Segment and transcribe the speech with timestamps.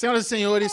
[0.00, 0.72] Senhoras e senhores,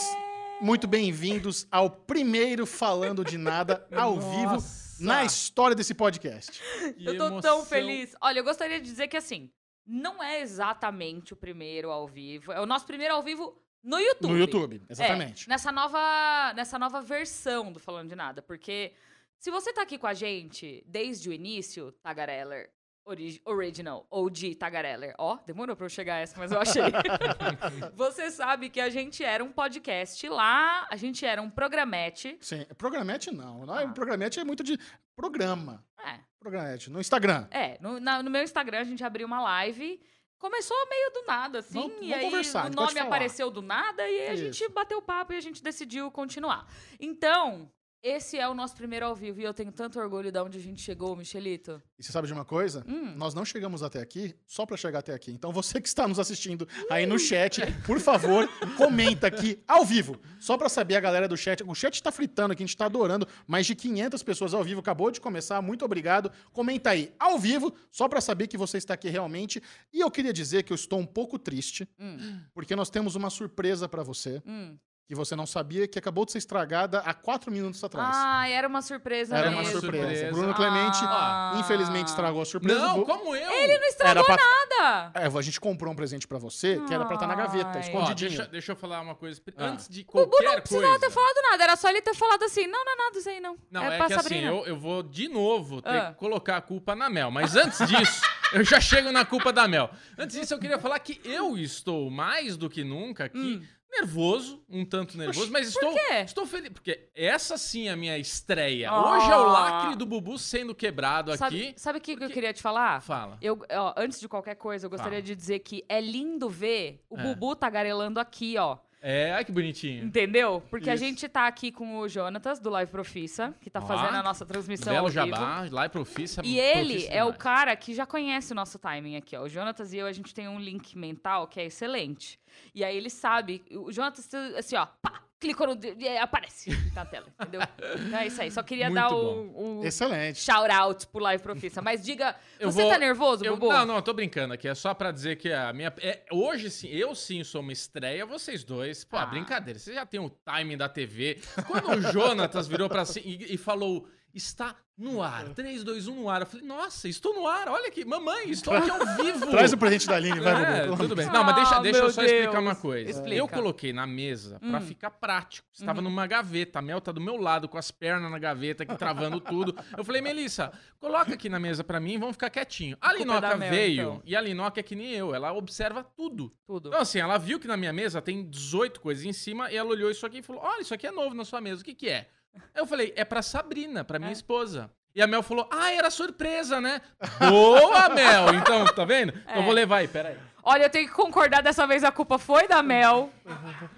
[0.61, 5.03] muito bem-vindos ao primeiro Falando de Nada ao vivo Nossa.
[5.03, 6.61] na história desse podcast.
[6.97, 7.41] Que Eu tô emoção.
[7.41, 8.15] tão feliz.
[8.21, 9.51] Olha, eu gostaria de dizer que assim,
[9.85, 12.53] não é exatamente o primeiro ao vivo.
[12.53, 14.31] É o nosso primeiro ao vivo no YouTube.
[14.31, 15.49] No YouTube, É, exatamente.
[15.49, 18.41] nessa nova, nessa nova versão do Falando de Nada.
[18.41, 18.93] Porque
[19.37, 22.71] se você tá aqui com a gente desde o início, Tagareller,
[23.07, 25.15] ori- original, OG Tagareller.
[25.17, 26.83] Ó, demorou pra eu chegar a essa, mas eu achei.
[27.95, 32.37] você sabe que a gente era um podcast lá, a gente era um programete.
[32.41, 33.63] Sim, programete não.
[33.77, 33.87] é, Ah.
[33.89, 34.77] Programete é muito de
[35.15, 35.83] programa.
[36.05, 37.47] É, Programete, no Instagram.
[37.51, 39.99] É, no, na- no meu Instagram a gente abriu uma live.
[40.37, 41.73] Começou meio do nada, assim.
[41.81, 44.69] Vamos- e vamos aí conversar, a o nome apareceu do nada e aí a gente
[44.69, 46.67] bateu papo e a gente decidiu continuar.
[46.99, 47.71] Então,
[48.03, 50.61] esse é o nosso primeiro ao vivo e eu tenho tanto orgulho de onde a
[50.61, 51.81] gente chegou, Michelito.
[51.97, 52.85] E você sabe de uma coisa?
[52.87, 53.13] Hum.
[53.15, 55.31] Nós não chegamos até aqui só pra chegar até aqui.
[55.31, 58.47] Então você que está nos assistindo aí no chat, por favor,
[58.77, 60.19] comenta aqui ao vivo.
[60.39, 61.63] Só pra saber a galera do chat.
[61.63, 63.27] O chat tá fritando aqui, a gente tá adorando.
[63.47, 65.61] Mais de 500 pessoas ao vivo, acabou de começar.
[65.61, 66.31] Muito obrigado.
[66.53, 69.61] Comenta aí ao vivo, só pra saber que você está aqui realmente.
[69.91, 73.29] E eu queria dizer que eu estou um pouco triste, Hum, porque nós temos uma
[73.29, 74.77] surpresa pra você, hum.
[75.07, 78.09] Que você não sabia, que acabou de ser estragada há quatro minutos atrás.
[78.13, 79.63] Ah, era uma surpresa Era mesmo.
[79.63, 80.03] uma surpresa.
[80.07, 80.31] surpresa.
[80.33, 81.53] Bruno Clemente, Ah.
[81.57, 82.77] infelizmente, estragou a surpresa.
[82.79, 83.49] Não, como eu?
[83.49, 85.11] Ele não estragou Era pra- nada!
[85.15, 87.77] É, a gente comprou um presente pra você que era pra estar na gaveta, Ai.
[87.77, 88.29] Ó, escondidinho.
[88.31, 89.41] deixa, deixa eu falar uma coisa.
[89.57, 89.65] Ah.
[89.67, 90.99] Antes de O Bu qualquer não precisava coisa.
[90.99, 93.39] ter falado nada, era só ele ter falado assim, não, não é nada isso aí
[93.39, 93.57] não.
[93.71, 94.47] Não, é, é, que assim, Sabrina.
[94.47, 96.11] eu, eu vou de novo ter Ah.
[96.11, 97.31] que colocar a culpa na Mel.
[97.31, 98.21] Mas antes disso,
[98.51, 99.89] eu já chego na culpa da Mel.
[100.17, 104.85] Antes disso, eu queria falar que eu estou mais do que nunca aqui nervoso, um
[104.85, 105.93] tanto nervoso, mas estou,
[106.23, 106.69] estou feliz.
[106.69, 108.89] Porque essa sim é a minha estreia.
[108.89, 109.11] Ah.
[109.17, 111.79] Hoje é o lacre do Bubu sendo quebrado Sabe, aqui.
[111.79, 113.01] sabe o que, eu queria te falar?
[113.01, 113.37] Fala.
[113.41, 115.21] Eu, ó, antes de qualquer coisa, eu gostaria Fala.
[115.23, 117.23] de dizer que é lindo ver o É.
[117.23, 118.77] Bubu tagarelando aqui, ó.
[119.01, 120.03] É, ai que bonitinho.
[120.05, 120.61] Entendeu?
[120.69, 121.03] Porque a Isso.
[121.03, 124.45] gente tá aqui com o Jonatas, do Live Profissa, que tá Ó, fazendo a nossa
[124.45, 125.25] transmissão Belo ao vivo.
[125.27, 126.41] jabá, lá é profissa.
[126.43, 129.43] E ele é o cara que já conhece o nosso timing aqui, ó.
[129.43, 132.39] O Jonatas e eu, a gente tem um link mental que é excelente.
[132.73, 133.63] E aí ele sabe.
[133.71, 134.27] O Jonatas,
[134.57, 135.79] assim, ó, pá, clicou no.
[135.99, 137.61] e aparece na tela, entendeu?
[138.07, 138.49] Então é isso aí.
[138.51, 140.39] Só queria Muito dar o Excelente.
[140.39, 141.81] shout out pro Live Profissa.
[141.81, 143.71] Mas diga, Eu você vou- tá nervoso, Eu- Bubu?
[143.71, 144.67] não, não, eu tô brincando aqui.
[144.67, 145.93] É só pra dizer que a minha.
[146.01, 149.03] é, hoje sim, eu sim sou uma estreia, vocês dois.
[149.03, 149.25] Pô, Ah.
[149.25, 149.79] brincadeira.
[149.79, 151.39] Vocês já tem o timing da TV.
[151.67, 154.07] Quando o Jonatas virou pra cima e, e falou.
[154.33, 155.49] Está no ar.
[155.49, 156.41] 3, 2, 1 no ar.
[156.41, 157.67] Eu falei, nossa, estou no ar.
[157.69, 158.03] Olha aqui.
[158.05, 159.47] Mamãe, estou aqui ao vivo.
[159.47, 161.25] Traz o presente da Aline, vai, É, tudo bem.
[161.27, 162.63] Não, mas deixa, Ah, deixa eu só explicar Deus.
[162.63, 163.09] uma coisa.
[163.09, 163.35] Explica.
[163.35, 164.81] Eu coloquei na mesa pra Hum.
[164.81, 165.67] ficar prático.
[165.71, 166.03] Estava Uhum.
[166.05, 166.79] numa gaveta.
[166.79, 169.75] A Mel tá do meu lado, com as pernas na gaveta, aqui travando tudo.
[169.97, 172.97] Eu falei, Melissa, coloca aqui na mesa pra mim e vamos ficar quietinho.
[173.01, 174.21] A é Linoca Mel, veio então.
[174.25, 175.33] e a Linoca é que nem eu.
[175.33, 176.51] Ela observa tudo.
[176.65, 176.89] Tudo.
[176.89, 179.89] Então, assim, ela viu que na minha mesa tem 18 coisas em cima e ela
[179.89, 181.81] olhou isso aqui e falou: Olha, isso aqui é novo na sua mesa.
[181.81, 182.29] O que, que é?
[182.75, 184.33] Eu falei: É pra Sabrina, pra minha É.
[184.33, 184.89] esposa.
[185.15, 187.01] E a Mel falou: Ah, era surpresa, né?
[187.49, 188.53] Boa, Mel!
[188.55, 189.29] Então, tá vendo?
[189.35, 189.59] Então É.
[189.59, 190.37] eu vou levar aí, peraí.
[190.63, 193.31] Olha, eu tenho que concordar, dessa vez a culpa foi da Mel.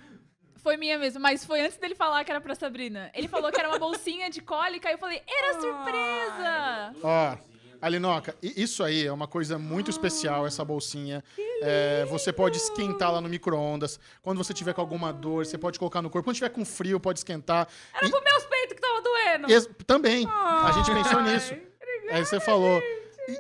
[0.62, 3.10] Foi minha mesmo, mas foi antes dele falar que era pra Sabrina.
[3.14, 6.94] Ele falou que era uma bolsinha de cólica e eu falei, era surpresa!
[7.02, 7.38] Ó,
[7.82, 11.24] Alinoca, isso aí é uma coisa muito especial, essa bolsinha.
[11.62, 14.00] É, você pode esquentá-la no micro-ondas.
[14.22, 16.26] Quando você tiver com alguma dor, você pode colocar no corpo.
[16.28, 17.68] Quando tiver com frio, pode esquentar.
[17.94, 19.48] Era E- pros meus peitos que tava doendo.
[19.86, 21.54] também, a gente pensou nisso.
[22.12, 22.82] Aí você falou.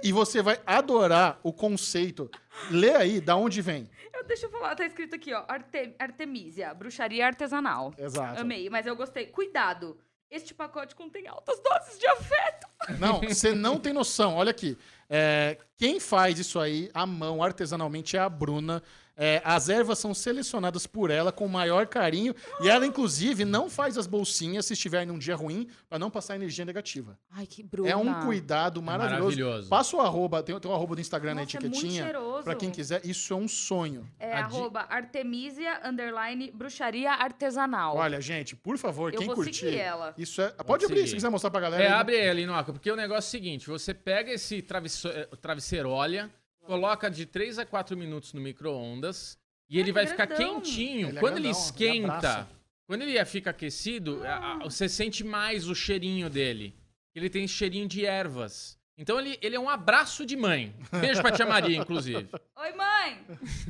[0.04, 2.30] E, e você vai adorar o conceito.
[2.70, 3.90] Lê aí, da onde vem.
[4.14, 5.44] Eu, deixa eu falar, tá escrito aqui, ó.
[5.48, 7.92] Arte, Artemisia, bruxaria artesanal.
[7.98, 8.40] Exato.
[8.42, 9.26] Amei, mas eu gostei.
[9.28, 9.98] Cuidado.
[10.32, 12.68] Este pacote contém altas doses de afeto.
[13.00, 14.36] Não, você não tem noção.
[14.36, 14.78] Olha aqui.
[15.10, 18.84] É, quem faz isso aí à mão, artesanalmente, é a Bruna.
[19.22, 22.34] É, as ervas são selecionadas por ela com o maior carinho.
[22.62, 26.36] E ela, inclusive, não faz as bolsinhas se estiver num dia ruim, para não passar
[26.38, 27.20] energia negativa.
[27.30, 27.90] Ai, que bruna.
[27.90, 29.24] É um cuidado maravilhoso.
[29.24, 29.70] maravilhoso.
[29.70, 32.04] Passa o arroba, tem, tem o arroba do Instagram na Nossa, é muito etiquetinha.
[32.06, 32.44] cheiroso.
[32.44, 34.08] pra quem quiser, isso é um sonho.
[34.18, 37.98] É A di- arroba artemisia, underline, bruxaria artesanal.
[37.98, 39.76] Olha, gente, por favor, eu quem vou curtir.
[39.78, 40.14] ela.
[40.18, 40.50] Isso é.
[40.52, 41.10] Pode abrir seguir.
[41.10, 41.84] se quiser mostrar pra galera.
[41.84, 41.94] É, aí.
[41.94, 45.90] abre ele, Noca, porque o negócio é o seguinte: você pega esse travesso- eh, travesseiro,
[45.90, 46.30] olha,
[46.70, 49.38] coloca de 3 a 4 minutos no micro-ondas
[49.68, 50.62] e ele que vai ficar grandão.
[50.62, 51.08] quentinho.
[51.10, 52.48] Ele é quando ele grandão, ele esquenta, abraça.
[52.86, 56.76] quando ele fica aquecido, a- a- você sente mais o cheirinho dele.
[57.16, 58.78] Ele tem cheirinho de ervas.
[58.96, 60.76] Então ele, ele é um abraço de mãe.
[61.02, 62.30] Beijo pra tia Maria, inclusive.
[62.56, 63.26] Oi, mãe!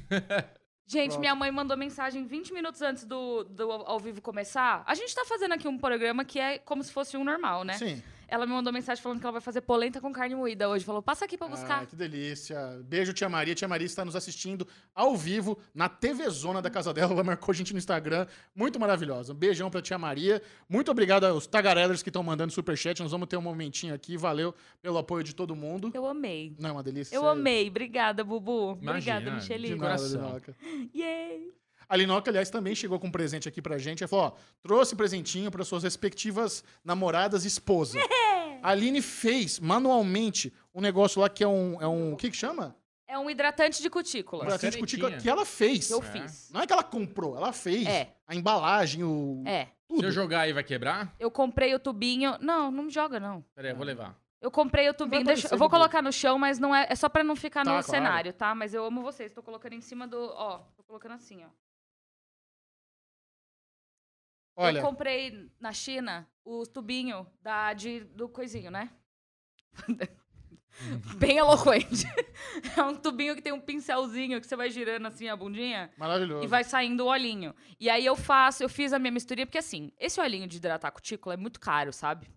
[0.86, 1.20] Gente, Pronto.
[1.20, 4.84] minha mãe mandou mensagem 20 minutos antes do, do ao vivo começar.
[4.88, 7.74] A gente tá fazendo aqui um programa que é como se fosse um normal, né?
[7.78, 8.02] Sim.
[8.30, 10.86] Ela me mandou mensagem falando que ela vai fazer polenta com carne moída hoje.
[10.86, 11.84] Falou, passa aqui pra buscar.
[11.84, 12.80] Ah, que delícia.
[12.86, 13.56] Beijo, tia Maria.
[13.56, 17.14] Tia Maria está nos assistindo ao vivo na TV Zona da casa dela.
[17.14, 18.26] Ela marcou a gente no Instagram.
[18.56, 19.34] Muito maravilhosa.
[19.34, 20.42] Um beijão pra tia Maria.
[20.68, 23.02] Muito obrigado aos tagarellers que estão mandando superchat.
[23.02, 24.16] Nós vamos ter um momentinho aqui.
[24.18, 25.92] Valeu pelo apoio de todo mundo.
[25.94, 26.56] Eu amei.
[26.60, 27.16] Não é uma delícia?
[27.16, 27.68] Eu amei.
[27.70, 28.78] Obrigada, Bubu.
[28.82, 29.70] Imagina, Obrigada, De Michelin.
[29.76, 30.42] nada, coração.
[30.96, 31.59] Yay!
[31.90, 34.04] A Linoca, aliás, também chegou com um presente aqui pra gente.
[34.04, 34.32] Ela falou, ó,
[34.62, 37.98] trouxe presentinho para suas respectivas namoradas e esposa.
[38.62, 41.82] A Aline fez manualmente um negócio lá que é um...
[41.82, 42.76] É um o que que chama?
[43.08, 44.46] É um hidratante de Um cutícula.
[44.46, 45.88] Presente de cutícula que ela fez.
[45.88, 46.12] Que eu É.
[46.12, 46.52] fiz.
[46.54, 47.88] Não é que ela comprou, ela fez.
[47.88, 48.14] É.
[48.28, 49.42] A embalagem, o...
[49.48, 49.66] É.
[49.66, 50.06] Se Tudo.
[50.06, 51.16] eu jogar aí, vai quebrar?
[51.20, 52.36] Eu comprei o tubinho.
[52.40, 53.44] Não, não me joga, não.
[53.56, 54.16] Pera aí, eu vou levar.
[54.40, 55.24] Eu comprei o tubinho.
[55.24, 55.80] Deixa- eu vou Google.
[55.80, 56.86] colocar no chão, mas não é.
[56.90, 57.90] É só pra não ficar Tá, no claro.
[57.90, 58.54] cenário, tá?
[58.54, 59.34] Mas eu amo vocês.
[59.34, 60.18] Tô colocando em cima do.
[60.36, 61.48] Ó, tô colocando assim, ó.
[64.62, 68.90] Olha, Eu comprei na China o tubinho da, de, do coisinho, né?
[71.18, 72.06] Bem eloquente.
[72.78, 76.44] É um tubinho que tem um pincelzinho que você vai girando assim a bundinha maravilhoso.
[76.44, 77.54] e vai saindo o olhinho.
[77.80, 80.88] E aí eu faço, eu fiz a minha misturinha, porque assim, esse olhinho de hidratar
[80.88, 82.28] a cutícula é muito caro, sabe?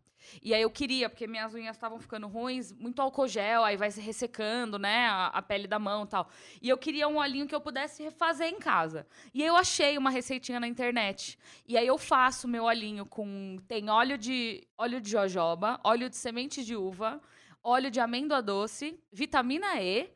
[0.43, 3.91] E aí eu queria, porque minhas unhas estavam ficando ruins, muito álcool gel, aí vai
[3.91, 6.29] se ressecando, né, a, a pele da mão e tal.
[6.61, 9.07] E eu queria um olhinho que eu pudesse refazer em casa.
[9.35, 11.39] E aí eu achei uma receitinha na internet.
[11.67, 16.17] E aí eu faço meu olhinho com tem óleo de óleo de jojoba, óleo de
[16.17, 17.21] semente de uva,
[17.63, 20.11] óleo de amêndoa doce, vitamina E,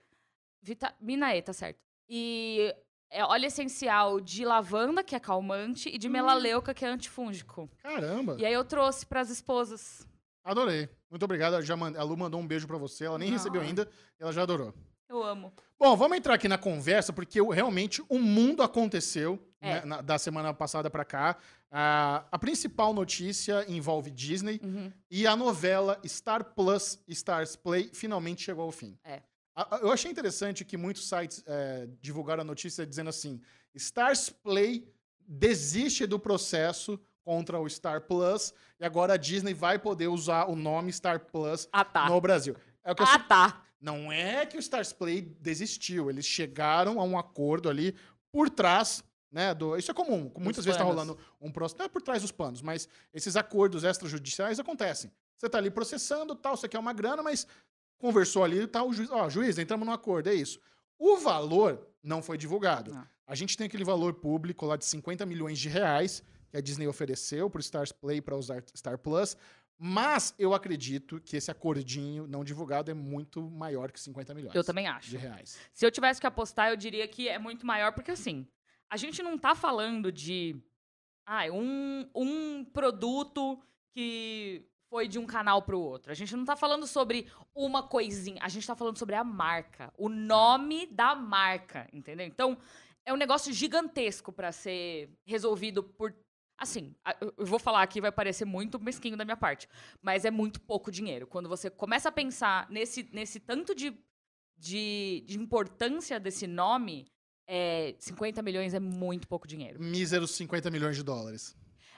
[0.62, 1.78] vitamina E, tá certo.
[2.08, 2.74] E
[3.10, 7.70] é óleo essencial de lavanda, que é calmante, e de melaleuca, que é antifúngico.
[7.82, 10.06] Caramba, E aí eu trouxe pras esposas.
[10.44, 10.88] adorei.
[11.10, 11.60] Muito obrigado.
[11.62, 11.96] Já mand...
[11.96, 13.04] A Lu mandou um beijo pra você.
[13.04, 13.32] Ela nem Ah.
[13.32, 13.88] recebeu ainda.
[14.18, 14.74] Ela já adorou.
[15.08, 15.52] Eu amo.
[15.78, 19.74] Bom, vamos entrar aqui na conversa, porque realmente o mundo aconteceu É.
[19.74, 21.36] né, na- da semana passada pra cá.
[21.70, 24.92] A, a principal notícia envolve Disney Uhum.
[25.10, 28.98] e a novela Star Plus Stars Play finalmente chegou ao fim.
[29.04, 29.22] É.
[29.80, 33.40] Eu achei interessante que muitos sites é, divulgaram a notícia dizendo assim:
[33.74, 34.86] Stars Play
[35.26, 40.54] desiste do processo contra o Star Plus e agora a Disney vai poder usar o
[40.54, 42.08] nome Star Plus Ah, tá.
[42.08, 42.54] no Brasil.
[42.84, 43.62] É que eu Ah, tá.
[43.80, 47.96] não é que o Stars Play desistiu, eles chegaram a um acordo ali
[48.30, 49.52] por trás, né?
[49.54, 52.30] Do, isso é comum, muitas vezes está rolando um processo, não é por trás dos
[52.30, 55.10] panos, mas esses acordos extrajudiciais acontecem.
[55.36, 57.46] Você tá ali processando, tal, você quer uma grana, mas
[57.98, 60.60] conversou ali, tá o juiz, ó, juiz, entramos num acordo, é isso.
[60.98, 62.92] O valor não foi divulgado.
[62.94, 63.06] Não.
[63.26, 66.86] A gente tem aquele valor público lá de 50 milhões de reais que a Disney
[66.86, 69.36] ofereceu para o Stars Play para usar Star Plus,
[69.78, 74.64] mas eu acredito que esse acordinho não divulgado é muito maior que 50 milhões Eu
[74.64, 75.10] também acho.
[75.10, 75.58] de reais.
[75.74, 78.46] Se eu tivesse que apostar, eu diria que é muito maior, porque assim,
[78.88, 80.56] a gente não tá falando de
[81.26, 83.60] ah, um, um produto
[83.92, 84.64] que
[84.96, 86.10] foi de um canal pro outro.
[86.10, 89.92] A gente não tá falando sobre uma coisinha, a gente tá falando sobre a marca,
[89.94, 92.26] o nome da marca, entendeu?
[92.26, 92.56] Então,
[93.04, 96.14] é um negócio gigantesco pra ser resolvido por
[96.58, 96.94] Assim,
[97.36, 99.68] eu vou falar aqui, vai parecer muito mesquinho da minha parte,
[100.00, 101.26] mas é muito pouco dinheiro.
[101.26, 103.94] Quando você começa a pensar nesse, nesse tanto de,
[104.56, 107.04] de, de importância desse nome,
[107.46, 109.78] é, 50 milhões é muito pouco dinheiro.
[109.78, 111.54] Míseros 50 milhões de dólares.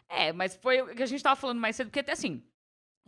[0.09, 2.43] É, mas foi o que a gente tava falando mais cedo, porque até assim,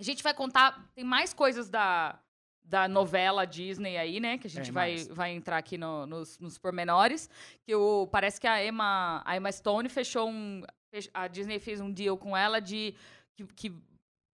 [0.00, 2.18] a gente vai contar, tem mais coisas da,
[2.64, 6.38] da novela Disney aí, né, que a gente É, vai, vai entrar aqui no- nos,
[6.38, 7.28] nos pormenores,
[7.66, 10.62] que o, parece que a Emma, a Emma Stone fechou um,
[10.94, 12.94] fech- a Disney fez um deal com ela de
[13.36, 13.72] que, que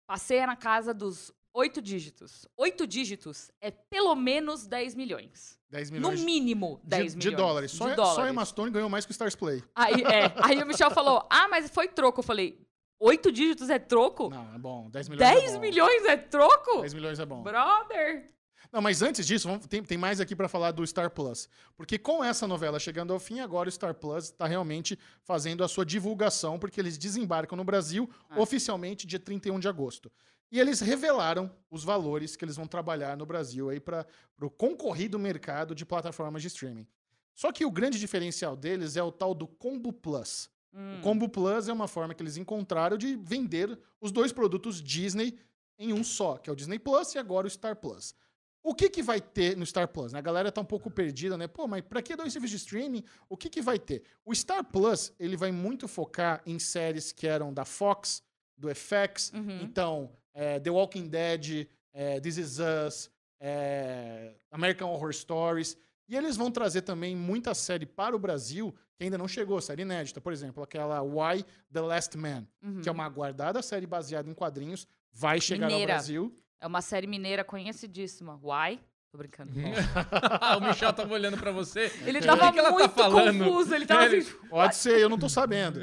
[0.09, 2.47] passeia na casa dos oito dígitos.
[2.57, 5.59] Oito dígitos é pelo menos 10 milhões.
[5.71, 7.31] 10 No milhões de- mínimo, 10 de, milhões.
[7.37, 7.71] de dólares.
[7.73, 8.31] Só, de Só a dólares.
[8.33, 9.63] Emma Stone ganhou mais que o Stars Play.
[9.75, 12.21] Aí, é, aí o Michel falou: Ah, mas foi troco.
[12.21, 12.61] Eu falei:
[12.99, 14.31] Oito dígitos é troco?
[14.31, 14.89] Não, é bom.
[14.91, 15.61] 10 milhões é 10 bom.
[15.61, 16.81] milhões é troco?
[16.81, 17.43] 10 milhões é bom.
[17.43, 18.27] Brother!
[18.73, 21.49] Não, mas antes disso, vamos- tem, tem mais aqui pra falar do Star Plus.
[21.77, 25.69] Porque com essa novela chegando ao fim, agora o Star Plus está realmente fazendo a
[25.69, 28.41] sua divulgação, porque eles desembarcam no Brasil Ah.
[28.41, 30.11] oficialmente dia 31 de agosto.
[30.51, 34.07] E eles revelaram os valores que eles vão trabalhar no Brasil aí para
[34.41, 36.87] o concorrido mercado de plataformas de streaming.
[37.35, 40.49] Só que o grande diferencial deles é o tal do Combo Plus.
[40.77, 44.83] Hum, O Combo Plus é uma forma que eles encontraram de vender os dois produtos
[44.83, 45.39] Disney
[45.79, 48.15] em um só, que é o Disney Plus e agora o Star Plus.
[48.63, 50.13] O que, que vai ter no Star Plus?
[50.13, 50.19] né?
[50.19, 51.47] A galera tá um pouco perdida, né?
[51.47, 53.05] Pô, mas pra que dois serviços de streaming?
[53.29, 54.03] O que, que vai ter?
[54.25, 58.23] O Star Plus, ele vai muito focar em séries que eram da Fox,
[58.57, 59.61] do FX, uhum.
[59.63, 65.77] então, é, The Walking Dead, é, This Is Us, é, American Horror Stories.
[66.09, 69.83] E eles vão trazer também muita série para o Brasil que ainda não chegou, série
[69.83, 70.21] inédita.
[70.21, 72.81] Por exemplo, aquela Why the Last Man, Uhum.
[72.81, 75.93] que é uma aguardada série baseada em quadrinhos, vai chegar Mineira.
[75.93, 76.37] ao Brasil.
[76.61, 78.41] É uma série mineira conhecidíssima.
[78.43, 78.81] Why?
[79.13, 79.53] Tô brincando.
[80.59, 81.93] o Michel tava olhando pra você.
[82.05, 83.45] Ele tava que que ela tá muito falando?
[83.45, 83.75] confuso.
[83.75, 84.33] Ele tava Ele- assim.
[84.49, 85.81] Pode ser, eu não tô sabendo.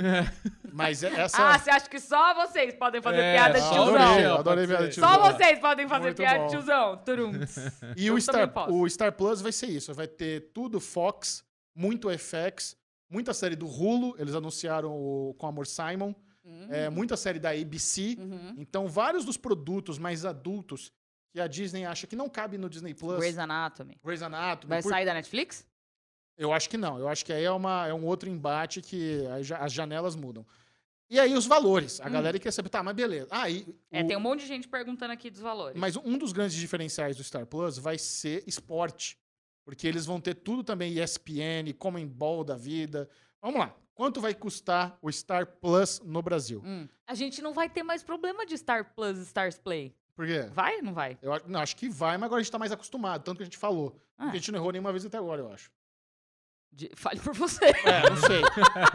[0.72, 1.38] Mas é- essa.
[1.54, 3.96] Ah, você acha que só vocês podem fazer É, piada de tiozão?
[3.96, 5.14] adorei, adorei piada de tiozão.
[5.14, 6.46] Só vocês podem fazer Muito piada bom.
[6.46, 6.98] de tiozão.
[7.06, 7.32] Turum.
[7.96, 9.94] E Eu o Star, o Star Plus vai ser isso.
[9.94, 11.44] Vai ter tudo Fox,
[11.76, 12.76] muito FX,
[13.14, 14.16] muita série do Hulu.
[14.20, 16.14] Eles anunciaram o Com Amor Simon.
[16.70, 18.18] é, muita série da ABC.
[18.20, 18.56] Uhum.
[18.58, 20.92] Então, vários dos produtos mais adultos
[21.32, 23.18] que a Disney acha que não cabe no Disney Plus.
[23.18, 23.98] Grey's Anatomy.
[24.04, 24.70] Grey's Anatomy.
[24.70, 25.66] Vai por- sair da Netflix?
[26.38, 26.98] Eu acho que não.
[27.00, 29.22] Eu acho que aí é, uma, é um outro embate que
[29.60, 30.46] as janelas mudam.
[31.10, 32.02] E aí os valores.
[32.02, 32.12] A Hum.
[32.12, 33.28] galera quer saber, tá, mas beleza.
[33.32, 33.46] Ah,
[33.92, 35.80] É, tem um monte de gente perguntando aqui dos valores.
[35.80, 39.18] Mas um dos grandes diferenciais do Star Plus vai ser esporte.
[39.66, 43.10] Porque eles vão ter tudo também ESPN, Common Ball da vida.
[43.42, 43.74] Vamos lá.
[43.96, 46.62] Quanto vai custar o Star Plus no Brasil?
[46.66, 46.88] Hum.
[47.08, 49.96] A gente não vai ter mais problema de Star Plus e Stars Play.
[50.16, 50.42] Por quê?
[50.52, 51.18] Vai ou não vai?
[51.22, 53.44] Eu acho- não, acho que vai, mas agora a gente tá mais acostumado, tanto que
[53.44, 53.96] a gente falou.
[54.18, 54.24] Ah.
[54.26, 55.72] Porque a gente não errou nenhuma vez até agora, eu acho.
[56.72, 57.66] De- Fale por você.
[57.66, 58.42] É, não sei.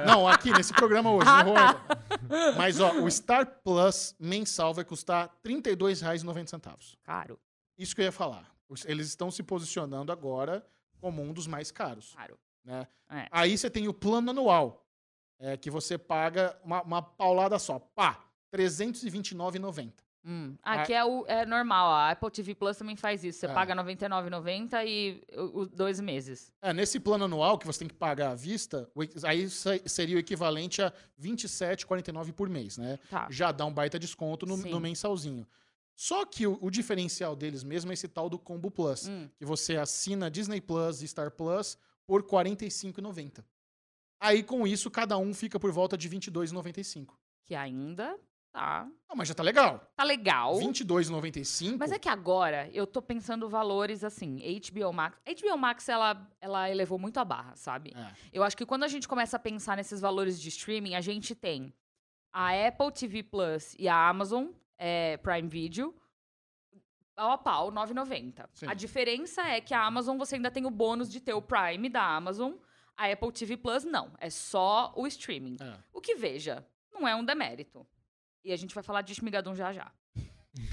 [0.04, 1.98] não, aqui nesse programa hoje, Ah, não errou tá.
[2.28, 2.58] ainda.
[2.58, 6.96] Mas, ó, o Star Plus mensal vai custar R$ 32,90.
[7.04, 7.38] Caro.
[7.78, 8.50] Isso que eu ia falar.
[8.84, 10.64] Eles estão se posicionando agora
[11.00, 12.14] como um dos mais caros.
[12.14, 12.38] Caro.
[12.64, 12.86] né?
[13.10, 13.26] É.
[13.30, 14.84] Aí você tem o plano anual,
[15.38, 17.78] é, que você paga uma, uma paulada só.
[17.78, 19.92] Pá, R$ 329,90.
[20.24, 20.56] Hum.
[20.62, 21.90] Aqui é, o, é normal.
[21.92, 23.38] A Apple TV Plus também faz isso.
[23.38, 23.54] Você É.
[23.54, 25.22] paga R$ 99,90 e
[25.54, 26.52] os dois meses.
[26.60, 28.90] É, nesse plano anual que você tem que pagar à vista,
[29.24, 32.98] aí se- seria o equivalente a R$ 27,49 por mês, né?
[33.08, 33.28] Tá.
[33.30, 35.46] Já dá um baita desconto no, no mensalzinho.
[36.00, 39.28] Só que o, o diferencial deles mesmo é esse tal do Combo Plus, Hum.
[39.36, 41.76] que você assina Disney Plus e Star Plus
[42.06, 43.44] por R$ 45,90.
[44.20, 47.14] Aí com isso cada um fica por volta de R$ 22,95.
[47.44, 48.16] Que ainda
[48.52, 48.88] tá.
[49.08, 49.90] Não, mas já tá legal.
[49.96, 50.56] Tá legal.
[50.58, 51.76] R$ 22,95.
[51.80, 55.18] Mas é que agora eu tô pensando valores assim, HBO Max.
[55.26, 57.92] HBO Max, ela, ela elevou muito a barra, sabe?
[57.96, 58.12] É.
[58.32, 61.34] Eu acho que quando a gente começa a pensar nesses valores de streaming, a gente
[61.34, 61.74] tem
[62.32, 64.46] a Apple TV Plus e a Amazon
[64.78, 65.94] é, Prime Video
[67.18, 68.48] pau a pau, 9,90.
[68.54, 68.66] Sim.
[68.68, 71.88] A diferença é que a Amazon você ainda tem o bônus de ter o Prime
[71.88, 72.52] da Amazon.
[72.96, 75.56] A Apple TV Plus não, é só o streaming.
[75.60, 75.74] É.
[75.92, 77.86] O que veja, não é um demérito.
[78.44, 79.90] E a gente vai falar de Shmigadun já já.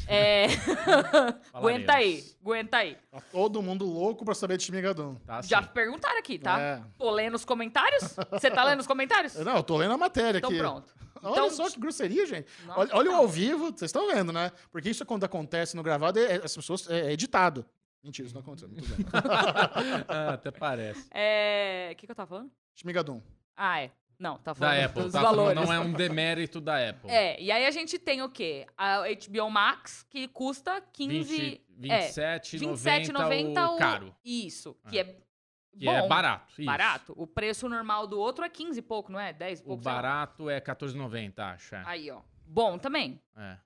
[0.08, 0.46] É...
[1.54, 2.98] aguenta aí, aguenta aí.
[3.12, 5.16] Tá todo mundo louco pra saber de Shmigadun.
[5.26, 6.60] Tá Já perguntaram aqui, tá?
[6.60, 6.84] É.
[6.98, 8.16] Tô lendo os comentários?
[8.32, 9.36] Você tá lendo os comentários?
[9.36, 10.58] Não, eu tô lendo a matéria Então aqui.
[10.58, 10.92] pronto.
[11.30, 12.48] Olha Então- só que grosseria, gente.
[12.66, 14.52] Nossa, olha, olha o ao vivo, vocês estão vendo, né?
[14.72, 17.66] Porque isso quando acontece no gravado, é, as pessoas é, é editado.
[18.04, 18.70] Mentira, isso não aconteceu.
[18.70, 19.06] Tudo bem.
[20.08, 21.08] Ah, até parece.
[21.12, 21.90] É...
[21.92, 22.52] O que, que eu tava falando?
[22.76, 23.22] Shmigadun.
[23.58, 23.92] Ah, é.
[24.18, 25.22] Não, tá Da falando Apple, dos tá?
[25.22, 25.62] Falando, valores.
[25.70, 27.10] Não é um demérito da Apple.
[27.12, 28.66] É, e aí a gente tem o quê?
[28.78, 31.62] A HBO Max, que custa 15...
[31.78, 34.16] 20, é, 27,90 27,90 o caro.
[34.24, 35.18] Isso, que é,
[35.78, 36.54] Que bom, é barato.
[36.58, 36.66] Isso.
[36.66, 37.14] barato.
[37.18, 39.34] O preço normal do outro é 15 e pouco, não é?
[39.34, 39.94] 10 e O pouco, lá.
[39.96, 41.76] barato é 14,90, acho.
[41.76, 41.84] É.
[41.86, 42.22] Aí, ó.
[42.46, 43.22] Bom também.
[43.36, 43.58] É.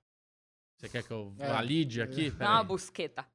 [0.76, 1.46] Você quer que eu É.
[1.48, 2.30] valide aqui?
[2.30, 3.26] Dá uma busqueta.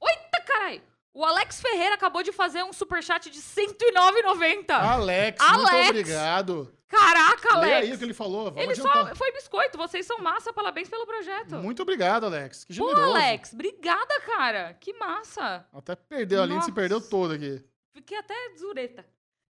[0.00, 0.82] Oita, carai!
[1.14, 4.70] O Alex Ferreira acabou de fazer um superchat de 109,90.
[4.74, 5.72] Alex, Alex!
[5.72, 6.74] muito obrigado.
[6.86, 7.88] Caraca, Lê Alex!
[7.88, 8.44] aí o que ele falou.
[8.46, 9.08] Vamos Ele adiantar.
[9.08, 11.56] só foi biscoito, vocês são massa, parabéns pelo projeto.
[11.56, 12.64] Muito obrigado, Alex.
[12.64, 13.14] Que Pô, generoso.
[13.16, 14.74] Alex, obrigada, cara.
[14.74, 15.66] Que massa.
[15.72, 17.62] Até perdeu, a Lindsay se perdeu todo aqui.
[17.92, 19.06] Fiquei até zureta.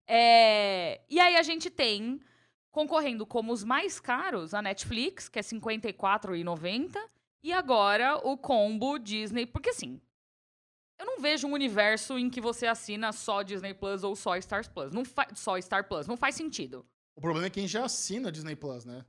[0.08, 2.20] É, E aí a gente tem,
[2.70, 6.96] concorrendo como os mais caros, a Netflix, que é R$ 54,90.
[7.42, 9.46] E agora o combo Disney.
[9.46, 10.00] Porque assim,
[10.98, 14.68] eu não vejo um universo em que você assina só Disney Plus ou só Stars
[14.68, 14.92] Plus.
[14.92, 15.02] Não.
[15.34, 16.06] Só Star Plus.
[16.06, 16.84] Não faz sentido.
[17.16, 19.04] O problema é quem já assina Disney Plus, né?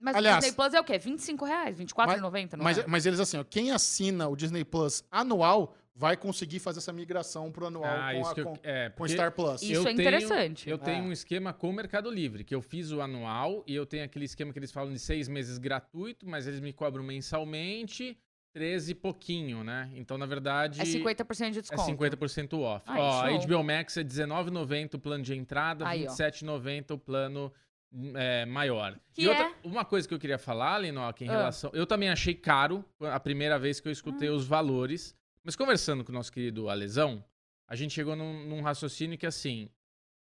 [0.00, 0.98] Mas Aliás- o Disney Plus é o quê?
[0.98, 1.78] 25 reais?
[1.78, 2.86] R$ 24,90, não Mas, é?
[2.88, 7.52] mas eles assim, ó, quem assina o Disney Plus anual vai conseguir fazer essa migração
[7.52, 9.60] pro anual Ah, com, a- eu, com- é, com Star Plus.
[9.62, 10.68] Isso eu é tenho- interessante.
[10.70, 11.08] Eu tenho É.
[11.08, 14.24] um esquema com o Mercado Livre, que eu fiz o anual e eu tenho aquele
[14.24, 18.16] esquema que eles falam de seis meses gratuito, mas eles me cobram mensalmente
[18.54, 19.90] 13 e pouquinho, né?
[19.94, 20.80] Então, na verdade.
[20.80, 21.84] É 50% de É desconto.
[21.84, 22.84] 50% off.
[22.86, 23.40] Ai, Ó, show.
[23.48, 26.10] HBO Max é R$19,90 o plano de entrada, Aí, ó.
[26.10, 27.52] R$27,90 o plano
[28.14, 28.98] é, maior.
[29.12, 29.54] Que e outra, é?
[29.62, 31.32] uma coisa que eu queria falar, Linoca, em Ah.
[31.32, 31.70] relação.
[31.74, 34.34] Eu também achei caro a primeira vez que eu escutei Hum.
[34.36, 35.14] os valores.
[35.44, 37.24] Mas conversando com o nosso querido Alesão,
[37.66, 39.68] a gente chegou num, num raciocínio que assim.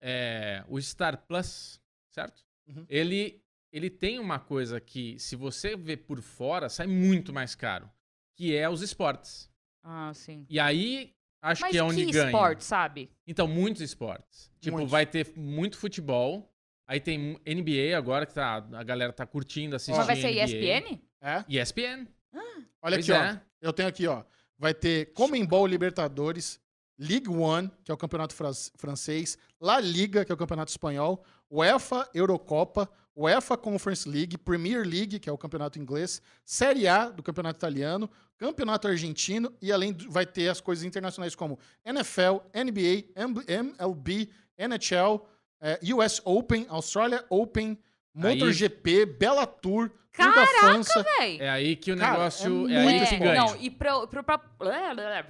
[0.01, 2.45] é, o Star Plus, certo?
[2.67, 2.85] Uhum.
[2.87, 7.89] Ele, ele tem uma coisa que, se você vê por fora, sai muito mais caro.
[8.35, 9.49] Que é os esportes.
[9.83, 10.45] Ah, sim.
[10.49, 12.25] E aí, Acho Mas que é onde que ganha.
[12.25, 13.11] esporte, sabe?
[13.25, 14.51] Então, muitos esportes.
[14.59, 14.91] Tipo, Muitos.
[14.91, 16.51] vai ter muito futebol.
[16.87, 19.97] Aí tem NBA agora, que tá, a galera tá curtindo, assistindo.
[19.97, 20.43] Mas vai ser NBA.
[20.43, 20.99] ESPN?
[21.21, 21.45] É?
[21.47, 22.07] ESPN.
[22.81, 23.33] Olha Pois aqui, é.
[23.33, 23.37] ó.
[23.61, 24.23] Eu tenho aqui, ó.
[24.57, 26.59] Vai ter Comembol Libertadores,
[26.99, 31.23] Ligue 1, que é o campeonato fran- francês, La Liga, que é o campeonato espanhol,
[31.49, 37.21] UEFA Eurocopa, UEFA Conference League, Premier League, que é o campeonato inglês, Série A do
[37.23, 44.29] campeonato italiano, campeonato argentino e além vai ter as coisas internacionais como NFL, NBA, MLB,
[44.57, 45.21] NHL,
[45.61, 47.77] eh, US Open, Australia Open,
[48.23, 51.03] Aí- MotoGP, Bellator, Tour da França.
[51.19, 51.37] Véi.
[51.39, 52.67] É aí que o Cara, negócio.
[52.69, 53.23] é É, aí muito que bom.
[53.25, 53.41] ganha.
[53.41, 54.37] Não, e pra, pra, pra-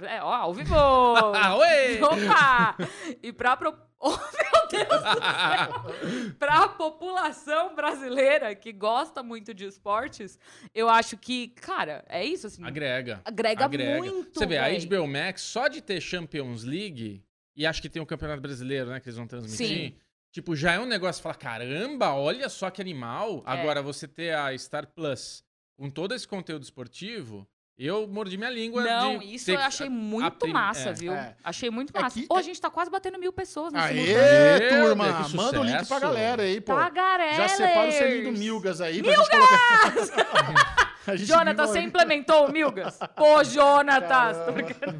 [0.08, 0.74] é, ó, ao vivo!
[1.34, 2.00] Ah, oi!
[2.02, 2.76] Opa!
[3.22, 3.56] E pra...
[3.56, 3.74] Pro...
[4.00, 6.32] Oh, meu Deus do céu!
[6.38, 10.38] pra população brasileira que gosta muito de esportes,
[10.72, 12.64] eu acho que, cara, é isso, assim.
[12.64, 13.20] Agrega.
[13.24, 13.98] Agrega, Agrega.
[13.98, 14.68] muito, Você vê, a.
[14.68, 17.24] HBO Max, só de ter Champions League,
[17.56, 19.66] e acho que tem o Campeonato Brasileiro, né, que eles vão transmitir.
[19.66, 19.94] Sim.
[20.38, 23.42] Tipo, já é um negócio, falar, caramba, olha só que animal.
[23.44, 23.50] É.
[23.50, 25.42] Agora, você ter a Star Plus
[25.76, 27.44] com todo esse conteúdo esportivo,
[27.76, 30.92] eu mordi minha língua Não, de isso eu que- achei a- muito a massa, é.
[30.92, 31.12] viu?
[31.12, 31.34] É.
[31.42, 32.20] Achei muito É massa.
[32.30, 34.60] Ô, é- a gente tá quase batendo mil pessoas nesse Aê.
[34.60, 35.28] Meu turma!
[35.34, 36.72] Manda o link pra galera aí, pô.
[36.76, 37.36] Tagarelers!
[37.36, 39.26] Já separa o selinho do Milgas aí pra gente
[41.26, 42.96] viu você implementou o Milgas?
[43.16, 44.36] Pô, Jonatas!
[44.46, 44.98] Tô brincando.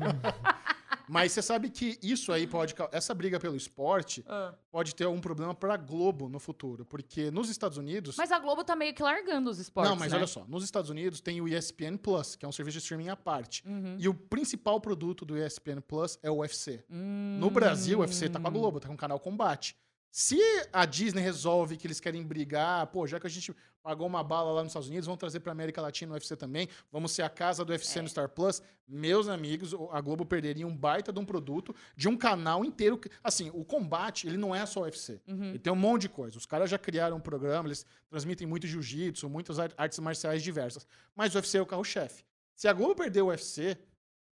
[1.08, 2.74] Mas você sabe que isso aí pode.
[2.92, 4.54] Essa briga pelo esporte Ah.
[4.70, 6.84] pode ter algum problema pra Globo no futuro.
[6.84, 8.16] Porque nos Estados Unidos.
[8.16, 10.18] Mas a Globo tá meio que largando os esportes, não, mas né?
[10.18, 10.44] olha só.
[10.46, 13.66] Nos Estados Unidos tem o ESPN Plus, que é um serviço de streaming à parte.
[13.66, 13.96] Uhum.
[13.98, 16.84] E o principal produto do ESPN Plus é o UFC.
[16.90, 17.38] Hum.
[17.40, 19.76] No Brasil, o UFC tá com a Globo, tá com o canal Combate.
[20.10, 20.38] Se
[20.72, 24.50] a Disney resolve que eles querem brigar, pô, já que a gente pagou uma bala
[24.52, 27.28] lá nos Estados Unidos, vamos trazer pra América Latina o UFC também, vamos ser a
[27.28, 28.02] casa do UFC É.
[28.02, 32.16] no Star Plus, meus amigos, a Globo perderia um baita de um produto, de um
[32.16, 32.98] canal inteiro.
[33.22, 35.20] Assim, o combate, ele não é só o UFC.
[35.26, 35.50] Uhum.
[35.50, 36.36] Ele tem um monte de coisa.
[36.38, 40.86] Os caras já criaram um programa, eles transmitem muito jiu-jitsu, muitas ar- artes marciais diversas.
[41.14, 42.24] Mas o UFC é o carro-chefe.
[42.54, 43.78] Se a Globo perder o UFC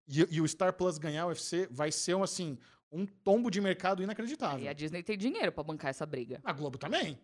[0.08, 2.58] e, e o Star Plus ganhar o UFC, vai ser um, assim,
[2.96, 4.60] um tombo de mercado inacreditável.
[4.64, 6.40] E a Disney tem dinheiro pra bancar essa briga.
[6.44, 7.20] A Globo também.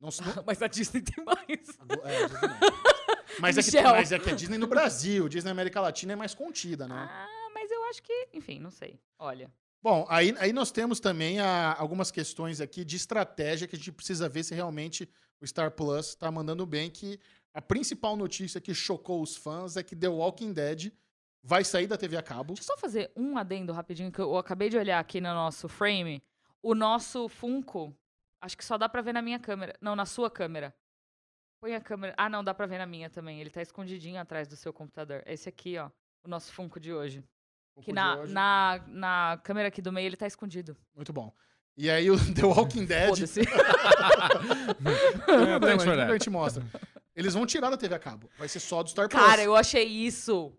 [0.00, 1.78] Não, não- Mas a Disney tem mais.
[1.78, 2.48] a Glo- é, a Disney
[3.40, 6.16] mas, é que, mas é que a Disney no Brasil, Disney na América Latina é
[6.16, 6.94] mais contida, né?
[6.94, 8.28] Ah, mas eu acho que...
[8.32, 9.00] Enfim, não sei.
[9.18, 9.50] Olha.
[9.82, 13.92] Bom, aí, aí nós temos também a- algumas questões aqui de estratégia que a gente
[13.92, 15.08] precisa ver se realmente
[15.40, 17.18] o Star Plus está mandando bem, que
[17.52, 20.92] a principal notícia que chocou os fãs é que The Walking Dead
[21.44, 22.54] vai sair da TV a cabo.
[22.54, 25.68] Deixa eu só fazer um adendo rapidinho, que eu acabei de olhar aqui no nosso
[25.68, 26.22] frame.
[26.62, 27.94] O nosso Funko,
[28.40, 29.74] acho que só dá pra ver na minha câmera.
[29.80, 30.74] Não, na sua câmera.
[31.60, 32.14] Põe a câmera.
[32.16, 33.40] Ah, não, dá pra ver na minha também.
[33.40, 35.22] Ele tá escondidinho atrás do seu computador.
[35.26, 35.90] Esse aqui, ó.
[36.24, 37.22] O nosso Funko de hoje.
[37.80, 38.32] Que de na, hoje.
[38.32, 40.74] na, na câmera aqui do meio ele tá escondido.
[40.94, 41.32] Muito bom.
[41.76, 43.08] E aí o The Walking Dead...
[43.10, 43.42] Foda-se.
[45.60, 46.00] That.
[46.00, 46.64] a gente mostra.
[47.14, 48.30] Eles vão tirar da TV a cabo.
[48.38, 49.22] Vai ser só do Star Plus.
[49.22, 50.56] Cara, eu achei isso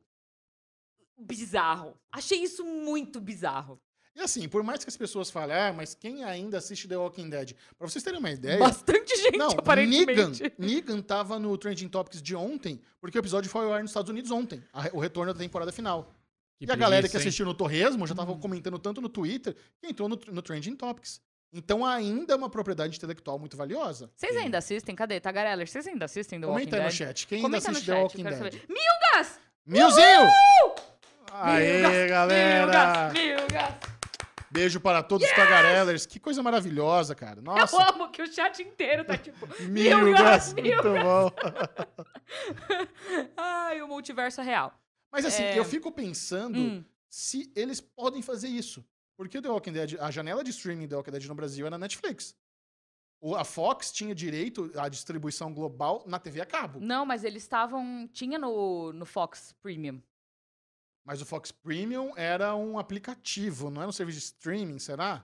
[1.18, 1.98] bizarro.
[2.12, 3.80] Achei isso muito bizarro.
[4.16, 7.30] E assim, por mais que as pessoas falem, ah, mas quem ainda assiste The Walking
[7.30, 7.52] Dead?
[7.78, 8.58] Pra vocês terem uma ideia...
[8.60, 10.54] Bastante gente, Não, Negan, aparentemente.
[10.58, 14.10] Negan tava no Trending Topics de ontem, porque o episódio foi ao ar nos Estados
[14.10, 16.14] Unidos ontem, a o retorno da temporada final.
[16.58, 17.28] Que e a galera que preguiça, hein?
[17.28, 18.18] assistiu no Torresmo já Hum.
[18.18, 21.20] tava comentando tanto no Twitter que entrou no, no Trending Topics.
[21.52, 24.10] Então ainda é uma propriedade intelectual muito valiosa.
[24.16, 24.96] Vocês ainda assistem?
[24.96, 25.20] Cadê?
[25.20, 27.08] Tagareller, vocês ainda assistem The Comenta aí Walking no Dead?
[27.10, 27.28] chat.
[27.28, 28.54] Quem Comenta ainda no assiste chat, The Walking Dead?
[28.54, 28.66] saber.
[28.70, 29.40] Milgas!
[29.66, 30.85] Milzinho!
[31.32, 32.10] Aê, Milgas!
[32.10, 33.12] galera!
[33.12, 33.14] Milgas!
[33.14, 33.96] Milgas!
[34.52, 36.06] Beijo para todos os Tagarellers.
[36.06, 37.40] Que coisa maravilhosa, cara.
[37.40, 39.46] Eu Nossa, amo que o chat inteiro tá tipo...
[39.68, 40.54] Milgas!
[40.54, 41.32] Milgas, Muito bom.
[43.36, 44.74] Ai, o multiverso é real.
[45.12, 45.60] Mas assim, É.
[45.60, 46.84] eu fico pensando Hum.
[47.10, 48.86] se eles podem fazer isso.
[49.18, 51.68] Porque o The Walking Dead, a janela de streaming do The Walking Dead no Brasil
[51.68, 52.36] é na Netflix.
[53.38, 56.80] A Fox tinha direito à distribuição global na TV a cabo.
[56.80, 58.08] Não, mas eles estavam...
[58.14, 60.02] Tinha no, no Fox Premium.
[61.06, 65.24] Mas o Fox Premium era um aplicativo, não era um serviço de streaming, será?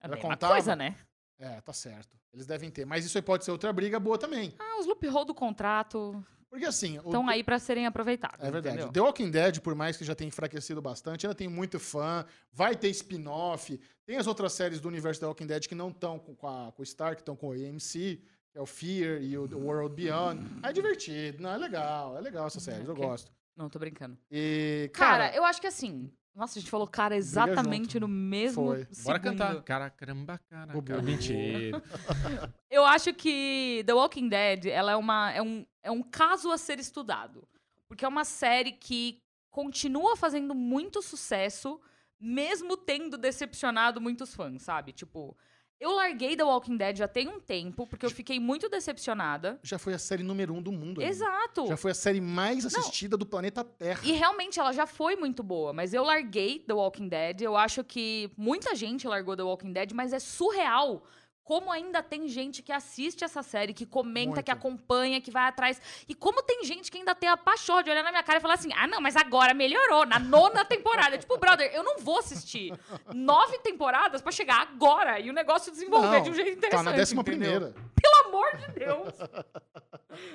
[0.00, 0.52] É a Já mesma contava?
[0.52, 0.94] coisa, né?
[1.38, 2.18] É, tá certo.
[2.34, 2.84] Eles devem ter.
[2.84, 4.54] Mas isso aí pode ser outra briga boa também.
[4.58, 6.98] Ah, os loophole do contrato Porque assim.
[6.98, 8.38] o- estão aí pra serem aproveitados.
[8.44, 8.76] É verdade.
[8.76, 8.92] entendeu?
[8.92, 12.24] The Walking Dead, por mais que já tenha enfraquecido bastante, ainda tem muito fã.
[12.52, 13.80] Vai ter spin-off.
[14.04, 16.70] Tem as outras séries do universo The Walking Dead que não estão com, com a,
[16.72, 19.54] com o Star, que estão com o AMC, que é o Fear e o The
[19.56, 20.46] World Beyond.
[20.62, 21.42] É divertido.
[21.42, 22.18] Não, é legal.
[22.18, 22.86] É legal essas séries.
[22.86, 23.04] Eu ok.
[23.04, 23.32] gosto.
[23.60, 24.16] Não, tô brincando.
[24.30, 26.10] E, Cara, cara, eu acho que assim...
[26.34, 28.84] Nossa, a gente falou cara exatamente no mesmo Foi.
[28.84, 29.20] Bora segundo.
[29.20, 29.62] cantar.
[29.62, 30.78] Cara, caramba, cara.
[30.78, 31.02] O cara.
[31.02, 31.82] Mentira.
[32.70, 36.56] Eu acho que The Walking Dead ela é, uma, é, um, é um caso a
[36.56, 37.46] ser estudado.
[37.86, 39.20] Porque é uma série que
[39.50, 41.78] continua fazendo muito sucesso,
[42.18, 44.92] mesmo tendo decepcionado muitos fãs, sabe?
[44.92, 45.36] Tipo,
[45.80, 49.58] eu larguei The Walking Dead já tem um tempo, porque eu fiquei muito decepcionada.
[49.62, 51.00] Já foi a série número um do mundo.
[51.00, 51.02] amigo.
[51.02, 51.66] Exato.
[51.66, 54.00] Já foi a série mais assistida do planeta Terra.
[54.04, 57.40] E realmente ela já foi muito boa, mas eu larguei The Walking Dead.
[57.40, 61.02] Eu acho que muita gente largou The Walking Dead, mas é surreal.
[61.44, 64.44] Como ainda tem gente que assiste essa série, que comenta, Muito.
[64.44, 65.80] que acompanha, que vai atrás.
[66.08, 68.42] E como tem gente que ainda tem a paixão de olhar na minha cara e
[68.42, 71.18] falar assim: ah, não, mas agora melhorou, na nona temporada.
[71.18, 72.72] tipo, brother, eu não vou assistir
[73.14, 76.84] nove temporadas pra chegar agora e o negócio desenvolver Não, de um jeito Tá interessante.
[76.84, 77.50] na décima entendeu?
[77.60, 77.74] primeira.
[78.00, 79.14] Pelo amor de Deus!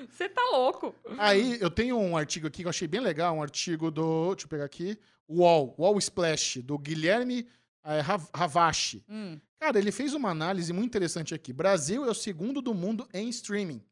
[0.09, 0.93] Você tá louco.
[1.17, 4.33] Aí eu tenho um artigo aqui que eu achei bem legal, um artigo do.
[4.33, 4.97] Deixa eu pegar aqui.
[5.29, 7.47] Wall, Wall Splash, do Guilherme
[7.83, 9.03] eh, Rav- Ravache.
[9.09, 9.39] Hum.
[9.65, 11.51] Cara, ele fez uma análise muito interessante aqui.
[11.51, 13.83] Brasil é o segundo do mundo em streaming.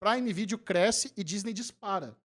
[0.00, 2.16] Prime Video cresce e Disney dispara.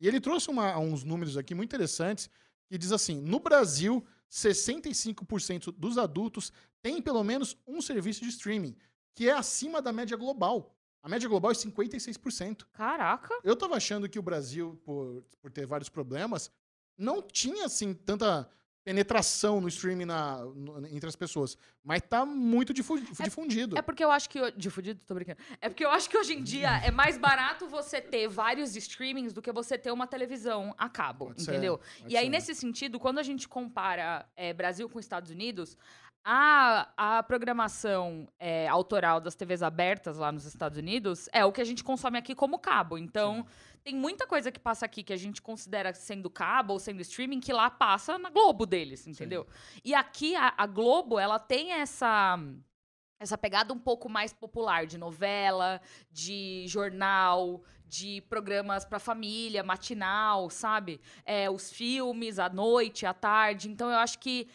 [0.00, 2.30] E ele trouxe uma- uns números aqui muito interessantes
[2.66, 8.74] que diz assim: no Brasil, 65% dos adultos têm pelo menos um serviço de streaming,
[9.14, 10.74] que é acima da média global.
[11.02, 12.66] A média global é 56%.
[12.72, 13.38] Caraca.
[13.44, 16.50] Eu tava achando que o Brasil, por, por ter vários problemas,
[16.96, 18.48] não tinha, assim, tanta
[18.90, 21.58] penetração no streaming na, no- entre as pessoas.
[21.84, 23.76] Mas tá muito difu- difundido.
[23.76, 24.40] É porque eu acho que.
[24.40, 25.38] ho- Difundido, tô brincando.
[25.60, 29.32] É porque eu acho que hoje em dia é mais barato você ter vários streamings
[29.32, 31.78] do que você ter uma televisão a cabo, Pode ser, entendeu?
[31.98, 32.30] pode E aí, ser.
[32.30, 35.76] nesse sentido, quando a gente compara é, Brasil com Estados Unidos,
[36.28, 41.60] a, a programação é, autoral das TVs abertas lá nos Estados Unidos é o que
[41.60, 42.98] a gente consome aqui como cabo.
[42.98, 43.46] Então,
[43.84, 47.38] tem muita coisa que passa aqui que a gente considera sendo cabo ou sendo streaming
[47.38, 49.46] que lá passa na Globo deles, entendeu?
[49.84, 52.36] E aqui a, a Globo, ela tem essa
[53.20, 60.50] essa pegada um pouco mais popular de novela, de jornal, de programas para família, matinal,
[60.50, 61.00] sabe?
[61.24, 63.70] É, os filmes à noite, à tarde.
[63.70, 64.48] Então eu acho que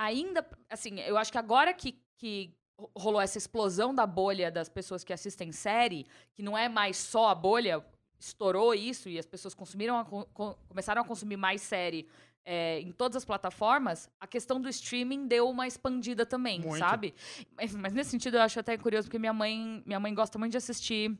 [0.00, 4.68] ainda, assim, eu acho que agora que, que ro- rolou essa explosão da bolha das
[4.68, 7.84] pessoas que assistem série, que não é mais só a bolha,
[8.18, 12.08] estourou isso e as pessoas consumiram a co- co- começaram a consumir mais série
[12.44, 16.78] é, em todas as plataformas, a questão do streaming deu uma expandida também, Muito.
[16.78, 17.14] sabe?
[17.54, 20.52] Mas, mas nesse sentido eu acho até curioso, porque minha mãe, minha mãe gosta muito
[20.52, 21.16] de assistir.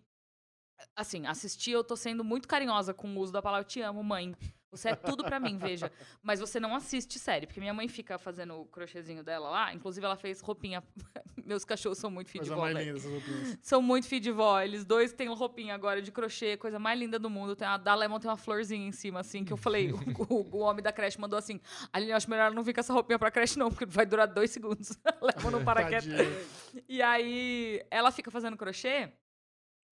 [0.96, 4.34] Assim, assistir eu tô sendo muito carinhosa com o uso da palavra te amo, mãe.
[4.72, 5.90] Você é tudo pra mim, veja.
[6.22, 9.74] Mas você não assiste série, porque minha mãe fica fazendo o crochêzinho dela lá.
[9.74, 10.80] Inclusive, ela fez roupinha.
[11.44, 13.58] Meus cachorros são muito Coisa vó, roupinhas.
[13.62, 14.60] São muito de vó.
[14.60, 17.56] Eles dois têm roupinha agora de crochê, coisa mais linda do mundo.
[17.56, 19.90] Tem a da Lemon tem uma florzinha em cima, assim, que eu falei.
[19.92, 19.96] o,
[20.32, 21.60] o- o homem da creche mandou assim:
[21.92, 24.28] Aline, eu acho melhor não vir com essa roupinha pra creche, não, porque vai durar
[24.28, 24.90] dois segundos.
[25.20, 26.04] Lemon não para quieto.
[26.08, 26.84] Tadinha.
[26.88, 29.10] E aí, ela fica fazendo crochê,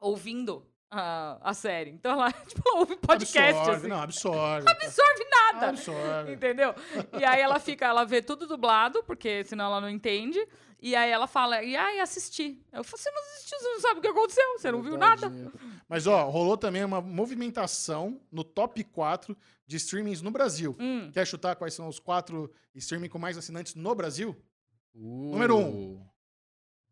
[0.00, 1.90] ouvindo a, a série.
[1.90, 3.88] Então ela, tipo, ouve podcast, absorve, assim.
[3.88, 4.68] não, absorve.
[4.70, 5.68] absorve nada.
[5.68, 6.32] Absorve.
[6.32, 6.74] Entendeu?
[7.18, 10.38] E aí ela fica, ela vê tudo dublado, porque senão ela não entende.
[10.80, 12.64] E aí ela fala, e aí assisti.
[12.72, 15.32] Eu falo, você não assistiu, você não sabe o que aconteceu, você não viu nada.
[15.88, 20.76] Mas, ó, rolou também uma movimentação no top 4 de streamings no Brasil.
[20.78, 24.36] Hum, Quer chutar quais são os quatro streaming com mais assinantes no Brasil?
[24.94, 25.32] Uh.
[25.32, 26.06] Número um.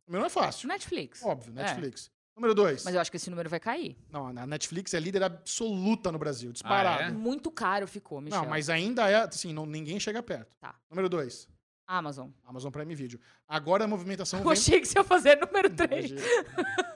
[0.06, 0.66] Número um é fácil.
[0.68, 1.22] Netflix.
[1.24, 1.62] Óbvio, É.
[1.62, 2.10] Netflix.
[2.36, 2.84] Número dois.
[2.84, 3.96] Mas eu acho que esse número vai cair.
[4.10, 7.04] Não, a Netflix é líder absoluta no Brasil, disparado.
[7.04, 7.10] Ah, é?
[7.10, 8.42] Muito caro ficou, Michel.
[8.42, 10.54] Não, mas ainda é, assim, não, ninguém chega perto.
[10.60, 10.74] Tá.
[10.90, 11.48] Número dois,
[11.86, 12.28] Amazon.
[12.44, 13.18] Amazon Prime Video.
[13.48, 14.52] Agora a movimentação Eu vem...
[14.52, 16.10] achei que você ia fazer número 3.
[16.10, 16.20] Imagina.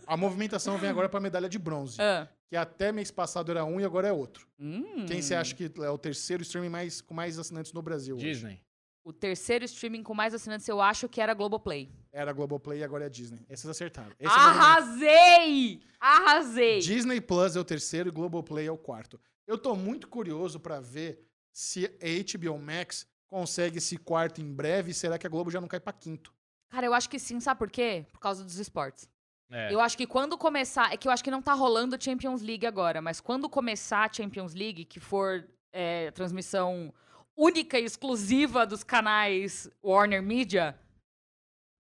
[0.07, 2.29] A movimentação vem agora para medalha de bronze, Ah.
[2.49, 4.47] que até mês passado era um e agora é outro.
[4.59, 5.07] Hum.
[5.07, 8.17] Quem você acha que é o terceiro streaming mais, com mais assinantes no Brasil?
[8.17, 8.61] hoje?
[9.03, 11.91] O terceiro streaming com mais assinantes eu acho que era Globoplay.
[12.13, 13.45] Era Globoplay e agora é Disney.
[13.49, 14.13] Esses acertaram.
[14.19, 14.61] Esse é o movimento.
[14.61, 15.81] Arrasei!
[15.99, 16.79] Arrasei!
[16.81, 19.19] Disney Plus é o terceiro e Globoplay é o quarto.
[19.47, 24.91] Eu tô muito curioso para ver se a HBO Max consegue esse quarto em breve
[24.91, 26.33] e será que a Globo já não cai para quinto?
[26.69, 28.07] Cara, eu acho que sim, sabe por quê?
[28.13, 29.09] Por causa dos esportes.
[29.51, 29.73] É.
[29.73, 30.93] Eu acho que quando começar.
[30.93, 34.13] É que eu acho que não tá rolando Champions League agora, mas quando começar a
[34.13, 36.95] Champions League, que for é, transmissão
[37.41, 40.79] única e exclusiva dos canais Warner Media,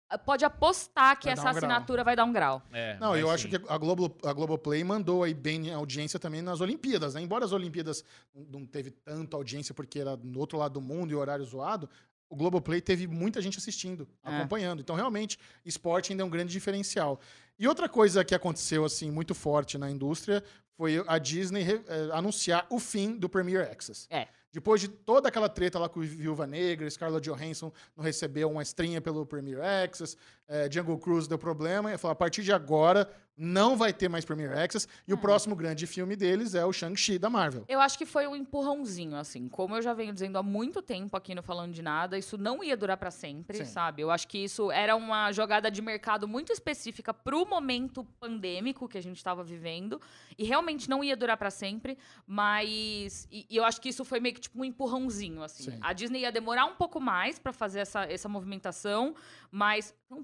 [0.08, 1.56] ah, pode apostar que Vai essa um grau.
[1.56, 2.62] assinatura vai dar um grau.
[2.72, 3.32] É, Não, eu sim.
[3.34, 7.20] acho que a Globo, a Globoplay mandou aí bem a audiência também nas Olimpíadas, né?
[7.22, 11.14] Embora as Olimpíadas não teve tanta audiência porque era no outro lado do mundo e
[11.14, 11.88] horário zoado,
[12.28, 14.36] o Globoplay teve muita gente assistindo, É.
[14.36, 14.80] acompanhando.
[14.80, 17.20] Então, realmente, esporte ainda é um grande diferencial.
[17.58, 20.42] E outra coisa que aconteceu, assim, muito forte na indústria
[20.78, 24.06] foi a Disney eh, anunciar o fim do Premier Access.
[24.10, 24.28] É.
[24.52, 29.00] Depois de toda aquela treta lá com Viúva Negra, Scarlett Johansson não recebeu uma estrinha
[29.00, 30.14] pelo Premier Access,
[30.52, 31.90] é, Jungle Cruise deu problema.
[31.92, 34.86] E falou, a partir de agora não vai ter mais Premier Access.
[35.08, 37.64] E o próximo grande filme deles é o Shang-Chi da Marvel.
[37.66, 39.48] Eu acho que foi um empurrãozinho, assim.
[39.48, 42.62] Como eu já venho dizendo há muito tempo aqui no Falando de Nada, isso não
[42.62, 43.64] ia durar pra sempre, Sim.
[43.64, 44.02] sabe?
[44.02, 48.98] Eu acho que isso era uma jogada de mercado muito específica pro momento pandêmico que
[48.98, 50.00] a gente tava vivendo.
[50.36, 53.26] E realmente não ia durar pra sempre, mas.
[53.30, 55.64] E, e eu acho que isso foi meio que tipo um empurrãozinho, assim.
[55.70, 55.78] Sim.
[55.80, 59.14] A Disney ia demorar um pouco mais pra fazer essa, essa movimentação,
[59.50, 59.94] mas.
[60.10, 60.22] Não,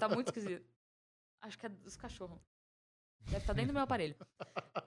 [0.00, 0.64] Tá muito esquisito.
[1.42, 2.38] Acho que é dos cachorros.
[3.26, 4.16] Deve estar dentro do meu aparelho.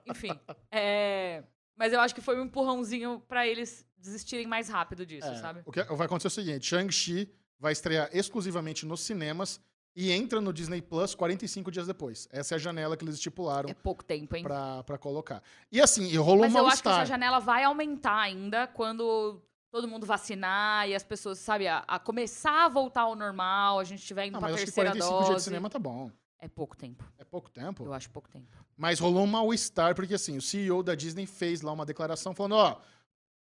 [0.06, 0.30] Enfim.
[0.70, 1.44] é,
[1.76, 5.62] Mas eu acho que foi um empurrãozinho pra eles desistirem mais rápido disso, É, sabe?
[5.64, 9.60] O que vai acontecer é o seguinte: Shang-Chi vai estrear exclusivamente nos cinemas
[9.94, 12.26] e entra no Disney Plus 45 dias depois.
[12.32, 14.42] Essa é a janela que eles estipularam É pouco tempo, hein?
[14.42, 15.42] pra, pra colocar.
[15.70, 17.06] E assim, e rolou Mas um eu acho que essa mal-estar.
[17.06, 19.40] janela vai aumentar ainda quando
[19.72, 23.84] todo mundo vacinar e as pessoas, sabe, a, a começar a voltar ao normal, a
[23.84, 25.26] gente estiver indo Não, pra mas acho que terceira 45 dose.
[25.30, 26.10] dias de cinema tá bom.
[26.38, 27.02] É pouco tempo.
[27.18, 27.84] É pouco tempo.
[27.84, 28.54] Eu acho pouco tempo.
[28.76, 32.56] Mas rolou um mal-estar, porque assim, o CEO da Disney fez lá uma declaração falando,
[32.56, 32.80] ó,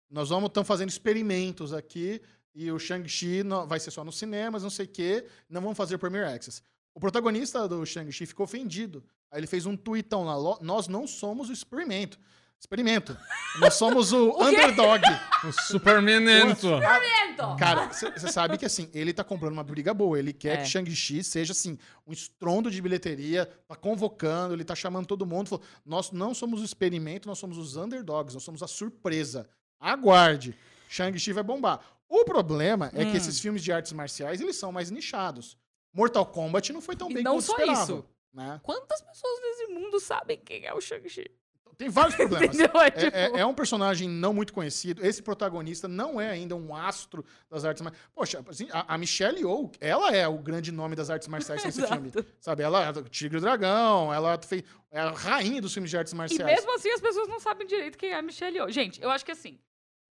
[0.09, 2.21] nós vamos estamos fazendo experimentos aqui
[2.55, 5.97] e o Shang-Chi vai ser só nos cinemas, não sei o quê, não vamos fazer
[5.97, 6.61] Premier Access.
[6.93, 9.03] O protagonista do Shang-Chi ficou ofendido.
[9.31, 12.17] Aí ele fez um tweetão lá, "Lo- nós não somos o experimento.
[12.61, 13.17] Experimento.
[13.59, 15.01] Nós somos o, underdog.
[15.43, 16.67] O Supermanento.
[16.79, 17.55] Vento!
[17.57, 20.19] Cara, você sabe que assim, ele tá comprando uma briga boa.
[20.19, 20.61] Ele quer É.
[20.61, 25.49] que Shang-Chi seja assim, um estrondo de bilheteria, tá convocando, ele tá chamando todo mundo.
[25.49, 29.49] Falou, nós não somos o experimento, nós somos os underdogs, nós somos a surpresa.
[29.79, 30.55] Aguarde.
[30.87, 31.79] Shang-Chi vai bombar.
[32.07, 33.15] O problema é que Hum.
[33.15, 35.57] esses filmes de artes marciais, eles são mais nichados.
[35.91, 38.05] Mortal Kombat não foi tão E bem não quanto só esperava, isso.
[38.31, 38.59] Né?
[38.61, 41.25] Quantas pessoas nesse mundo sabem quem é o Shang-Chi?
[41.77, 42.55] Tem vários problemas.
[42.55, 42.81] Entendeu?
[42.81, 45.05] É, É, tipo, é- é um personagem não muito conhecido.
[45.05, 48.07] Esse protagonista não é ainda um astro das artes marciais.
[48.13, 51.81] Poxa, assim, a, a Michelle Yeoh, ela é o grande nome das artes marciais nesse
[51.87, 52.11] filme.
[52.39, 52.63] Sabe?
[52.63, 56.13] Ela é Tigre e o Dragão, ela fez, é a rainha dos filmes de artes
[56.13, 56.45] E marciais.
[56.55, 58.69] mesmo assim as pessoas não sabem direito quem é a Michelle Yeoh.
[58.71, 59.59] Gente, eu acho que assim,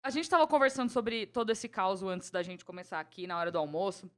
[0.04, 3.52] a gente tava conversando sobre todo esse caos antes da gente começar aqui na hora
[3.52, 4.10] do almoço.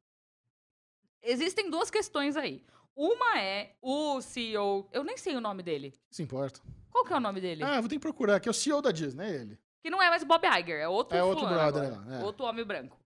[1.22, 2.64] Existem duas questões aí.
[2.96, 5.94] Uma é o CEO, eu nem sei o nome dele.
[6.12, 6.62] Se importa.
[6.94, 7.64] Qual que é o nome dele?
[7.64, 8.48] Ah, vou ter que procurar aqui.
[8.48, 9.60] É o CEO da Disney, é ele.
[9.82, 12.16] Que não é mais o Bob Iger, é outro É outro brother agora.
[12.16, 12.24] é.
[12.24, 12.98] Outro homem branco.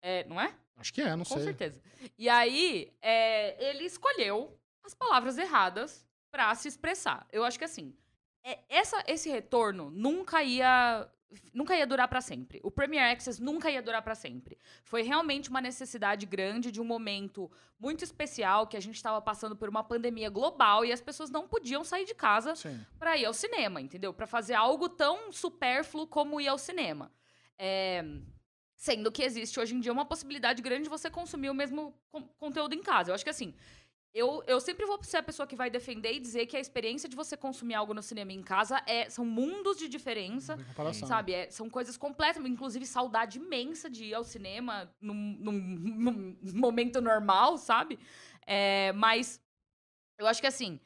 [0.00, 0.54] É, não é?
[0.76, 1.42] Acho que é, não Com sei.
[1.44, 1.82] certeza.
[2.16, 7.26] E aí, é, ele escolheu as palavras erradas pra se expressar.
[7.30, 7.94] Eu acho que assim,
[8.44, 11.06] é, essa, esse retorno nunca ia
[11.52, 12.60] nunca ia durar pra sempre.
[12.62, 14.58] O Premier Access nunca ia durar pra sempre.
[14.84, 19.56] Foi realmente uma necessidade grande de um momento muito especial que a gente estava passando
[19.56, 22.54] por uma pandemia global e as pessoas não podiam sair de casa
[22.98, 24.12] pra ir ao cinema, entendeu?
[24.14, 27.10] Pra fazer algo tão supérfluo como ir ao cinema.
[27.58, 28.04] É,
[28.76, 32.26] Sendo que existe hoje em dia uma possibilidade grande de você consumir o mesmo con-
[32.36, 33.10] conteúdo em casa.
[33.10, 33.54] Eu acho que assim,
[34.14, 37.08] eu, eu sempre vou ser a pessoa que vai defender e dizer que a experiência
[37.08, 40.56] de você consumir algo no cinema em casa é, são mundos de diferença.
[40.56, 41.08] Comparação.
[41.08, 46.58] Sabe, é- são coisas completas, inclusive saudade imensa de ir ao cinema num, num- num
[46.58, 47.98] momento normal, sabe?
[48.46, 49.40] É, mas
[50.18, 50.78] eu acho que assim,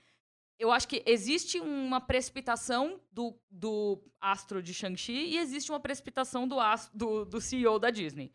[0.58, 6.46] eu acho que existe uma precipitação do, do astro de Shang-Chi e existe uma precipitação
[6.46, 8.32] do, as- do, do CEO da Disney.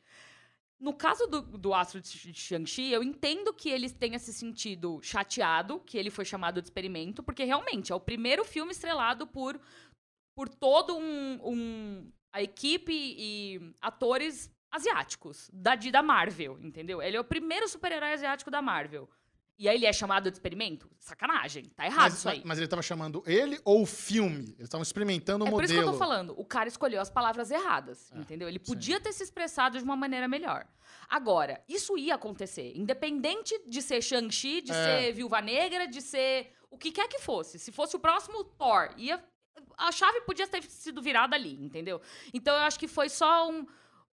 [0.81, 5.79] No caso do, do astro de Shang-Chi, eu entendo que ele tenha se sentido chateado,
[5.81, 9.61] que ele foi chamado de experimento, porque realmente é o primeiro filme estrelado por,
[10.35, 16.99] por todo um, um- a equipe e atores asiáticos da, da Marvel, entendeu?
[16.99, 19.07] Ele é o primeiro super-herói asiático da Marvel.
[19.61, 20.89] E aí ele é chamado de experimento?
[20.99, 21.65] Sacanagem.
[21.75, 22.41] Tá errado Mas, isso aí.
[22.43, 24.45] mas ele tava chamando ele ou o filme?
[24.57, 25.71] Eles estavam experimentando o É por modelo.
[25.71, 26.33] isso que eu tô falando.
[26.35, 28.47] O cara escolheu as palavras erradas, É, entendeu?
[28.47, 30.65] Ele podia ter se expressado de uma maneira melhor.
[31.07, 32.73] Agora, isso ia acontecer.
[32.75, 34.73] Independente de ser Shang-Chi, de É.
[34.73, 37.59] ser Viúva Negra, de ser o que quer que fosse.
[37.59, 39.23] Se fosse o próximo Thor, ia...
[39.77, 42.01] A chave podia ter sido virada ali, entendeu?
[42.33, 43.67] Então eu acho que foi só um...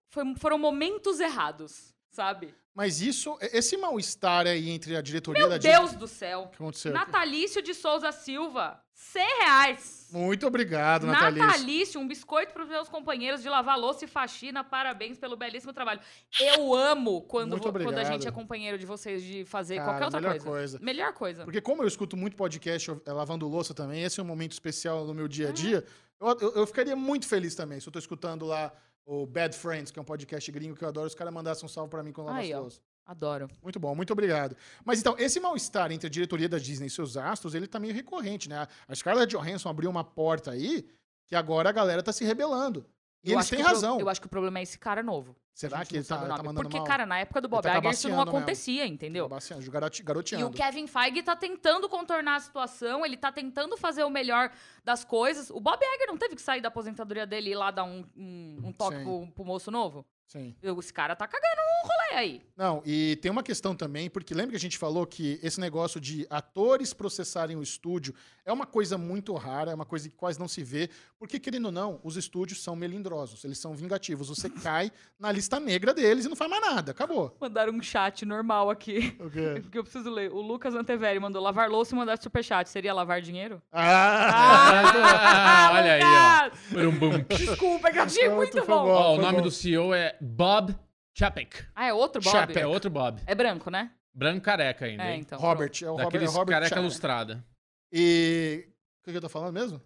[0.09, 2.53] foi- foram momentos errados, sabe?
[2.73, 5.73] Mas isso, esse mal-estar aí entre a diretoria da Meu Disney.
[5.77, 6.41] Deus do céu.
[6.41, 6.93] O que aconteceu?
[6.93, 10.07] Natalício de Souza Silva, 100 reais.
[10.11, 11.47] Muito obrigado, Natalício.
[11.47, 14.63] Natalício, um biscoito para os meus companheiros de lavar louça e faxina.
[14.63, 15.99] Parabéns pelo belíssimo trabalho.
[16.39, 20.05] Eu amo quando, vo- quando a gente é companheiro de vocês de fazer Cara, qualquer
[20.05, 20.49] outra melhor coisa.
[20.49, 20.79] coisa.
[20.79, 21.43] Melhor coisa.
[21.45, 25.03] Porque como eu escuto muito podcast eh, lavando louça também, esse é um momento especial
[25.05, 25.83] no meu dia a dia,
[26.21, 28.71] eu, eu- eu ficaria muito feliz também se eu tô escutando lá
[29.07, 31.69] o Bad Friends, que é um podcast gringo que eu adoro, os caras mandassem um
[31.69, 32.61] salve pra mim quando Aí, as ó.
[32.61, 32.81] louças.
[33.05, 33.47] Adoro.
[33.63, 34.55] Muito bom, muito obrigado.
[34.83, 37.93] Mas então, esse mal-estar entre a diretoria da Disney e seus astros, ele tá meio
[37.93, 38.67] recorrente, né?
[38.85, 40.85] A Scarlett Johansson abriu uma porta aí
[41.25, 42.85] que agora a galera tá se rebelando.
[43.23, 43.99] E Eu eles acho que têm pro- razão.
[43.99, 45.35] Eu acho que o problema é esse cara novo.
[45.53, 46.85] Será que ele tá, tá mandando Porque, mal?
[46.85, 48.37] cara, na época do Bob tá Iger isso não cabaceando mesmo.
[48.37, 49.27] acontecia, entendeu?
[49.71, 50.47] Garoti- E garoteando.
[50.47, 54.51] o Kevin Feige tá tentando contornar a situação, ele tá tentando fazer o melhor
[54.83, 55.49] das coisas.
[55.49, 58.05] O Bob Iger não teve que sair da aposentadoria dele e ir lá dar um,
[58.15, 60.05] um, um toque pro, pro moço novo?
[60.27, 60.53] Sim.
[60.61, 62.41] Esse cara tá cagando um rolê aí.
[62.55, 66.01] Não, e tem uma questão também, porque lembra que a gente falou que esse negócio
[66.01, 68.13] de atores processarem o estúdio
[68.45, 71.65] é uma coisa muito rara, é uma coisa que quase não se vê, porque, querendo
[71.65, 74.29] ou não, os estúdios são melindrosos, eles são vingativos.
[74.29, 77.35] Você cai na lista negra deles e não faz mais nada, acabou.
[77.39, 79.15] Mandaram um chat normal aqui.
[79.19, 79.63] O quê?
[79.71, 80.31] Que eu preciso ler.
[80.31, 82.69] O Lucas Anteveri mandou lavar louça e mandar superchat.
[82.69, 83.61] Seria lavar dinheiro?
[83.71, 84.29] Ah!
[84.33, 86.45] Ah, olha aí, ó.
[86.45, 86.59] Lucas!
[86.71, 87.25] Brum, bum.
[87.35, 88.85] Desculpa, que eu achei muito bom.
[88.85, 88.89] bom.
[88.89, 89.43] Ó, o nome bom.
[89.43, 90.75] do CEO é Bob
[91.17, 91.65] Chapek.
[91.75, 92.31] Ah, é outro Bob?
[92.31, 92.59] Chapek.
[92.59, 93.21] É outro Bob.
[93.25, 93.91] É branco, né?
[94.13, 95.19] Branco careca ainda, É, hein?
[95.21, 95.37] então.
[95.39, 96.85] Robert, é o Robert, é Daqueles o Robert careca Chapman.
[96.87, 97.45] lustrada.
[97.91, 98.67] E.
[99.01, 99.81] O que que eu tô falando mesmo?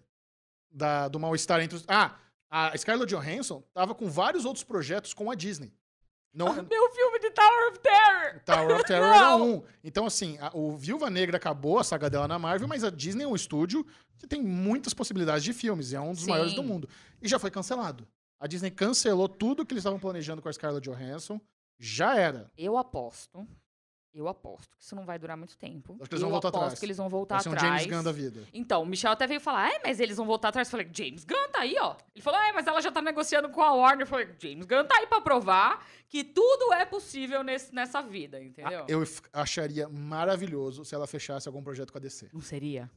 [0.71, 1.85] Da, do mal-estar entre os.
[1.87, 2.15] Ah,
[2.49, 5.73] a Scarlett Johansson tava com vários outros projetos com a Disney.
[6.33, 8.39] Não, Meu filme de Tower of Terror!
[8.45, 9.61] Tower of Terror era um.
[9.83, 13.25] Então, assim, a- o Viúva Negra acabou a saga dela na Marvel, mas a Disney
[13.25, 13.85] é um estúdio
[14.17, 16.29] que tem muitas possibilidades de filmes, e é um dos Sim.
[16.29, 16.87] maiores do mundo.
[17.21, 18.07] E já foi cancelado.
[18.41, 21.39] A Disney cancelou tudo que eles estavam planejando com a Scarlett Johansson.
[21.77, 22.51] Já era.
[22.57, 23.47] Eu aposto.
[24.13, 25.97] Eu aposto que isso não vai durar muito tempo.
[25.99, 26.79] Acho que eles eu vão voltar aposto atrás.
[26.79, 27.83] que eles vão voltar Vai ser um atrás.
[27.83, 28.43] James Gunn da vida.
[28.53, 30.67] Então, o Michel até veio falar, é, mas eles vão voltar atrás.
[30.67, 31.95] Eu falei, James Gunn tá aí, ó.
[32.13, 34.03] Ele falou, é, mas ela já tá negociando com a Warner.
[34.03, 38.43] Eu falei, James Gunn tá aí pra provar que tudo é possível nesse, nessa vida,
[38.43, 38.81] entendeu?
[38.81, 42.27] Ah, Eu acharia maravilhoso se ela fechasse algum projeto com a DC.
[42.33, 42.91] Não seria?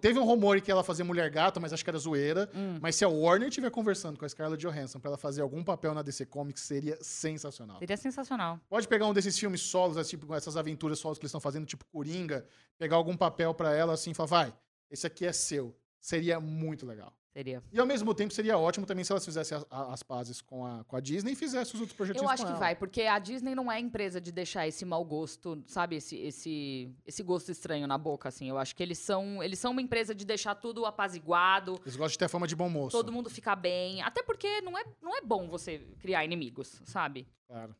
[0.00, 2.50] Teve um rumor que ela fazia Mulher Gato, mas acho que era zoeira.
[2.52, 2.78] Hum.
[2.82, 5.94] Mas se a Warner estiver conversando com a Scarlett Johansson pra ela fazer algum papel
[5.94, 7.78] na DC Comics, seria sensacional.
[7.78, 8.58] Seria sensacional.
[8.68, 11.66] Pode pegar um desses filmes solos, assim, tipo, essas aventuras solos que eles estão fazendo,
[11.66, 12.46] tipo Coringa,
[12.78, 14.54] pegar algum papel pra ela assim e falar, vai,
[14.90, 15.76] esse aqui é seu.
[16.00, 17.12] Seria muito legal.
[17.32, 17.62] Seria.
[17.70, 20.84] E ao mesmo tempo seria ótimo também se elas fizessem as, as pazes com a,
[20.84, 22.58] com a Disney e fizessem os outros projetos Eu acho que ela.
[22.58, 25.96] vai, porque a Disney não é empresa de deixar esse mau gosto, sabe?
[25.96, 28.48] Esse, esse, esse gosto estranho na boca, assim.
[28.48, 32.12] Eu acho que eles são, eles são uma empresa de deixar tudo apaziguado, Eles gostam
[32.12, 32.96] de ter fama de bom moço.
[32.96, 34.00] todo mundo ficar bem.
[34.00, 37.28] Até porque não é, não é bom você criar inimigos, sabe?
[37.46, 37.76] Claro,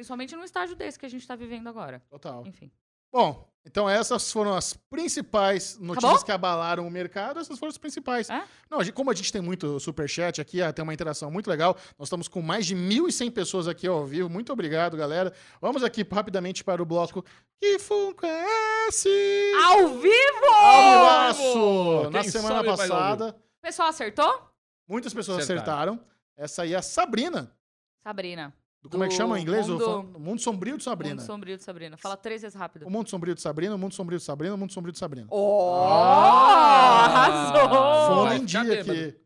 [0.00, 2.02] Principalmente num estágio desse que a gente tá vivendo agora.
[2.08, 2.42] total.
[2.46, 2.70] Enfim.
[3.12, 6.24] Bom, então essas foram as principais notícias Acabou?
[6.24, 7.38] que abalaram o mercado.
[7.38, 8.30] Essas foram as principais.
[8.30, 8.42] É?
[8.70, 11.50] Não, a gente- como a gente tem muito superchat aqui, ah, tem uma interação muito
[11.50, 11.76] legal.
[11.98, 14.30] Nós estamos com mais de 1.100 pessoas aqui ao vivo.
[14.30, 15.34] Muito obrigado, galera.
[15.60, 17.22] Vamos aqui rapidamente para o bloco
[17.60, 19.52] Que Funko é esse?
[19.66, 20.46] Ao vivo!
[20.50, 22.10] Ao vivaço!
[22.10, 24.50] Na semana passada, O pessoal acertou?
[24.88, 25.92] muitas pessoas Acertaram.
[25.94, 26.10] acertaram.
[26.38, 27.54] Essa aí é a Sabrina.
[28.02, 28.54] Sabrina.
[28.82, 29.68] Do, como é que chama em inglês?
[29.68, 31.14] O Mundo- o Mundo Sombrio de Sabrina.
[31.16, 31.96] Mundo Sombrio de Sabrina.
[31.98, 32.86] Fala três vezes rápido.
[32.86, 35.26] O Mundo Sombrio de Sabrina, o Mundo Sombrio de Sabrina, o Mundo Sombrio de Sabrina.
[35.30, 35.74] Oh!
[35.84, 37.04] Ah!
[37.04, 38.16] Arrasou!
[38.16, 39.16] Fome em dia aqui.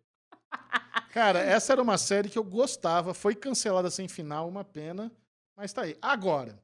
[1.12, 5.12] Cara, essa era uma série que eu gostava, foi cancelada sem final, uma pena,
[5.57, 5.97] mas tá aí.
[6.03, 6.59] Agora,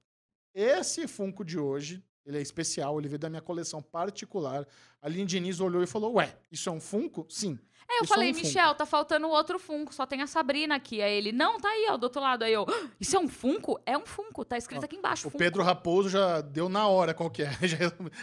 [0.53, 4.66] esse Funko de hoje, ele é especial, ele veio da minha coleção particular.
[5.00, 7.24] A Aline Diniz olhou e falou: Ué, isso é um Funko?
[7.29, 7.57] Sim.
[7.92, 8.33] É, eu Isso é falei.
[8.33, 11.03] Michel, tá faltando outro Funko, só tem a Sabrina aqui.
[11.03, 12.44] Aí ele, não, tá aí, ó, do outro lado.
[12.44, 13.81] Aí eu, "Ah, isso é um Funko?
[13.85, 15.26] É um Funko, tá escrito aqui embaixo.
[15.26, 15.38] O Funko.
[15.38, 17.79] Pedro Raposo já deu na hora qual que é, já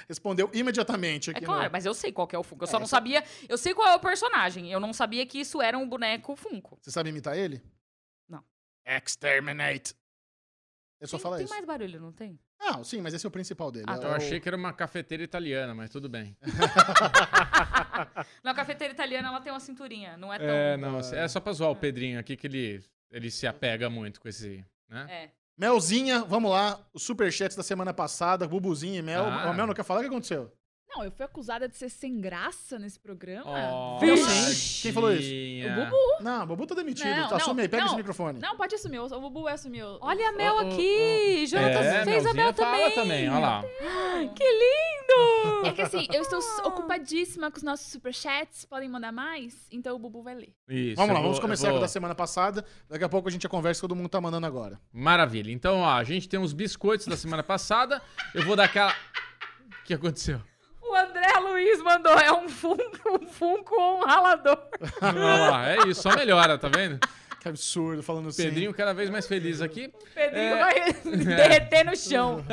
[0.07, 1.45] respondeu imediatamente É aqui.
[1.45, 1.71] claro, no...
[1.71, 2.63] mas eu sei qual que é o Funko.
[2.63, 3.21] Eu É, só não só- sabia.
[3.49, 4.71] Eu sei qual é o personagem.
[4.71, 6.77] Eu não sabia que isso era um boneco Funko.
[6.81, 7.61] Você sabe imitar ele?
[8.29, 8.41] Não.
[8.85, 9.93] Exterminate.
[11.01, 11.53] Ele só tem, fala tem isso.
[11.53, 12.39] mais barulho, não tem?
[12.59, 13.85] Ah, sim, mas esse é o principal dele.
[13.87, 16.35] Ah, é Eu o- achei que era uma cafeteira italiana, mas tudo bem.
[18.43, 20.47] Na cafeteira italiana ela tem uma cinturinha, não é tão.
[20.47, 24.19] É, não, é só pra zoar o Pedrinho aqui que ele, ele se apega muito
[24.21, 25.05] com esse, né?
[25.09, 25.29] É.
[25.57, 26.79] Melzinha, vamos lá.
[26.93, 29.25] Os superchats da semana passada, Bubuzinho e Mel.
[29.25, 29.49] Ah.
[29.49, 30.51] O Mel não quer falar o que aconteceu?
[30.97, 33.45] Não, eu fui acusada de ser sem graça nesse programa.
[33.45, 34.81] Oh, Vixe.
[34.81, 35.29] Quem falou isso?
[35.67, 36.23] O Bubu.
[36.23, 37.07] Não, o Bubu tá demitido.
[37.15, 37.87] Não, Assume não, aí, pega não.
[37.87, 38.39] esse microfone.
[38.39, 38.99] Não, pode assumir.
[38.99, 39.83] O Bubu vai assumir.
[39.83, 41.45] Olha a Mel Oh, oh, aqui!
[41.47, 42.95] Jonatas É, fez a Mel fala também.
[42.95, 43.63] também, olha lá.
[44.35, 45.67] Que lindo!
[45.67, 48.65] É que assim, eu estou ocupadíssima com os nossos superchats.
[48.65, 49.67] Podem mandar mais?
[49.71, 50.53] Então o Bubu vai ler.
[50.67, 52.65] Isso, Vamos lá, eu vamos vou- começar com o vou- da semana passada.
[52.89, 54.79] Daqui a pouco a gente já conversa que todo mundo tá mandando agora.
[54.91, 55.51] Maravilha.
[55.51, 58.01] Então, ó, a gente tem uns biscoitos da semana passada.
[58.33, 58.91] Eu vou dar aquela.
[58.91, 60.41] O que aconteceu?
[61.57, 64.57] Luiz mandou, é um Funko, um Funko ou um ralador.
[65.01, 66.99] Olha lá, é isso, só melhora, tá vendo?
[67.39, 68.43] Que absurdo, falando assim.
[68.43, 69.91] Pedrinho cada vez mais feliz aqui.
[70.13, 70.59] Pedrinho É.
[70.59, 70.93] vai
[71.25, 72.43] derreter no chão.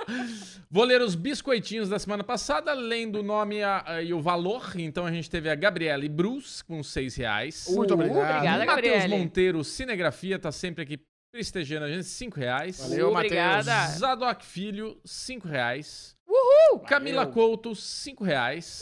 [0.70, 4.72] Vou ler os biscoitinhos da semana passada, lendo o nome a- a- e o valor.
[4.76, 7.66] Então a gente teve a Gabriele Bruce com 6 reais.
[7.70, 8.16] Muito obrigado.
[8.18, 9.18] Obrigada, Matheus Gabriele.
[9.18, 10.98] Monteiro Cinegrafia tá sempre aqui
[11.30, 12.78] prestigiando a gente, 5 reais.
[12.80, 13.70] Valeu, Obrigada.
[13.74, 13.98] Matheus.
[13.98, 16.14] Zadok Filho, 5 reais.
[16.34, 16.78] Uhul!
[16.80, 18.80] Camila Couto, 5 reais.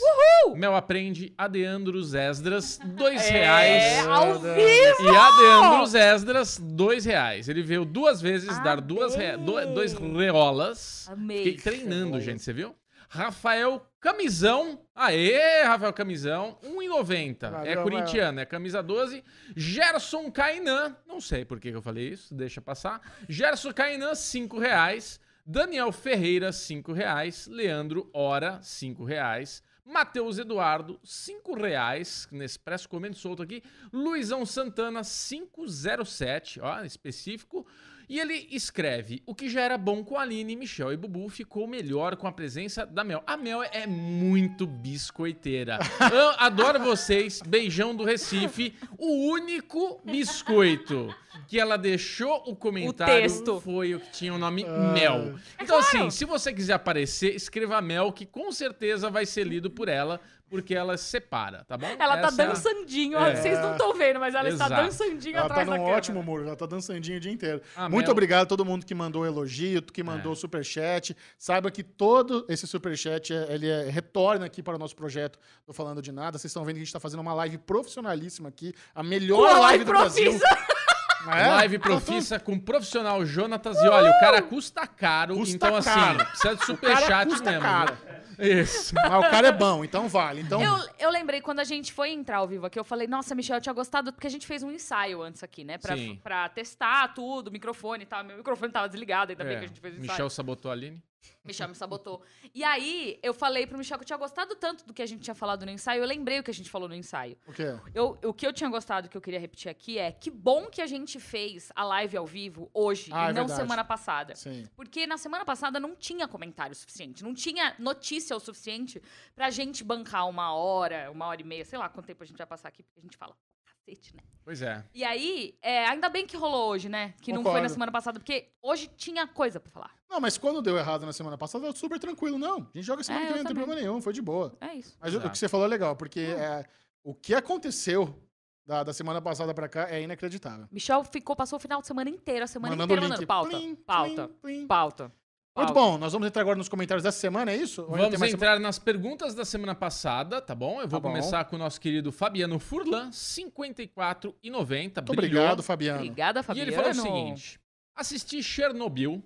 [0.55, 4.07] Mel Aprende, Adeandros Esdras, 2 É, reais.
[4.07, 5.03] ao vivo!
[5.03, 7.49] E Adeandros Esdras, 2 reais.
[7.49, 9.73] Ele veio duas vezes dar duas rea- do- Amei.
[9.73, 11.07] dois reolas.
[11.09, 11.43] Amei.
[11.43, 12.73] Fiquei treinando, gente, você viu?
[13.09, 14.79] Rafael Camisão.
[14.95, 16.57] Aê, Rafael Camisão.
[16.63, 17.47] 1,90.
[17.47, 19.21] É Valeu, corintiano, é camisa 12.
[19.57, 20.95] Gerson Kainan.
[21.05, 23.01] Não sei por que eu falei isso, deixa passar.
[23.27, 25.19] Gerson Kainan, 5 reais.
[25.51, 27.45] Daniel Ferreira, 5 reais.
[27.45, 29.61] Leandro Hora, 5 reais.
[29.85, 32.25] Matheus Eduardo, 5 reais.
[32.31, 33.61] Nespresso comendo solto aqui.
[33.91, 36.61] Luizão Santana, 507.
[36.61, 37.67] Ó, específico.
[38.11, 41.65] E ele escreve: O que já era bom com a Aline, Michel e Bubu ficou
[41.65, 43.23] melhor com a presença da Mel.
[43.25, 45.79] A Mel é muito biscoiteira.
[46.11, 47.41] Eu adoro vocês.
[47.41, 48.75] Beijão do Recife.
[48.97, 51.15] O único biscoito
[51.47, 53.61] que ela deixou o comentário texto.
[53.61, 55.35] foi o que tinha o nome Mel.
[55.57, 59.87] Então, assim, se você quiser aparecer, escreva Mel, que com certeza vai ser lido por
[59.87, 60.19] ela,
[60.51, 61.87] porque ela separa, tá bom?
[61.97, 63.35] Ela tá Essa é a- dançandinho, É.
[63.37, 64.83] vocês não estão vendo, mas ela está Exato.
[64.83, 65.97] dançandinho Ela tá atrás da num câmera.
[65.97, 67.61] ótimo humor, ela tá dançandinho o dia inteiro.
[67.75, 71.15] Ah, Muito Mel- obrigado a todo mundo que mandou elogio, que mandou superchat.
[71.37, 75.71] Saiba que todo esse superchat, é- ele é, retorna aqui para o nosso projeto do
[75.73, 76.37] Falando de Nada.
[76.37, 79.85] Vocês estão vendo que a gente tá fazendo uma live profissionalíssima aqui, a melhor live
[79.85, 80.31] do Brasil.
[80.31, 80.57] profissa.
[81.23, 81.47] Não é?
[81.49, 83.77] Live profissa com profissional Jonatas.
[83.77, 86.25] E olha, o cara custa caro, Custa então assim, caro.
[86.25, 87.61] precisa de O superchat mesmo.
[87.61, 87.93] caro.
[87.95, 88.21] viu?
[88.41, 88.93] Isso.
[88.95, 90.41] Mas o cara é bom, então vale.
[90.41, 93.35] Então, Eu, eu lembrei quando a gente foi entrar ao vivo aqui, eu falei, nossa,
[93.35, 95.77] Michel, eu tinha gostado, porque a gente fez um ensaio antes aqui, né?
[95.77, 96.19] Pra, Sim.
[96.23, 98.23] pra testar tudo, microfone e tal.
[98.23, 100.11] Meu microfone tava desligado, ainda bem É, que a gente fez o ensaio.
[100.11, 101.01] Michel sabotou a Aline.
[101.45, 102.21] Michel me sabotou.
[102.53, 105.21] E aí, eu falei pro Michel que eu tinha gostado tanto do que a gente
[105.21, 107.37] tinha falado no ensaio, eu lembrei o que a gente falou no ensaio.
[107.47, 107.75] o quê?
[107.93, 110.81] Eu, o que eu tinha gostado, que eu queria repetir aqui, é que bom que
[110.81, 113.61] a gente fez a live ao vivo hoje Ah, e é não verdade.
[113.61, 114.35] semana passada.
[114.35, 114.67] Sim.
[114.75, 119.01] Porque na semana passada não tinha comentário suficiente, não tinha notícia o suficiente
[119.35, 122.37] pra gente bancar uma hora, uma hora e meia, sei lá quanto tempo a gente
[122.37, 124.21] vai passar aqui, porque a gente fala cacete, né?
[124.43, 124.83] Pois é.
[124.93, 127.13] E aí, é, ainda bem que rolou hoje, né?
[127.21, 127.73] Que não foi na Concordo.
[127.73, 129.95] semana passada, porque hoje tinha coisa pra falar.
[130.09, 132.37] Não, mas quando deu errado na semana passada, eu super tranquilo.
[132.37, 134.55] Não, a gente joga semana É, que vem, não tem problema nenhum, foi de boa.
[134.59, 134.97] É isso.
[134.99, 135.31] Mas o- o Exato.
[135.31, 136.65] que você falou é legal, porque é,
[137.03, 138.19] o que aconteceu
[138.65, 140.67] da, da semana passada pra cá é inacreditável.
[140.71, 143.11] Michel ficou, passou o final de semana inteiro, a semana Mandando inteira link.
[143.11, 143.57] mandando pauta.
[143.57, 144.27] Plim, pauta.
[144.27, 144.67] plim, plim.
[144.67, 145.11] Pauta.
[145.55, 147.81] Muito bom, nós vamos entrar agora nos comentários dessa semana, é isso?
[147.81, 150.75] Ou Vamos entrar nas perguntas da semana passada, tá bom?
[150.81, 151.09] Eu vou Tá bom.
[151.09, 155.01] começar com o nosso querido Fabiano Furlan, 54,90.
[155.01, 155.99] Muito obrigado, Fabiano.
[155.99, 156.69] Obrigada, E Fabiano.
[156.69, 157.59] ele falou o seguinte:
[157.95, 159.21] assisti Chernobyl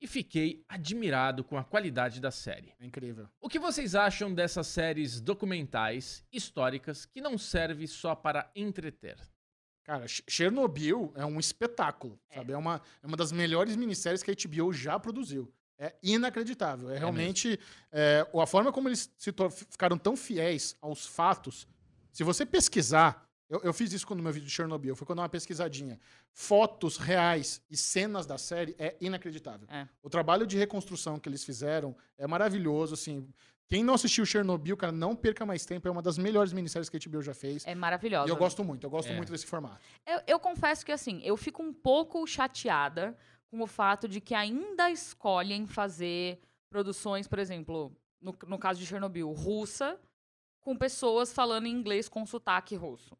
[0.00, 2.72] e fiquei admirado com a qualidade da série.
[2.80, 3.28] É incrível.
[3.40, 9.16] O que vocês acham dessas séries documentais, históricas, que não servem só para entreter?
[9.84, 12.52] Cara, Ch- Chernobyl é um espetáculo, sabe?
[12.52, 15.52] É uma, é uma das melhores minisséries que a HBO já produziu.
[15.78, 16.90] É inacreditável.
[16.90, 17.58] É realmente
[17.92, 19.32] é, a forma como eles se
[19.70, 21.66] ficaram tão fiéis aos fatos.
[22.12, 25.22] Se você pesquisar, eu, eu fiz isso no meu vídeo de Chernobyl, foi quando eu
[25.22, 26.00] dei uma pesquisadinha.
[26.32, 29.68] Fotos reais e cenas da série é inacreditável.
[29.70, 29.86] É.
[30.02, 33.28] O trabalho de reconstrução que eles fizeram é maravilhoso, assim.
[33.68, 35.88] Quem não assistiu Chernobyl, cara, não perca mais tempo.
[35.88, 37.66] É uma das melhores minisséries que a HBO já fez.
[37.66, 38.28] É maravilhosa.
[38.28, 39.16] E eu gosto muito, eu gosto É.
[39.16, 39.80] muito desse formato.
[40.06, 43.16] Eu, eu confesso que, assim, eu fico um pouco chateada
[43.50, 46.40] com o fato de que ainda escolhem fazer
[46.70, 49.98] produções, por exemplo, no, no caso de Chernobyl, russa,
[50.60, 53.16] com pessoas falando inglês com sotaque russo.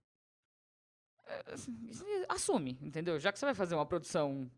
[1.47, 1.77] Assim,
[2.29, 3.18] Assume, entendeu?
[3.18, 4.51] Já que você vai fazer uma produção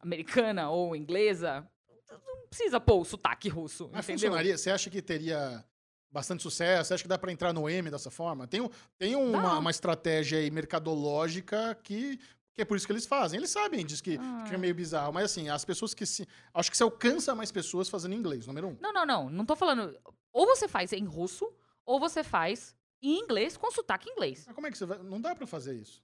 [0.00, 1.68] americana ou inglesa,
[2.10, 4.30] não precisa pôr o sotaque russo, Mas entendeu?
[4.30, 4.58] funcionaria?
[4.58, 5.64] Você acha que teria
[6.10, 6.88] bastante sucesso?
[6.88, 8.46] Você acha que dá pra entrar no M dessa forma?
[8.46, 8.68] Tem,
[8.98, 12.18] tem uma, uma estratégia mercadológica que,
[12.54, 13.38] que é por isso que eles fazem.
[13.38, 14.44] Eles sabem disso que, Ah.
[14.48, 15.12] que é meio bizarro.
[15.12, 16.26] Mas assim, as pessoas que se.
[16.52, 18.76] Acho que você alcança mais pessoas fazendo inglês, número um.
[18.80, 19.30] Não, não, não.
[19.30, 19.96] Não tô falando.
[20.32, 21.50] Ou você faz em russo,
[21.84, 24.44] ou você faz em inglês com sotaque inglês.
[24.46, 24.98] Mas como é que você vai.
[24.98, 26.02] Não dá pra fazer isso.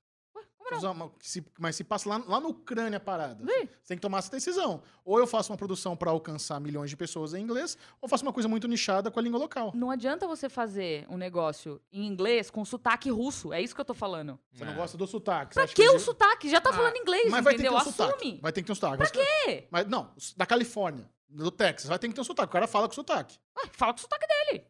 [1.59, 3.43] Mas se passa lá, lá na Ucrânia a parada.
[3.45, 3.67] Ih.
[3.83, 4.83] Você tem que tomar essa decisão.
[5.05, 8.33] Ou eu faço uma produção pra alcançar milhões de pessoas em inglês, ou faço uma
[8.33, 9.73] coisa muito nichada com a língua local.
[9.75, 13.53] Não adianta você fazer um negócio em inglês com sotaque russo.
[13.53, 14.39] É isso que eu tô falando.
[14.53, 14.67] Você É.
[14.67, 15.55] não gosta do sotaque.
[15.55, 16.49] Pra acha que o sotaque?
[16.49, 17.89] Já tá Ah, falando inglês, Mas vai ter que ter entendeu?
[17.89, 18.13] um sotaque.
[18.27, 18.41] Assume.
[18.43, 18.97] Vai ter que ter um sotaque.
[18.97, 19.69] Pra quê?
[19.71, 22.49] Mas não, da Califórnia, do Texas, vai ter que ter um sotaque.
[22.49, 23.39] O cara fala com sotaque.
[23.59, 24.65] Ué, fala com o sotaque dele.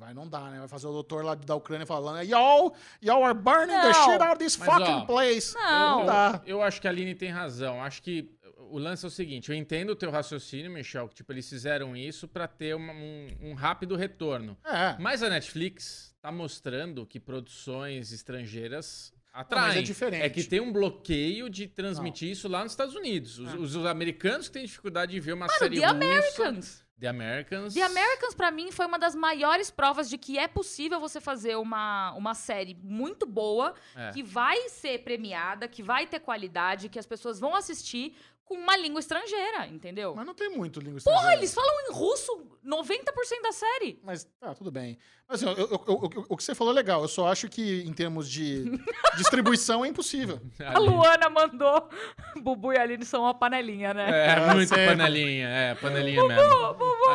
[0.00, 0.58] Vai, não dá, né?
[0.60, 3.92] Vai fazer o doutor lá da Ucrânia falando, y'all, y'all are burning the Não.
[3.92, 5.54] shit out of this Mas, fucking ó, place.
[5.54, 5.98] Não.
[6.00, 6.42] Não dá.
[6.46, 7.82] Eu acho que a Aline tem razão.
[7.84, 8.30] Acho que
[8.70, 11.94] o lance é o seguinte: eu entendo o teu raciocínio, Michel, que tipo, eles fizeram
[11.94, 14.56] isso pra ter uma- um, um rápido retorno.
[14.64, 14.96] É.
[14.98, 19.78] Mas a Netflix tá mostrando que produções estrangeiras mas atraem.
[19.78, 20.30] é diferente.
[20.30, 23.38] que tem um bloqueio de transmitir isso lá nos Estados Unidos.
[23.38, 23.56] Os, Ah.
[23.58, 25.96] os americanos que têm dificuldade de ver uma Mano, série The russa.
[25.96, 26.84] Americans.
[27.00, 27.74] The Americans.
[27.74, 31.56] The Americans, pra mim, foi uma das maiores provas de que é possível você fazer
[31.56, 34.10] uma, uma série muito boa, É.
[34.10, 38.14] que vai ser premiada, que vai ter qualidade, que as pessoas vão assistir
[38.50, 40.12] com uma língua estrangeira, entendeu?
[40.16, 41.40] Mas não tem muito língua Porra, estrangeira.
[41.40, 44.00] eles falam em russo 90% da série.
[44.02, 44.98] Mas tá, tudo bem.
[45.28, 47.00] Mas assim, eu- eu- eu- o que você falou é legal.
[47.02, 48.64] Eu só acho que, em termos de
[49.16, 50.40] distribuição, é impossível.
[50.66, 51.88] A Luana mandou
[52.42, 54.10] Bubu e a Aline são uma panelinha, né?
[54.10, 55.48] É, Ah, muito panelinha.
[55.48, 56.50] É, panelinha mesmo.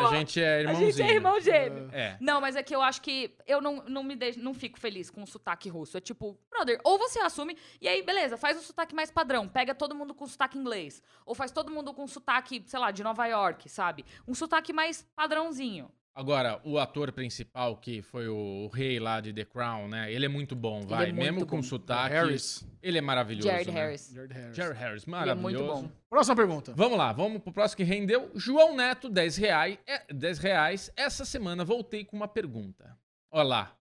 [0.07, 0.91] A gente é a irmãozinho.
[0.93, 1.89] gente é irmão gêmeo.
[1.91, 2.17] É.
[2.21, 5.09] Não, mas é que eu acho que eu não, não me deixo, não fico feliz
[5.09, 5.97] com o sotaque russo.
[5.97, 9.49] É tipo, brother, ou você assume, e aí, beleza, faz um sotaque mais padrão.
[9.49, 11.03] Pega todo mundo com sotaque inglês.
[11.26, 14.05] Ou faz todo mundo com sotaque, sei lá, de Nova York, sabe?
[14.28, 15.89] Um sotaque mais padrãozinho.
[16.17, 20.09] Agora, o ator principal, que foi o rei lá de The Crown, né?
[20.13, 21.09] Ele é muito bom, vai.
[21.09, 21.63] é muito Mesmo com bom.
[21.63, 22.13] sotaque.
[22.13, 22.65] Harris.
[22.82, 23.49] Ele é maravilhoso.
[23.49, 23.82] Jared né?
[23.82, 24.11] Harris.
[24.13, 24.55] Jared Harris.
[24.55, 25.63] Jared Harris, Ele é maravilhoso.
[25.65, 25.91] muito bom.
[26.09, 26.73] Próxima pergunta.
[26.73, 28.32] Vamos lá, vamos pro próximo que rendeu.
[28.34, 29.78] João Neto, 10 reais.
[29.86, 30.89] É, 10 reais.
[30.95, 32.97] Essa semana voltei com uma pergunta.
[33.30, 33.78] Olha lá.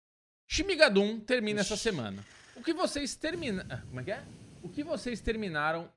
[0.49, 2.24] Shimigadum termina essa semana.
[2.57, 3.80] O que vocês terminaram.
[3.86, 4.24] Como é que é?
[4.61, 5.88] O que vocês terminaram.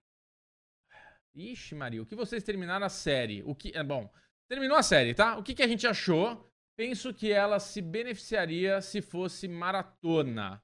[1.37, 3.43] Ixi, Maria, o que vocês terminaram a série?
[3.45, 3.71] O que.
[3.77, 4.11] É bom.
[4.49, 5.37] Terminou a série, tá?
[5.37, 6.49] O que, que a gente achou?
[6.75, 10.63] Penso que ela se beneficiaria se fosse maratona.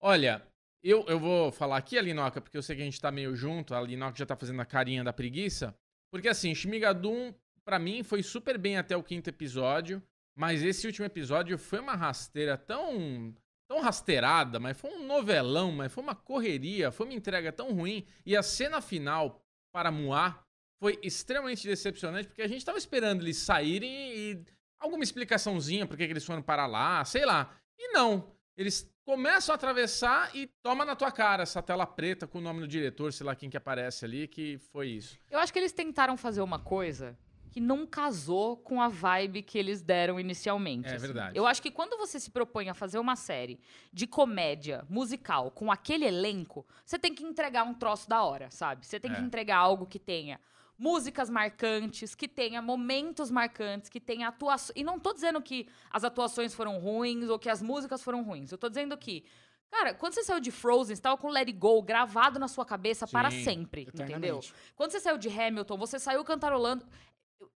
[0.00, 0.42] Olha,
[0.82, 3.34] eu, eu vou falar aqui, a Linoca, porque eu sei que a gente tá meio
[3.36, 5.76] junto, a Linoca já tá fazendo a carinha da preguiça.
[6.10, 7.34] Porque assim, Shmigadum,
[7.64, 10.02] pra mim, foi super bem até o quinto episódio,
[10.34, 13.34] mas esse último episódio foi uma rasteira tão.
[13.68, 18.06] tão rasteirada, mas foi um novelão, mas foi uma correria, foi uma entrega tão ruim.
[18.24, 19.41] E a cena final
[19.72, 20.44] para Muá
[20.80, 24.44] foi extremamente decepcionante, porque a gente tava esperando eles saírem e
[24.78, 27.56] alguma explicaçãozinha por que eles foram para lá, sei lá.
[27.78, 28.32] E não.
[28.56, 32.60] Eles começam a atravessar e toma na tua cara essa tela preta com o nome
[32.60, 35.18] do diretor, sei lá quem que aparece ali, que foi isso.
[35.30, 37.16] Eu acho que eles tentaram fazer uma coisa
[37.52, 40.88] que não casou com a vibe que eles deram inicialmente.
[40.88, 41.04] É assim.
[41.06, 41.36] verdade.
[41.38, 43.60] Eu acho que quando você se propõe a fazer uma série
[43.92, 48.86] de comédia musical com aquele elenco, você tem que entregar um troço da hora, sabe?
[48.86, 49.14] Você tem É.
[49.16, 50.40] que entregar algo que tenha
[50.78, 54.72] músicas marcantes, que tenha momentos marcantes, que tenha atuações.
[54.74, 58.50] E não tô dizendo que as atuações foram ruins ou que as músicas foram ruins.
[58.50, 59.24] Eu tô dizendo que.
[59.70, 62.62] Cara, quando você saiu de Frozen, você tava com Let It Go gravado na sua
[62.66, 64.40] cabeça para Sim, sempre, entendeu?
[64.76, 66.84] Quando você saiu de Hamilton, você saiu cantarolando.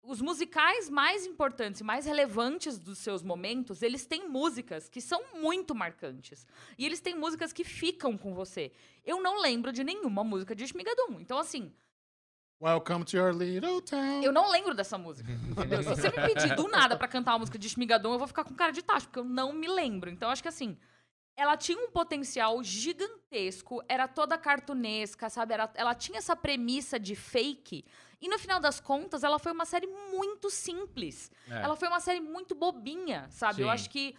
[0.02, 5.22] Os musicais mais importantes e mais relevantes dos seus momentos, eles têm músicas que são
[5.36, 6.46] muito marcantes.
[6.78, 8.72] E eles têm músicas que ficam com você.
[9.06, 11.20] Eu não lembro de nenhuma música de Shmigadum.
[11.20, 11.74] Então, assim,
[12.62, 14.24] Welcome to your little town.
[14.24, 15.84] eu não lembro dessa música, entendeu?
[15.84, 18.46] Se você me pedir do nada pra cantar uma música de Shmigadum, eu vou ficar
[18.46, 20.10] com cara de tacho, porque eu não me lembro.
[20.10, 20.78] Então, acho que assim,
[21.36, 25.54] ela tinha um potencial gigantesco, era toda cartunesca, sabe?
[25.54, 27.84] Era- ela tinha essa premissa de fake.
[28.22, 31.32] E no final das contas, ela foi uma série muito simples.
[31.50, 31.62] É.
[31.64, 33.62] Ela foi uma série muito bobinha, sabe?
[33.62, 33.74] Eu Sim.
[33.74, 34.16] acho que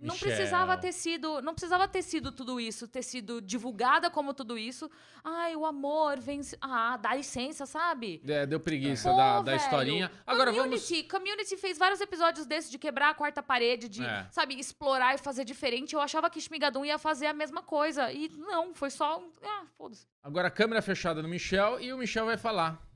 [0.00, 0.32] não Michelle.
[0.34, 4.90] precisava ter sido, não precisava ter sido tudo isso, ter sido divulgada como tudo isso.
[5.24, 6.56] Ai, o amor vence.
[6.60, 8.22] Ah, dá licença, sabe?
[8.26, 10.10] É, deu preguiça Pô, da, da historinha.
[10.26, 10.80] Agora vamos.
[10.88, 14.26] Community, Community fez vários episódios desses de quebrar a quarta parede, de, É.
[14.30, 15.94] sabe, explorar e fazer diferente.
[15.94, 18.12] Eu achava que Shmigadum ia fazer a mesma coisa.
[18.12, 19.22] E não, foi só.
[19.42, 20.06] Ah, foda-se.
[20.22, 22.87] Agora câmera fechada no Michel e o Michel vai falar.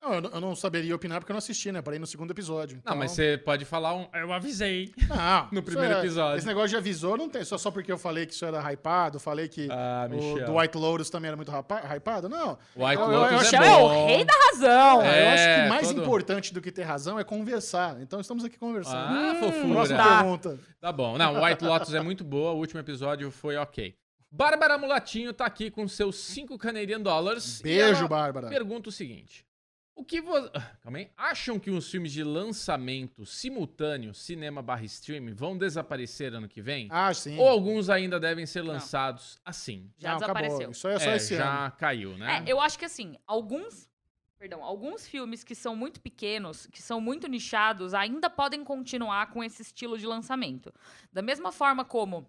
[0.00, 1.82] Não, eu, não- eu não saberia opinar porque eu não assisti, né?
[1.82, 2.76] Parei no segundo episódio.
[2.76, 4.06] Não, Então- mas você pode falar um.
[4.14, 4.92] Eu avisei.
[5.08, 6.38] Não, no primeiro é- episódio.
[6.38, 7.42] Esse negócio de avisou não tem.
[7.44, 10.78] Só, só porque eu falei que isso era hypado, falei que Ah, o do White
[10.78, 12.28] Lotus também era muito hypado.
[12.28, 12.56] Não.
[12.76, 15.02] White Eu- eu- eu Lotus acho- é Michel é o rei da razão.
[15.02, 18.00] É, eu acho É, que mais todo- importante do que ter razão é conversar.
[18.00, 18.96] Então estamos aqui conversando.
[18.96, 19.74] Ah, fofura.
[19.74, 20.18] Próxima Tá.
[20.22, 20.58] pergunta.
[20.80, 21.18] Tá bom.
[21.18, 22.52] Não, White Lotus é muito boa.
[22.52, 23.94] O último episódio foi ok.
[24.30, 27.60] Bárbara Mulatinho tá aqui com seus 5 Canadian Dollars.
[27.60, 28.48] e Beijo, ela Bárbara.
[28.48, 29.44] Pergunta o seguinte.
[29.98, 30.52] O que vocês.
[30.80, 31.10] Calma aí.
[31.16, 36.86] Acham que os filmes de lançamento simultâneo, cinema barra streaming, vão desaparecer ano que vem?
[36.90, 37.36] Ah, sim.
[37.36, 39.90] Ou alguns ainda devem ser lançados assim?
[39.98, 40.34] Já Não, acabou.
[40.36, 40.70] desapareceu.
[40.70, 41.42] Isso aí é só É, esse ano.
[41.44, 42.44] já caiu, né?
[42.46, 43.88] É, eu acho que assim, alguns.
[44.38, 49.42] Perdão, alguns filmes que são muito pequenos, que são muito nichados, ainda podem continuar com
[49.42, 50.72] esse estilo de lançamento.
[51.12, 52.24] Da mesma forma como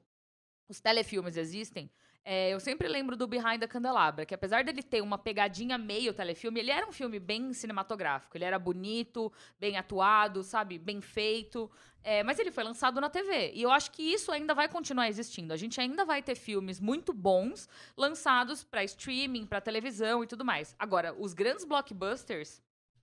[0.67, 1.87] os telefilmes existem,
[2.31, 6.13] é, eu sempre lembro do Behind the Candelabra, que apesar dele ter uma pegadinha meio
[6.13, 8.37] telefilme, ele era um filme bem cinematográfico.
[8.37, 10.77] Ele era bonito, bem atuado, sabe?
[10.77, 11.71] Bem feito.
[12.03, 13.53] É, mas ele foi lançado na TV.
[13.55, 15.51] E eu acho que isso ainda vai continuar existindo.
[15.51, 17.67] A gente ainda vai ter filmes muito bons
[17.97, 20.75] lançados pra streaming, pra televisão e tudo mais.
[20.77, 22.61] Agora, os grandes blockbusters,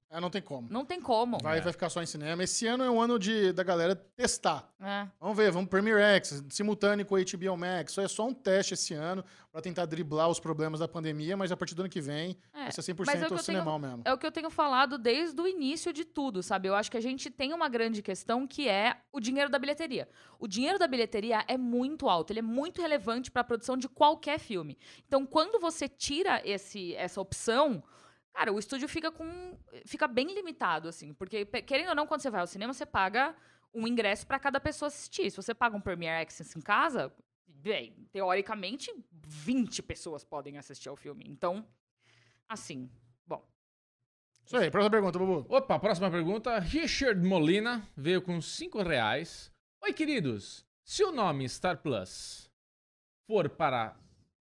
[0.08, 0.68] É, não tem como.
[0.70, 1.38] Não tem como.
[1.42, 1.60] Vai, É.
[1.60, 2.42] vai ficar só em cinema.
[2.44, 4.72] Esse ano é um ano de, da galera testar.
[4.80, 5.06] É.
[5.20, 7.90] Vamos ver, vamos Premiere X, simultâneo com o HBO Max.
[7.90, 11.50] Isso é só um teste esse ano pra tentar driblar os problemas da pandemia, mas
[11.50, 12.62] a partir do ano que vem É.
[12.64, 14.02] vai ser 100% Mas é o cinemal mesmo.
[14.04, 16.68] É o que eu tenho falado desde o início de tudo, sabe?
[16.68, 20.08] Eu acho que a gente tem uma grande questão que é o dinheiro da bilheteria.
[20.38, 23.88] O dinheiro da bilheteria é muito alto, ele é muito relevante para a produção de
[23.88, 24.78] qualquer filme.
[25.08, 27.82] Então, quando você tira esse, essa opção,
[28.36, 32.30] cara, o estúdio fica com fica bem limitado assim, porque querendo ou não, quando você
[32.30, 33.34] vai ao cinema, você paga
[33.72, 35.30] um ingresso para cada pessoa assistir.
[35.30, 37.12] Se você paga um Premiere Access em casa,
[37.46, 38.92] bem, teoricamente
[39.26, 41.24] 20 pessoas podem assistir ao filme.
[41.26, 41.66] Então,
[42.48, 42.90] assim,
[43.26, 43.42] bom,
[44.44, 45.46] Isso aí, próxima pergunta, Bubu.
[45.54, 46.58] Opa, próxima pergunta.
[46.58, 49.50] Richard Molina veio com 5 reais.
[49.82, 50.64] Oi, queridos.
[50.84, 52.50] Se o nome Star Plus
[53.26, 53.96] for para.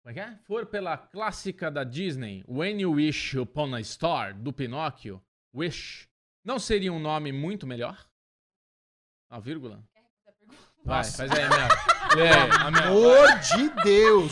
[0.05, 0.37] Como é que é?
[0.45, 5.19] For pela clássica da Disney, When You Wish Upon a Star, do Pinóquio,
[5.51, 6.07] Wish,
[6.43, 7.97] não seria um nome muito melhor?
[9.27, 9.83] A vírgula?
[10.83, 11.27] Vai, Nossa.
[11.27, 11.67] faz aí, Mel.
[12.17, 12.83] Lê aí, a Mel.
[12.83, 14.31] Amor de Deus!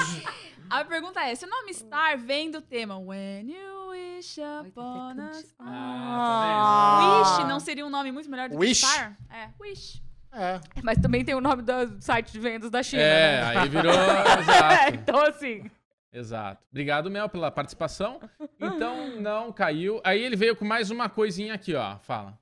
[0.70, 5.34] A pergunta é: se o nome Star vem do tema When You Wish Upon a
[5.34, 5.68] Star.
[5.68, 8.82] Ah, Wish não seria um nome muito melhor do Wish.
[8.82, 9.18] que Star?
[9.28, 10.04] É, Wish.
[10.34, 13.02] É, Mas também tem o nome do site de vendas da China.
[13.02, 13.60] É, né?
[13.60, 13.94] aí virou.
[13.94, 14.96] Exato.
[14.96, 15.72] então, assim.
[16.12, 16.66] Exato.
[16.72, 18.20] Obrigado, Mel, pela participação.
[18.60, 20.02] Então, não caiu.
[20.04, 21.98] Aí ele veio com mais uma coisinha aqui, ó.
[22.00, 22.38] Fala.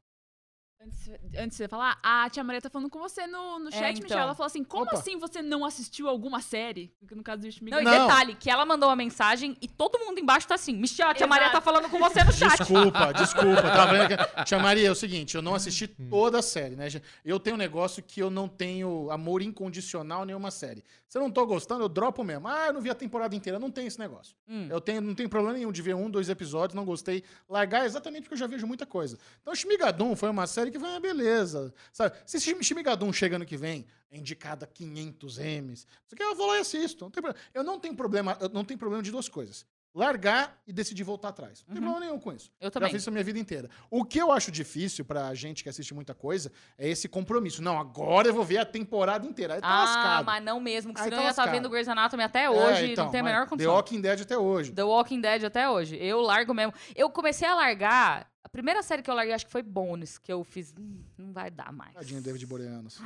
[0.84, 3.71] Antes, antes de você falar, a tia Maria tá falando com você no, no É,
[3.71, 4.01] chat, então.
[4.03, 4.21] Michelle.
[4.23, 4.95] Ela falou assim: como Opa.
[4.95, 6.91] assim você não assistiu alguma série?
[7.11, 7.71] No caso do Schmidt.
[7.75, 8.07] Não, e Não.
[8.07, 10.75] detalhe, que ela mandou uma mensagem e todo mundo embaixo tá assim.
[10.75, 11.29] Michel, a tia Exato.
[11.29, 12.57] Maria tá falando com você no chat.
[12.57, 13.61] desculpa, desculpa.
[13.61, 14.43] Tava vendo.
[14.43, 16.88] Tia Maria, é o seguinte, eu não assisti toda a série, né?
[17.23, 20.84] Eu tenho um negócio que eu não tenho amor incondicional em nenhuma série.
[21.07, 22.47] Se eu não tô gostando, eu dropo mesmo.
[22.47, 23.59] Ah, eu não vi a temporada inteira.
[23.59, 24.34] Não tem esse negócio.
[24.47, 24.67] Hum.
[24.69, 27.23] Eu tenho, não tenho problema nenhum de ver um, dois episódios, não gostei.
[27.47, 29.19] Largar exatamente porque eu já vejo muita coisa.
[29.41, 31.74] Então, Shmigadum foi uma série que foi uma beleza.
[31.93, 32.15] Sabe?
[32.26, 35.80] Se Shim- Shmigadum chega ano que vem, é indicada a 500 M's.
[36.05, 37.11] Isso aqui eu vou lá e assisto.
[37.22, 37.34] Não.
[37.53, 39.65] Eu não tenho problema, eu não tenho problema de duas coisas.
[39.93, 41.65] Largar e decidir voltar atrás.
[41.67, 42.49] Não tem problema nenhum com isso.
[42.61, 42.91] Eu Já também.
[42.91, 43.69] fiz isso a minha vida inteira.
[43.89, 47.61] O que eu acho difícil pra gente que assiste muita coisa é esse compromisso.
[47.61, 49.55] Não, agora eu vou ver a temporada inteira.
[49.55, 50.26] Aí tá Ah, escado.
[50.28, 51.55] mas não mesmo, que Aí senão tá eu ia estar lascado.
[51.57, 53.74] vendo Grey's Anatomy até É, hoje então, não tem a menor The condição.
[53.74, 54.72] Walking Dead até hoje.
[54.72, 55.97] The Walking Dead até hoje.
[55.97, 56.74] Eu largo mesmo.
[56.95, 58.30] Eu comecei a largar.
[58.44, 60.74] A primeira série que eu larguei, acho que foi Bones, que eu fiz.
[60.78, 61.94] "Hum, não vai dar mais.
[61.94, 63.00] Tadinho David Boreanos.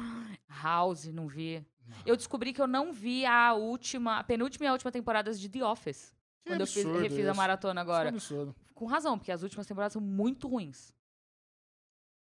[0.48, 1.66] House, não vi.
[2.06, 5.50] Eu descobri que eu não vi a última, a penúltima e a última temporadas de
[5.50, 6.14] The Office.
[6.44, 7.36] Que quando eu fiz, refiz a isso.
[7.38, 8.10] maratona agora.
[8.16, 8.56] Isso é um absurdo.
[8.74, 10.94] Com razão, porque as últimas temporadas são muito ruins.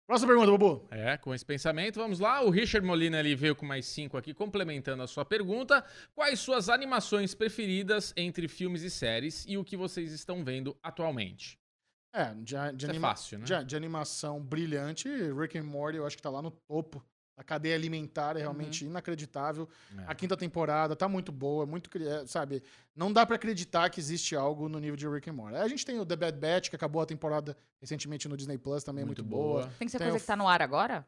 [0.07, 0.87] Próxima pergunta, Bubu.
[0.91, 2.41] É, com esse pensamento, vamos lá.
[2.43, 5.83] O Richard Molina ele veio com mais cinco aqui, complementando a sua pergunta.
[6.13, 11.57] Quais suas animações preferidas entre filmes e séries e o que vocês estão vendo atualmente?
[12.15, 13.45] É, de, de, é anima- fácil, né?
[13.45, 17.03] de, de animação brilhante, Rick and Morty eu acho que tá lá no topo.
[17.37, 19.67] A cadeia alimentar é realmente inacreditável.
[19.97, 20.03] É.
[20.07, 22.63] A quinta temporada tá muito boa, muito, cri- é, sabe?
[22.95, 25.57] Não dá pra acreditar que existe algo no nível de Rick and Morty.
[25.57, 28.85] A gente tem o The Bad Batch, que acabou a temporada recentemente no Disney Plus,
[28.85, 29.69] também é muito, boa.
[29.77, 31.05] Tem que ser Tem coisa o que tá no ar agora?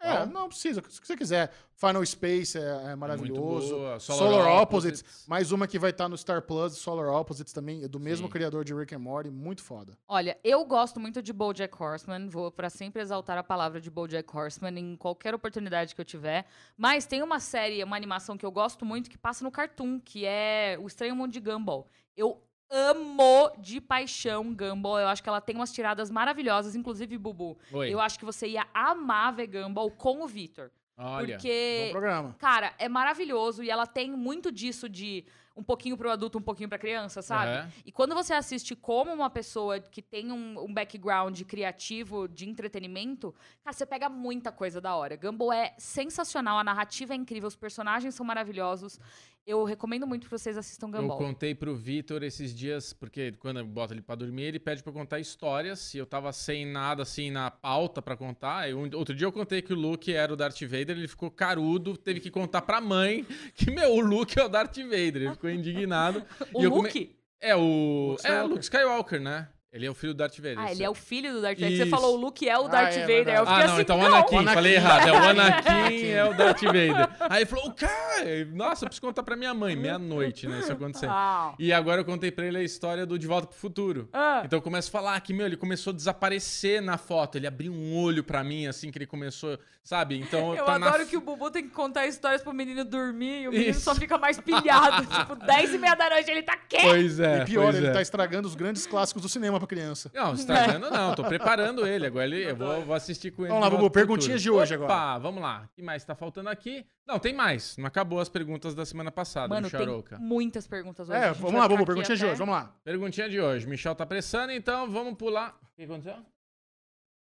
[0.00, 0.26] É, Qual?
[0.26, 1.52] não precisa, se você quiser.
[1.74, 3.74] Final Space é, é Muito maravilhoso.
[3.74, 4.00] boa.
[4.00, 7.98] Solar, Opposites, mais uma que vai estar no Star Plus, Solar Opposites também, é do
[8.00, 8.32] mesmo Sim.
[8.32, 9.96] criador de Rick and Morty, muito foda.
[10.08, 14.34] Olha, eu gosto muito de BoJack Horseman, vou pra sempre exaltar a palavra de BoJack
[14.34, 16.46] Horseman em qualquer oportunidade que eu tiver.
[16.76, 20.24] Mas tem uma série, uma animação que eu gosto muito que passa no Cartoon, que
[20.26, 21.86] é O Estranho Mundo de Gumball.
[22.16, 25.00] Eu amo de paixão Gumball.
[25.00, 27.58] Eu acho que ela tem umas tiradas maravilhosas, inclusive Bubu.
[27.72, 27.92] Oi.
[27.92, 31.26] Eu acho que você ia amar ver Gumball com o Victor, Olha.
[31.26, 32.36] Bom porque programa.
[32.38, 35.24] Cara, é maravilhoso e ela tem muito disso de
[35.56, 37.52] um pouquinho pro adulto, um pouquinho pra criança, sabe?
[37.52, 37.72] Aham.
[37.84, 43.34] E quando você assiste como uma pessoa que tem um, um background criativo de entretenimento,
[43.64, 45.16] cara, você pega muita coisa da hora.
[45.16, 48.98] Gumball é sensacional, a narrativa é incrível, os personagens são maravilhosos.
[49.46, 51.16] Eu recomendo muito que vocês assistam Eu Gumball.
[51.18, 54.90] contei pro Vitor esses dias, porque quando eu boto ele pra dormir, ele pede pra
[54.90, 58.68] eu contar histórias, e eu tava sem nada assim na pauta pra contar.
[58.74, 61.96] Um- outro dia eu contei que o Luke era o Darth Vader, ele ficou carudo,
[61.96, 65.16] teve que contar pra mãe que, meu, o Luke é o Darth Vader.
[65.16, 66.22] Ele ficou indignado.
[66.54, 67.16] O E eu come- Luke?
[67.40, 68.10] É o.
[68.12, 68.42] Luke É.
[68.42, 69.48] Luke Skywalker, né?
[69.72, 70.58] Ele é o filho do Darth Vader.
[70.58, 70.90] Ah, isso ele é.
[70.90, 71.72] o filho do Darth Vader.
[71.76, 71.84] Isso.
[71.84, 73.28] Você falou o Luke é o Ah, Darth é Vader.
[73.36, 74.06] Eu fiquei Ah, não, assim, então o não.
[74.08, 74.54] Anakin, O Anakin.
[74.54, 75.08] falei errado.
[75.08, 77.08] É o Anakin é o Darth Vader.
[77.20, 80.58] Aí ele falou, cara, nossa, eu preciso contar pra minha mãe, meia-noite, né?
[80.58, 81.10] Isso acontecendo.
[81.12, 81.54] Ah.
[81.56, 84.08] E agora eu contei pra ele a história do De Volta pro Futuro.
[84.12, 84.42] Ah.
[84.44, 87.36] Então eu começo a falar que, meu, ele começou a desaparecer na foto.
[87.36, 90.18] Ele abriu um olho pra mim, assim, que ele começou, sabe?
[90.18, 92.84] Então Eu tá na adoro f- que o Bubu tem que contar histórias pro menino
[92.84, 93.82] dormir e o menino Isso.
[93.82, 95.06] só fica mais pilhado.
[95.14, 96.82] tipo, 10 e meia da noite ele tá quieto.
[96.82, 97.92] Pois é, e pior, ele é.
[97.92, 100.10] tá estragando os grandes clássicos do cinema pra criança.
[100.12, 102.06] Não, estragando não, tô preparando ele.
[102.06, 103.48] Agora ele, eu vou, vou assistir com ele.
[103.48, 105.18] Vamos lá, Bubu, pro perguntinhas de hoje Opa, agora.
[105.20, 105.68] vamos lá.
[105.70, 106.84] O que mais tá faltando aqui?
[107.06, 107.76] Não, tem mais.
[107.76, 111.18] Não acabou as perguntas da semana passada, Mano, Michel tem muitas perguntas hoje.
[111.18, 112.74] É, vamos lá, Bubu, aqui perguntinhas de até- hoje, vamos lá.
[112.82, 113.66] Perguntinha de hoje.
[113.66, 115.56] Michel tá pressando, então vamos pular.
[115.62, 116.16] O que aconteceu?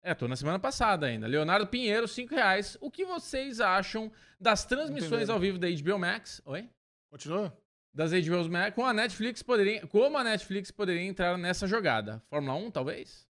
[0.03, 1.27] É, tô na semana passada ainda.
[1.27, 2.77] Leonardo Pinheiro, 5 reais.
[2.81, 6.41] O que vocês acham das transmissões ao vivo da HBO Max?
[6.45, 6.69] Oi?
[7.11, 7.53] Continua?
[7.97, 12.23] Das HBO Max com a Netflix poderia, como a Netflix poderia entrar nessa jogada?
[12.29, 13.27] Fórmula 1, talvez?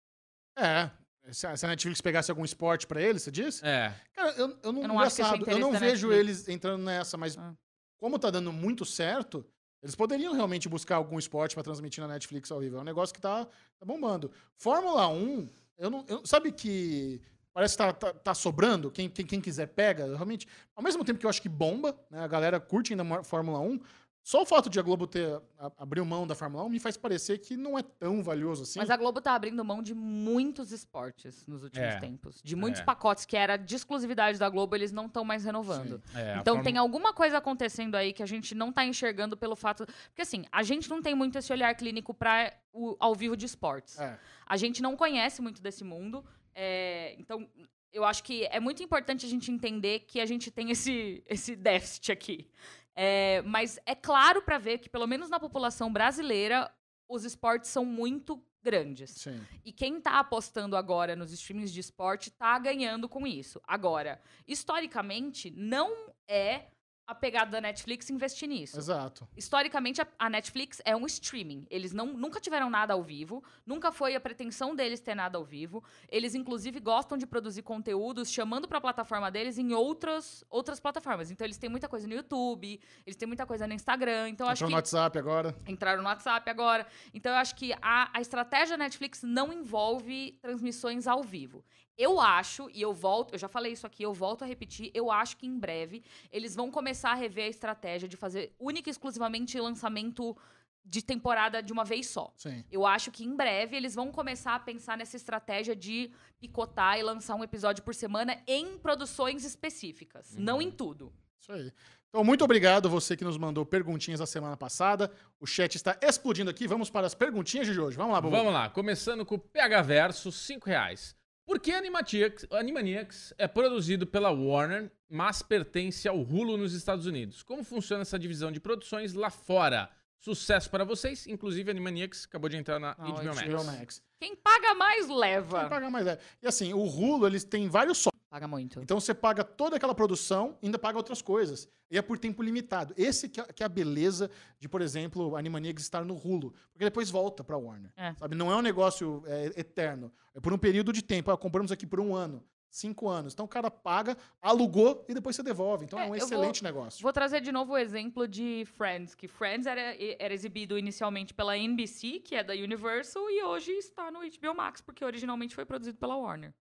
[0.59, 0.91] É.
[1.31, 3.65] Se a Netflix pegasse algum esporte pra eles, você disse?
[3.67, 3.95] É.
[4.15, 6.19] Cara, eu, eu não, Eu não é engraçado, eu não vejo Netflix.
[6.19, 7.55] eles entrando nessa, mas Ah.
[7.99, 9.45] como tá dando muito certo,
[9.83, 12.77] eles poderiam realmente buscar algum esporte pra transmitir na Netflix ao vivo.
[12.77, 14.31] É um negócio que tá, tá bombando.
[14.57, 15.49] Fórmula 1,
[15.79, 16.05] eu não.
[16.09, 17.21] eu- sabe que.
[17.53, 20.07] Parece que tá, tá, tá sobrando, quem, quem, quem quiser pega.
[20.07, 23.23] Realmente, ao mesmo tempo que eu acho que bomba, né, a galera curte ainda a
[23.23, 23.79] Fórmula 1,
[24.27, 26.97] só o fato de a Globo ter a- abriu mão da Fórmula 1 me faz
[26.97, 28.79] parecer que não é tão valioso assim.
[28.79, 32.01] Mas a Globo tá abrindo mão de muitos esportes nos últimos É.
[32.01, 32.41] tempos.
[32.43, 32.85] De muitos É.
[32.85, 36.03] pacotes que era de exclusividade da Globo, eles não estão mais renovando.
[36.15, 39.37] É a Então Fórmula- tem alguma coisa acontecendo aí que a gente não tá enxergando
[39.37, 39.85] pelo fato.
[40.09, 43.45] Porque assim, a gente não tem muito esse olhar clínico para o ao vivo de
[43.45, 44.01] esportes.
[44.01, 44.19] É.
[44.47, 46.25] A gente não conhece muito desse mundo.
[46.57, 47.47] é, então,
[47.93, 51.55] eu acho que é muito importante a gente entender que a gente tem esse, esse
[51.57, 52.49] déficit aqui.
[52.97, 56.73] É, mas é claro para ver que, pelo menos na população brasileira,
[57.09, 59.11] os esportes são muito grandes.
[59.11, 59.41] Sim.
[59.65, 63.61] E quem tá apostando agora nos streamings de esporte tá ganhando com isso.
[63.67, 65.93] Agora, historicamente, não
[66.27, 66.69] é
[67.07, 68.79] a pegada da Netflix investir nisso.
[68.79, 69.29] Exato.
[69.37, 71.67] Historicamente, a, Netflix é um streaming.
[71.71, 75.45] Eles não, nunca tiveram nada ao vivo, nunca foi a pretensão deles ter nada ao
[75.45, 75.83] vivo.
[76.09, 81.31] Eles, inclusive, gostam de produzir conteúdos chamando para a plataforma deles em outras, outras plataformas.
[81.31, 84.29] Então, eles têm muita coisa no YouTube, eles têm muita coisa no Instagram.
[84.29, 85.55] Então, acho Entrou que no WhatsApp agora.
[85.67, 86.87] entraram no WhatsApp agora.
[87.13, 91.65] Então eu acho que a, a estratégia Netflix não envolve transmissões ao vivo.
[91.97, 95.11] Eu acho, e eu volto, eu já falei isso aqui, eu volto a repetir, eu
[95.11, 98.93] acho que em breve eles vão começar a rever a estratégia de fazer única e
[98.93, 100.37] exclusivamente lançamento
[100.85, 102.33] de temporada de uma vez só.
[102.37, 102.63] Sim.
[102.71, 107.03] Eu acho que em breve eles vão começar a pensar nessa estratégia de picotar e
[107.03, 111.13] lançar um episódio por semana em produções específicas, não em tudo.
[111.41, 111.73] Isso aí.
[112.09, 115.11] Então, muito obrigado você que nos mandou perguntinhas a semana passada.
[115.41, 116.67] O chat está explodindo aqui.
[116.67, 117.97] Vamos para as perguntinhas de hoje.
[117.97, 118.37] Vamos lá, Bubu.
[118.37, 121.17] Vamos lá, começando com o PH Verso, 5 reais.
[121.47, 127.43] Por que Animaniacs, Animaniacs é produzido pela Warner, mas pertence ao Hulu nos Estados Unidos?
[127.43, 129.91] Como funciona essa divisão de produções lá fora?
[130.19, 133.43] Sucesso para vocês, inclusive Animaniacs acabou de entrar na Não, HBO Max.
[133.43, 134.03] HBO Max.
[134.19, 135.69] Quem paga mais Quem leva.
[135.69, 136.19] paga mais é.
[136.43, 138.11] E assim, o Hulu, eles têm vários só.
[138.35, 138.81] Paga muito.
[138.81, 141.69] Então você paga toda aquela produção e ainda paga outras coisas.
[141.89, 142.93] E é por tempo limitado.
[142.97, 144.29] Esse que é, é a beleza
[144.59, 146.53] de, por exemplo, Animaniacs estar no Hulu.
[146.73, 147.93] Porque depois volta pra Warner.
[147.97, 148.13] É.
[148.15, 148.35] Sabe?
[148.35, 150.13] Não é um negócio é, eterno.
[150.35, 151.31] É por um período de tempo.
[151.31, 153.35] Ah, compramos aqui por um ano, cinco anos.
[153.35, 155.85] Então o cara paga, alugou e depois você devolve.
[155.85, 157.01] Então é, É, um excelente negócio.
[157.01, 161.57] Vou trazer de novo o exemplo de Friends, que Friends era, era exibido inicialmente pela
[161.57, 165.99] NBC, que é da Universal, e hoje está no HBO Max, porque originalmente foi produzido
[165.99, 166.53] pela Warner.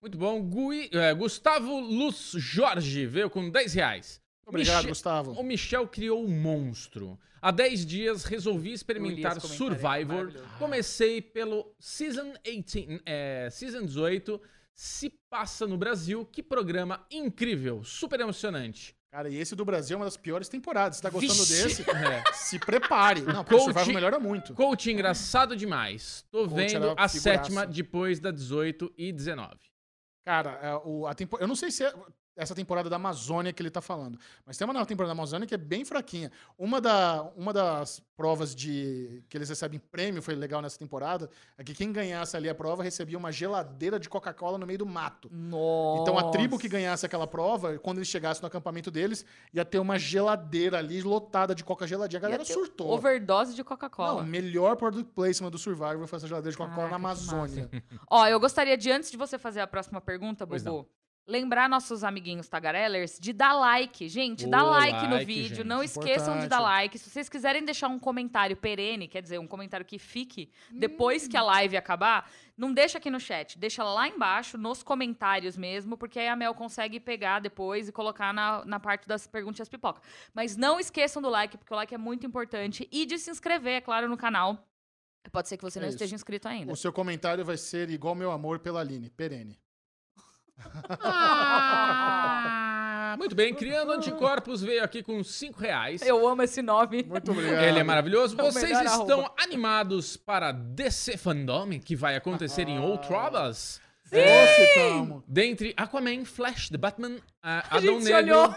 [0.00, 0.42] Muito bom.
[0.42, 4.20] Gui- é, Gustavo Luz Jorge veio com 10 reais.
[4.46, 5.32] Obrigado, Michel- Gustavo.
[5.32, 7.18] O Michel criou um monstro.
[7.42, 10.32] Há 10 dias resolvi experimentar Survivor.
[10.58, 14.40] Comecei pelo Season 18, é, Season 18.
[14.74, 16.24] Se passa no Brasil.
[16.30, 18.94] Que programa incrível, super emocionante.
[19.10, 20.96] Cara, e esse do Brasil é uma das piores temporadas.
[20.96, 21.82] Se tá gostando Vixe.
[21.82, 22.22] desse, É.
[22.32, 23.22] se prepare.
[23.22, 24.54] Não, porque o Coach- Survival melhora muito.
[24.54, 26.24] Coach engraçado demais.
[26.30, 27.18] Tô Coach vendo a figuraça.
[27.18, 29.56] sétima depois da 18 e 19.
[30.30, 31.92] Cara, é, o, a tempo- eu não sei se é
[32.40, 35.46] essa temporada da Amazônia que ele tá falando, mas tem uma nova temporada da Amazônia
[35.46, 36.32] que é bem fraquinha.
[36.58, 41.64] Uma, da, uma das provas de que eles recebem prêmio, foi legal nessa temporada, é
[41.64, 45.28] que quem ganhasse ali a prova recebia uma geladeira de Coca-Cola no meio do mato.
[45.32, 46.02] Nossa.
[46.02, 49.78] Então a tribo que ganhasse aquela prova, quando eles chegassem no acampamento deles, ia ter
[49.78, 52.18] uma geladeira ali lotada de Coca geladinha.
[52.18, 52.90] A galera surtou.
[52.90, 54.22] Overdose de Coca-Cola.
[54.22, 56.96] o melhor product placement do Survivor foi essa geladeira de Coca-Cola na.
[56.96, 57.70] Amazônia.
[58.08, 60.86] Ó, eu gostaria de, antes de você fazer a próxima pergunta, Bubu,
[61.30, 64.08] lembrar nossos amiguinhos tagarellers de dar like.
[64.08, 65.56] Gente, dá Ô, like, no like, vídeo.
[65.56, 65.64] gente.
[65.64, 66.98] Não esqueçam de dar like.
[66.98, 71.36] Se vocês quiserem deixar um comentário perene, quer dizer, um comentário que fique depois que
[71.36, 73.58] a live acabar, não deixa aqui no chat.
[73.58, 78.34] Deixa lá embaixo, nos comentários mesmo, porque aí a Mel consegue pegar depois e colocar
[78.34, 80.02] na, na parte das perguntas pipoca.
[80.34, 82.88] Mas não esqueçam do like, porque o like é muito importante.
[82.90, 84.66] E de se inscrever, é claro, no canal.
[85.30, 85.96] Pode ser que você É não isso.
[85.96, 86.72] esteja inscrito ainda.
[86.72, 89.60] O seu comentário vai ser igual meu amor pela Aline, perene.
[91.82, 93.54] Ah, muito bem.
[93.54, 96.02] Criando Anticorpos veio aqui com 5 reais.
[96.02, 97.02] Eu amo esse nome.
[97.02, 97.62] Muito obrigado.
[97.64, 98.40] Ele é maravilhoso.
[98.40, 99.34] É Vocês estão arroba.
[99.38, 103.80] animados para DC Fandom, que vai acontecer em Outrovas?
[104.12, 105.24] Nossa, tamo.
[105.26, 108.54] Dentre Aquaman, Flash, The Batman, uh, A Adão Negro, olhou.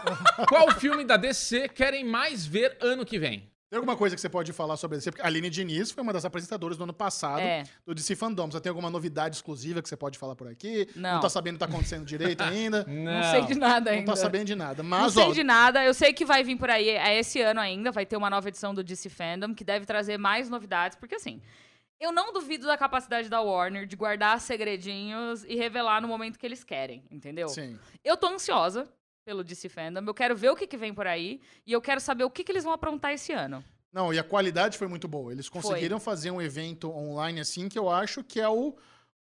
[0.48, 3.48] qual filme da DC querem mais ver ano que vem?
[3.74, 5.10] Tem alguma coisa que você pode falar sobre DC?
[5.10, 7.64] Porque a Aline Diniz foi uma das apresentadoras do ano passado É.
[7.84, 8.48] do DC Fandom.
[8.48, 10.88] Você tem alguma novidade exclusiva que você pode falar por aqui?
[10.94, 11.18] Não.
[11.18, 12.84] tá sabendo o que tá acontecendo direito ainda?
[12.86, 14.12] Não, sei de nada Não ainda.
[14.12, 14.80] tá sabendo de nada.
[14.84, 15.84] Não Mas, sei ó, de nada.
[15.84, 18.46] Eu sei que vai vir por aí, é esse ano ainda, vai ter uma nova
[18.48, 21.42] edição do DC Fandom, que deve trazer mais novidades, porque assim,
[21.98, 26.46] eu não duvido da capacidade da Warner de guardar segredinhos e revelar no momento que
[26.46, 27.48] eles querem, entendeu?
[27.48, 27.76] sim.
[28.04, 28.88] Eu tô ansiosa
[29.24, 32.00] pelo DC Fandom, eu quero ver o que, que vem por aí, e eu quero
[32.00, 33.64] saber o que, que eles vão aprontar esse ano.
[33.92, 35.32] Não, e a qualidade foi muito boa.
[35.32, 38.74] Eles conseguiram fazer um evento online assim que eu acho que é o,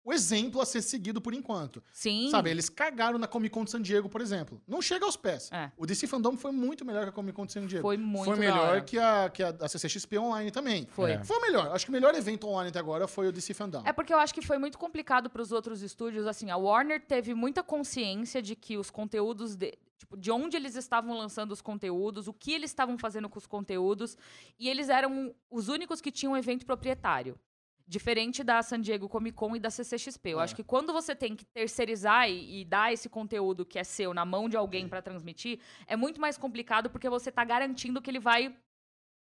[0.05, 1.83] o exemplo a ser seguido por enquanto.
[1.93, 2.29] Sim.
[2.31, 4.63] Sabe, eles cagaram na Comic Con de San Diego, por exemplo.
[4.69, 5.51] Não chega aos pés.
[5.51, 5.73] É.
[5.77, 7.83] O DC Fandom foi muito melhor que a Comic Con de San Diego.
[7.83, 10.87] Foi muito Foi melhor que a, que a, a CCXP online também.
[10.91, 11.13] Foi.
[11.13, 11.25] É.
[11.25, 11.73] Foi o melhor.
[11.73, 13.83] Acho que o melhor evento online até agora foi o DC Fandom.
[13.85, 16.29] É porque eu acho que foi muito complicado para os outros estúdios.
[16.29, 20.75] Assim, a Warner teve muita consciência de que os conteúdos de, tipo, de onde eles
[20.77, 24.17] estavam lançando os conteúdos, o que eles estavam fazendo com os conteúdos,
[24.59, 27.39] e eles eram os únicos que tinham um evento proprietário.
[27.87, 30.31] Diferente da San Diego Comic Con e da CCXP.
[30.31, 30.45] Eu É.
[30.45, 34.15] acho que quando você tem que terceirizar e, e dar esse conteúdo que é seu
[34.15, 38.09] na mão de alguém para transmitir, é muito mais complicado porque você tá garantindo que
[38.11, 38.57] ele vai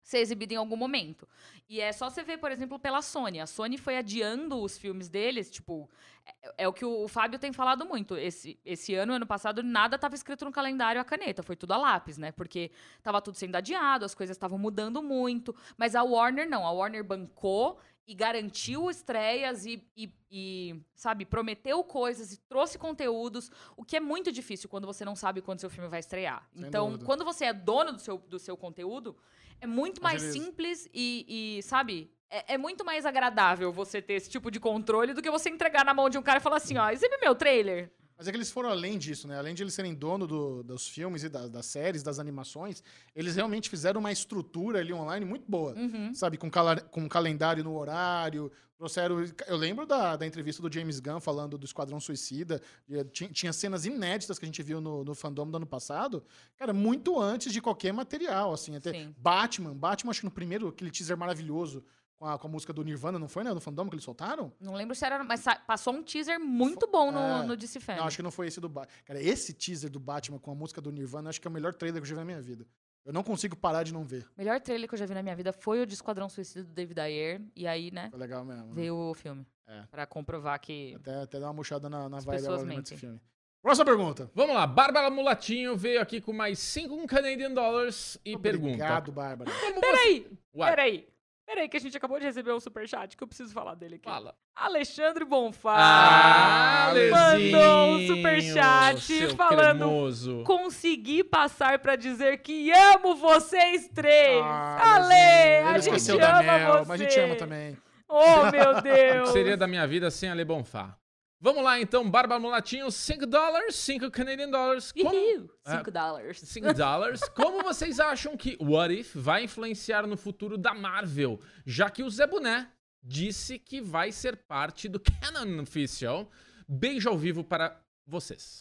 [0.02, 1.28] ser exibido em algum momento.
[1.68, 3.40] E é só você ver, por exemplo, pela Sony.
[3.40, 5.88] A Sony foi adiando os filmes deles, tipo,
[6.26, 8.16] é, é o que o Fábio tem falado muito.
[8.16, 11.76] Esse, esse ano, ano passado, nada estava escrito no calendário a caneta, foi tudo a
[11.76, 12.32] lápis, né?
[12.32, 12.70] Porque
[13.02, 15.54] tava tudo sendo adiado, as coisas estavam mudando muito.
[15.76, 17.78] Mas a Warner não, a Warner bancou
[18.10, 24.00] e garantiu estreias e, e- e, sabe, prometeu coisas e trouxe conteúdos, o que é
[24.00, 26.48] muito difícil quando você não sabe quando seu filme vai estrear.
[26.52, 27.04] Sem então, dúvida.
[27.04, 29.16] quando você é dono do seu, do seu conteúdo,
[29.60, 30.44] é muito mais Agiliza.
[30.44, 35.12] simples e, e, sabe, é, é muito mais agradável você ter esse tipo de controle
[35.14, 37.34] do que você entregar na mão de um cara e falar assim, ó, exibe meu
[37.34, 37.92] trailer.
[38.20, 39.38] Mas é que eles foram além disso, né?
[39.38, 42.82] Além de eles serem dono do- dos filmes e da- das séries, das animações,
[43.16, 45.72] eles realmente fizeram uma estrutura ali online muito boa.
[45.72, 46.12] Uhum.
[46.12, 49.24] Sabe, com, cala- com calendário no horário, trouxeram...
[49.46, 53.52] Eu lembro da, da entrevista do James Gunn falando do Esquadrão Suicida, e tinha, tinha
[53.54, 56.22] cenas inéditas que a gente viu no, no fandom do ano passado,
[56.58, 58.76] cara, muito antes de qualquer material, assim.
[58.76, 59.14] Até Sim.
[59.16, 61.82] Batman, Batman acho que no primeiro, aquele teaser maravilhoso
[62.20, 63.50] com a, com a música do Nirvana, não foi, né?
[63.54, 64.52] No fandom que eles soltaram?
[64.60, 67.42] Não lembro se era, mas passou um teaser muito bom no, É.
[67.46, 68.00] no DC Fandom.
[68.00, 68.92] Não, acho que não foi esse do Batman.
[69.06, 71.72] Cara, esse teaser do Batman com a música do Nirvana, acho que é o melhor
[71.72, 72.66] trailer que eu já vi na minha vida.
[73.06, 74.24] Eu não consigo parar de não ver.
[74.36, 76.62] O melhor trailer que eu já vi na minha vida foi o de Esquadrão Suicida
[76.64, 77.40] do David Ayer.
[77.56, 78.66] E aí, né, Foi legal mesmo.
[78.66, 78.72] né?
[78.74, 79.46] veio o filme.
[79.66, 79.84] É.
[79.90, 80.94] Pra comprovar que...
[80.96, 82.42] Até, até dar uma murchada na, na vibe
[82.82, 83.18] desse filme.
[83.62, 84.30] Próxima pergunta.
[84.34, 88.74] Vamos lá, Bárbara Mulatinho veio aqui com mais 5 Canadian Dollars e pergunta.
[88.74, 89.50] Obrigado, Bárbara.
[89.80, 91.08] Peraí, peraí.
[91.52, 94.04] Peraí, que a gente acabou de receber um superchat que eu preciso falar dele aqui.
[94.08, 94.36] Fala.
[94.54, 100.44] Alexandre Bonfá Ah, mandou um superchat falando cremoso.
[100.46, 104.40] consegui passar pra dizer que amo vocês três.
[104.44, 106.88] Ah, Ale, a gente ama Mel, você.
[106.88, 107.76] mas a gente ama também.
[108.08, 109.30] Oh, meu O que Deus.
[109.30, 110.96] seria da minha vida sem a Le Bonfá?
[111.42, 114.92] Vamos lá, então, Bárbara Mulatinho, 5 dólares, 5 Canadian Dollars.
[114.92, 115.14] Como...
[115.14, 115.78] Ih, Ah.
[115.78, 116.38] Cinco dólares.
[116.38, 117.20] 5 dólares.
[117.34, 121.40] Como vocês acham que What If vai influenciar no futuro da Marvel?
[121.64, 122.70] Já que o Zé Boné
[123.02, 126.30] disse que vai ser parte do Canon Official.
[126.68, 128.60] Beijo ao vivo para vocês.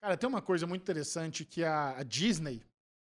[0.00, 2.62] Cara, tem uma coisa muito interessante que a, a Disney,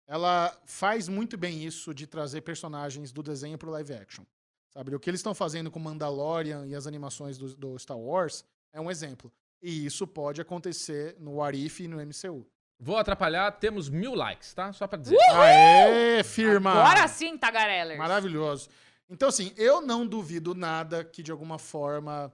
[0.07, 4.23] ela faz muito bem isso de trazer personagens do desenho pro live action.
[4.71, 4.93] Sabe?
[4.93, 8.79] O que eles estão fazendo com Mandalorian e as animações do, do Star Wars é
[8.79, 9.31] um exemplo.
[9.61, 12.45] E isso pode acontecer no What If e no MCU.
[12.79, 14.71] Vou atrapalhar, temos mil likes, tá?
[14.71, 15.17] Só pra dizer.
[15.33, 16.71] Aê, firma!
[16.71, 17.97] Agora sim, Tagarellers.
[17.99, 18.69] Maravilhoso.
[19.09, 22.31] Então, assim, eu não duvido nada que, de alguma forma,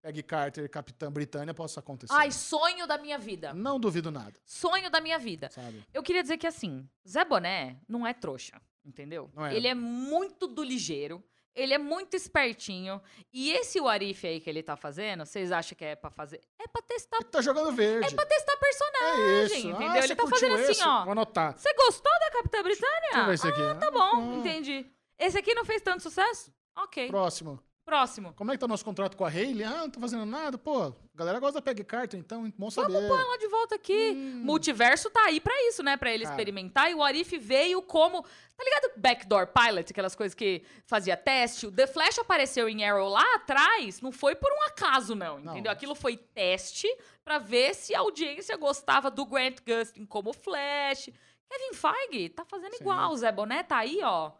[0.00, 2.12] Peggy Carter, Capitã Britânia, possa acontecer.
[2.14, 3.52] Ai, sonho da minha vida.
[3.52, 5.50] Não duvido nada, Sonho da minha vida.
[5.50, 5.84] sabe?
[5.92, 9.30] Eu queria dizer que, assim, Zé Boné não é trouxa, entendeu?
[9.34, 9.56] Não é.
[9.56, 11.24] Ele é muito do ligeiro,
[11.54, 13.00] ele é muito espertinho.
[13.32, 16.40] E esse Warif aí que ele tá fazendo, vocês acham que é pra fazer?
[16.58, 18.06] É pra testar, Ele tá jogando verde.
[18.06, 19.54] é pra testar personagem, É isso.
[19.68, 19.90] entendeu?
[19.90, 20.82] Ah, ele tá fazendo assim, esse?
[20.86, 21.02] ó.
[21.04, 21.58] Vou anotar.
[21.58, 23.00] Você gostou da Capitã Britânia?
[23.02, 23.62] Deixa eu ver esse aqui.
[23.62, 24.36] Ah, tá bom, Ah.
[24.38, 24.86] entendi.
[25.18, 26.52] Esse aqui não fez tanto sucesso?
[26.76, 27.08] Ok.
[27.08, 27.60] Próximo.
[27.88, 28.34] Próximo.
[28.34, 29.64] Como é que tá o nosso contrato com a Hayley?
[29.64, 30.58] Ah, não tô fazendo nada.
[30.58, 32.92] Pô, a galera gosta da Peggy Carter, então, bom saber.
[32.92, 34.12] Vamos pôr ela de volta aqui.
[34.12, 35.96] Multiverso tá aí pra isso, né?
[35.96, 36.34] Pra ele Cara.
[36.34, 36.90] experimentar.
[36.90, 38.22] E o Arif veio como.
[38.22, 38.92] Tá ligado?
[38.94, 41.66] Backdoor Pilot, aquelas coisas que fazia teste.
[41.66, 44.02] O The Flash apareceu em Arrow lá atrás.
[44.02, 45.40] Não foi por um acaso, não.
[45.40, 45.54] Não.
[45.54, 45.72] Entendeu?
[45.72, 46.86] Aquilo foi teste
[47.24, 51.08] pra ver se a audiência gostava do Grant Gustin como Flash.
[51.48, 52.82] Kevin Feige tá fazendo Sim.
[52.82, 53.12] igual.
[53.12, 54.32] O Zé Boné tá aí, ó.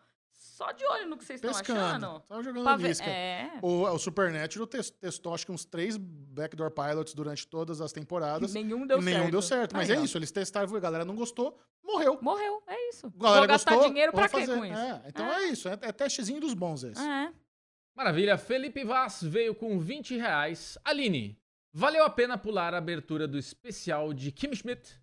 [0.58, 2.18] Só de olho no que vocês estão achando.
[2.26, 3.00] Tava jogando Pra ver-.
[3.02, 3.48] É.
[3.62, 8.52] O, o Supernatural tes- testou acho que uns três backdoor pilots durante todas as temporadas.
[8.52, 9.30] Nenhum deu e nenhum certo.
[9.30, 9.76] deu certo.
[9.76, 10.02] Mas Aí, é ó.
[10.02, 12.18] isso, eles testaram, a galera não gostou, morreu.
[12.20, 13.06] Morreu, é isso.
[13.06, 14.58] A galera Vou gastar gostou, dinheiro pra quê fazer.
[14.58, 14.80] com isso?
[14.80, 17.00] É, então é, isso, é, é testezinho dos bons esse.
[17.00, 17.32] É.
[17.94, 18.36] Maravilha.
[18.36, 20.76] Felipe Vaz veio com 20 reais.
[20.84, 21.38] Aline,
[21.72, 24.97] valeu a pena pular a abertura do especial de Kim Schmidt?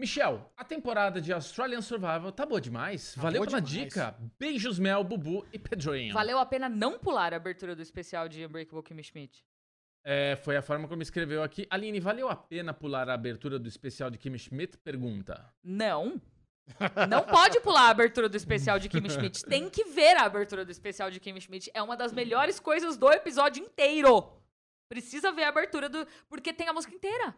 [0.00, 3.14] Michel, a temporada de Australian Survival tá boa demais.
[3.14, 3.88] Tá valeu boa pela demais.
[3.88, 4.16] dica.
[4.38, 6.14] Beijos, Mel, Bubu e Pedrinho.
[6.14, 9.44] Valeu a pena não pular a abertura do especial de Unbreakable Kimmy Schmidt.
[10.02, 11.66] É, foi a forma como escreveu aqui.
[11.68, 14.78] Aline, valeu a pena pular a abertura do especial de Kim Schmidt?
[14.78, 15.52] Pergunta.
[15.62, 16.20] Não.
[17.08, 19.42] Não pode pular a abertura do especial de Kimmy Schmidt.
[19.44, 21.70] Tem que ver a abertura do especial de Kimmy Schmidt.
[21.74, 24.32] É uma das melhores coisas do episódio inteiro.
[24.88, 26.06] Precisa ver a abertura do.
[26.28, 27.34] Porque tem a música inteira.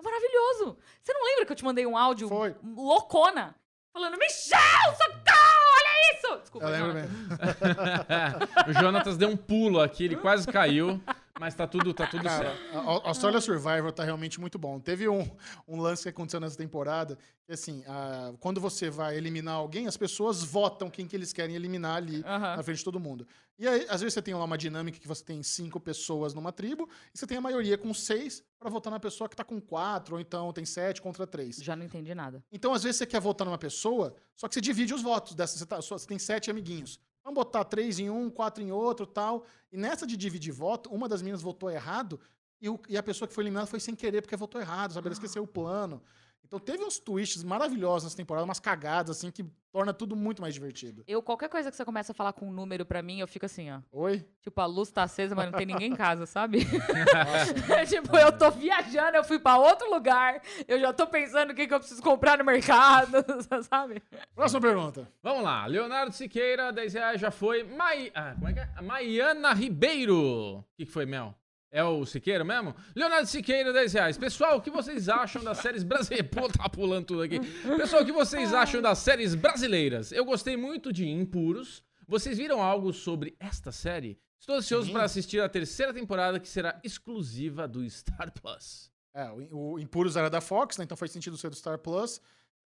[0.00, 0.78] É maravilhoso.
[1.02, 2.56] Você não lembra que eu te mandei um áudio Foi.
[2.74, 3.54] loucona?
[3.92, 4.58] Falando, Michel,
[4.96, 6.40] socorro, olha isso!
[6.40, 7.08] Desculpa, Eu lembro Jonathan.
[7.10, 8.70] mesmo.
[8.70, 11.00] o Jonatas deu um pulo aqui, ele quase caiu,
[11.40, 12.76] mas tá tudo, tá tudo Cara, certo.
[12.78, 14.78] a Australia Survivor tá realmente muito bom.
[14.78, 15.26] Teve um,
[15.66, 17.16] um lance que aconteceu nessa temporada,
[17.46, 21.56] que assim, a- quando você vai eliminar alguém, as pessoas votam quem que eles querem
[21.56, 22.56] eliminar ali Aham.
[22.56, 23.26] na frente de todo mundo.
[23.58, 26.52] E aí, às vezes você tem lá uma dinâmica que você tem cinco pessoas numa
[26.52, 29.58] tribo, e você tem a maioria com seis pra votar na pessoa que tá com
[29.60, 31.56] quatro, ou então tem sete contra três.
[31.56, 32.44] Já não entendi nada.
[32.52, 35.56] Então, às vezes, você quer votar numa pessoa, só que você divide os votos dessa.
[35.58, 37.00] Você, tá- você tem sete amiguinhos.
[37.24, 39.44] Vamos botar três em um, quatro em outro tal.
[39.72, 42.18] E nessa de dividir voto, uma das meninas votou errado
[42.60, 45.06] e, o- e a pessoa que foi eliminada foi sem querer porque votou errado, sabe?
[45.08, 46.02] Ela esqueceu o plano.
[46.50, 50.52] Então teve uns twists maravilhosos nessa temporada, umas cagadas, assim, que torna tudo muito mais
[50.52, 51.04] divertido.
[51.06, 53.46] Eu, qualquer coisa que você começa a falar com um número pra mim, eu fico
[53.46, 53.78] assim, ó.
[53.92, 54.26] Oi?
[54.42, 56.66] Tipo, a luz tá acesa, mas não tem ninguém em casa, sabe?
[57.88, 61.68] tipo, eu tô viajando, eu fui pra outro lugar, eu já tô pensando o que,
[61.68, 63.24] que eu preciso comprar no mercado,
[63.70, 64.02] sabe?
[64.34, 65.08] Próxima pergunta.
[65.22, 67.62] Vamos lá, Leonardo Siqueira, 10 reais já foi.
[67.62, 68.10] Mai...
[68.12, 68.82] Ah, como é que é?
[68.82, 70.16] Maiana Ribeiro.
[70.58, 71.32] O que, que foi, Mel?
[71.72, 72.74] É o Siqueira mesmo?
[72.96, 74.18] Leonardo Siqueira, 10 reais.
[74.18, 76.28] Pessoal, o que vocês acham das séries brasileiras?
[76.34, 77.38] Pô, tá pulando tudo aqui.
[77.76, 80.10] Pessoal, o que vocês acham das séries brasileiras?
[80.10, 81.84] Eu gostei muito de Impuros.
[82.08, 84.18] Vocês viram algo sobre esta série?
[84.40, 88.90] Estou ansioso para assistir a terceira temporada, que será exclusiva do Star Plus.
[89.14, 90.84] É, o, o Impuros era da Fox, né?
[90.84, 92.20] Então faz sentido ser do Star Plus.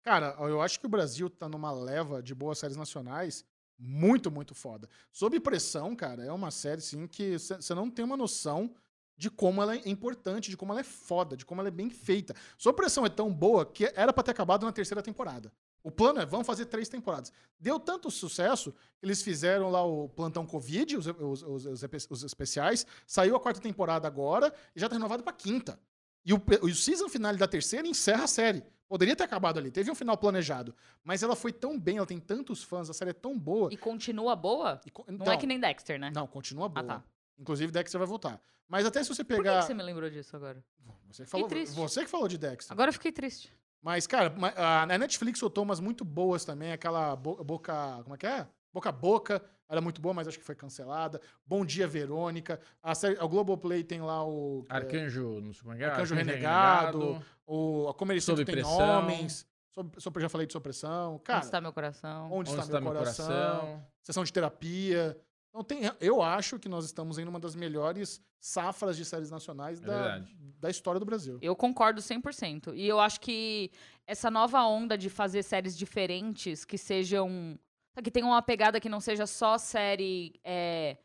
[0.03, 3.45] Cara, eu acho que o Brasil tá numa leva de boas séries nacionais
[3.77, 4.89] muito, muito foda.
[5.11, 8.73] Sob pressão, cara, é uma série, sim, que você não tem uma noção
[9.17, 11.89] de como ela é importante, de como ela é foda, de como ela é bem
[11.91, 12.35] feita.
[12.59, 15.53] Sob pressão é tão boa que era pra ter acabado na terceira temporada.
[15.83, 17.31] O plano é, vamos fazer três temporadas.
[17.61, 22.87] Deu tanto sucesso que eles fizeram lá o Plantão Covid, os, os, os- os especiais.
[23.07, 25.79] Saiu a quarta temporada agora e já tá renovado pra quinta.
[26.25, 28.65] E o, o season final da terceira encerra a série.
[28.89, 30.75] Poderia ter acabado ali, teve um final planejado.
[31.03, 33.69] Mas ela foi tão bem, ela tem tantos fãs, a série é tão boa.
[33.73, 34.81] E continua boa?
[34.87, 36.11] E co- Não então, é que nem Dexter, né?
[36.15, 36.85] Não, continua boa.
[36.87, 37.05] tá.
[37.39, 38.41] Inclusive, Dexter vai voltar.
[38.68, 39.61] Mas até se você Por que, pegar.
[39.61, 40.62] que você me lembrou disso agora?
[41.11, 41.74] Você, que falou, triste.
[41.74, 42.72] você que falou de Dexter.
[42.72, 43.53] Agora eu fiquei triste.
[43.82, 46.72] Mas, cara, a Netflix soltou umas muito boas também.
[46.72, 48.01] Aquela bo- boca.
[48.03, 48.47] Como é que é?
[48.72, 49.43] Boca a Boca.
[49.68, 51.20] Era muito boa, mas acho que foi cancelada.
[51.47, 52.61] Bom Dia, Verônica.
[52.82, 54.64] A, série, a Globoplay tem lá o.
[54.68, 55.87] é, Arcanjo, não sei como é que é.
[55.87, 57.24] Arcanjo Renegado.
[57.47, 58.78] o a Sob Sempre Tem Pressão.
[58.78, 59.47] Homens.
[59.74, 61.18] Sob, sob- já falei de Supressão.
[61.24, 62.26] Cara, Onde está meu coração?
[62.32, 63.85] Onde, Onde está, meu coração?
[64.03, 65.18] Sessão de terapia.
[65.55, 69.81] Então, tem, eu acho que nós estamos em uma das melhores safras de séries nacionais
[69.81, 70.25] É da,
[70.59, 71.39] da história do Brasil.
[71.41, 72.75] Eu concordo 100%.
[72.75, 73.71] E eu acho que
[74.05, 77.57] essa nova onda de fazer séries diferentes, que sejam.
[78.03, 80.97] que tenham uma pegada que não seja só série é,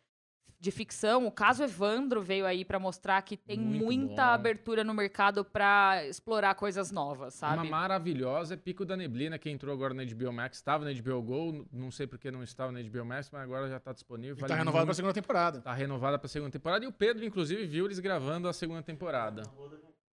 [0.60, 1.26] de ficção.
[1.26, 4.34] O caso Evandro veio aí pra mostrar que tem Muito muita bom.
[4.34, 7.70] abertura no mercado pra explorar coisas novas, Uma sabe?
[7.70, 10.58] maravilhosa é Pico da Neblina, que entrou agora na HBO Max.
[10.58, 13.78] Estava na HBO Go, não sei porque não estava na HBO Max, mas agora já
[13.78, 14.36] está disponível.
[14.38, 14.96] E vale tá renovado pra muito.
[14.96, 15.62] segunda temporada.
[15.62, 16.84] Tá renovada pra segunda temporada.
[16.84, 19.44] E o Pedro, inclusive, viu eles gravando a segunda temporada.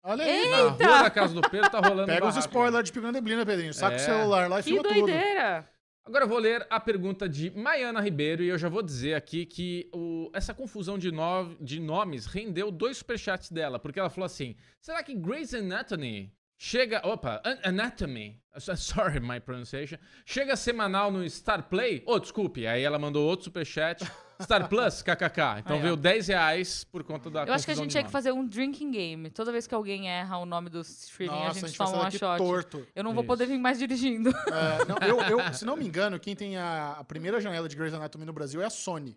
[0.03, 0.51] Olha aí.
[0.51, 2.40] Na rua da casa do Pedro tá rolando Pega os barraco.
[2.40, 3.72] spoilers de Picando Neblina, Pedrinho.
[3.72, 3.97] Saca É.
[3.97, 4.95] o celular lá e Que filma tudo.
[4.95, 5.66] doideira!
[6.07, 9.46] Agora eu vou ler a pergunta de Maiana Ribeiro e eu já vou dizer aqui
[9.46, 14.26] que o- essa confusão de, no- de nomes rendeu dois superchats dela, porque ela falou
[14.26, 16.30] assim: será que Grey's Anatomy
[16.68, 17.00] chega.
[17.04, 18.40] Opa, An- Anatomy.
[18.76, 19.98] Sorry, my pronunciation.
[20.24, 22.02] Chega semanal no Star Play?
[22.06, 22.66] Oh, desculpe.
[22.66, 24.04] Aí ela mandou outro superchat.
[24.40, 25.58] Star Plus, kkk.
[25.60, 25.80] Então ó.
[25.80, 28.46] veio 10 reais por conta da Eu acho que a gente tinha que fazer um
[28.46, 29.30] drinking game.
[29.30, 32.02] Toda vez que alguém erra o nome do streaming, Nossa, a a gente, vai toma
[32.04, 32.38] daqui shot.
[32.38, 32.86] torto.
[32.94, 33.28] Eu não vou Isso.
[33.28, 34.30] poder vir mais dirigindo.
[34.30, 37.76] É, não, eu, eu- se não me engano, quem tem a, a primeira janela de
[37.76, 39.16] Grey's Anatomy no Brasil é a Sony.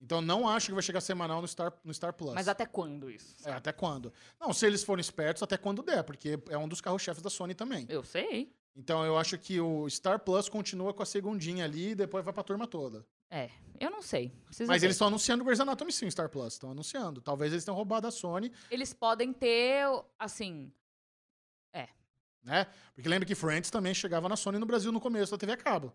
[0.00, 2.34] Então não acho que vai chegar semanal no Star, no Star Plus.
[2.34, 3.36] Mas até quando isso?
[3.44, 4.12] É, até quando?
[4.40, 7.54] Não, se eles forem espertos, até quando der, porque é um dos carros-chefes da Sony
[7.54, 7.84] também.
[7.88, 8.52] Eu sei.
[8.76, 12.32] Então eu acho que o Star Plus continua com a segundinha ali e depois vai
[12.32, 13.04] pra turma toda.
[13.28, 14.32] É, eu não sei.
[14.46, 14.86] Preciso Mas ver.
[14.86, 16.52] eles estão anunciando o Grey's Anatomy sim, Star Plus.
[16.52, 17.20] Estão anunciando.
[17.20, 19.84] Talvez eles tenham roubado a Sony, Eles podem ter,
[20.18, 20.72] assim...
[22.48, 22.66] né?
[22.94, 25.56] Porque lembra que Friends também chegava na Sony no Brasil no começo da TV a
[25.56, 25.92] cabo.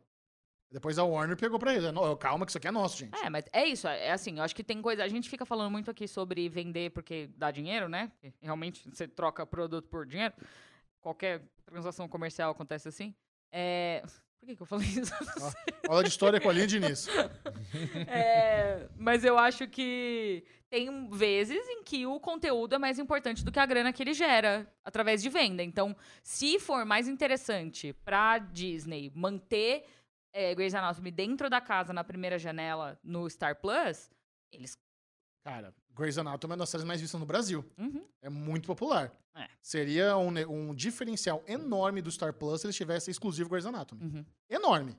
[0.72, 1.92] Depois a Warner pegou pra ele.
[1.92, 3.16] Não, calma que isso aqui é nosso, gente.
[3.24, 3.88] É, mas é isso.
[3.88, 5.04] É assim, eu acho que tem coisa...
[5.04, 8.12] A gente fica falando muito aqui sobre vender porque dá dinheiro, né?
[8.42, 10.34] Realmente você troca produto por dinheiro.
[11.00, 13.14] Qualquer transação comercial acontece assim.
[13.52, 14.04] É...
[14.40, 15.14] Por que, que eu falei isso?
[15.88, 17.12] Aula de história com a de início.
[18.08, 23.52] É, mas eu acho que tem vezes em que o conteúdo é mais importante do
[23.52, 25.64] que a grana que ele gera através de venda.
[25.64, 29.86] Então, se for mais interessante pra Disney manter
[30.34, 34.10] é, Grey's Anatomy dentro da casa na primeira janela no Star Plus,
[34.52, 34.78] eles.
[35.46, 37.66] Cara, Grey's Anatomy é uma das séries mais vistas no Brasil.
[37.78, 38.06] Uhum.
[38.22, 39.12] É muito popular.
[39.36, 39.48] É.
[39.62, 44.04] Seria um, um diferencial enorme do Star Plus se eles tivessem exclusivo Grey's Anatomy.
[44.04, 44.26] Uhum.
[44.50, 44.98] Enorme.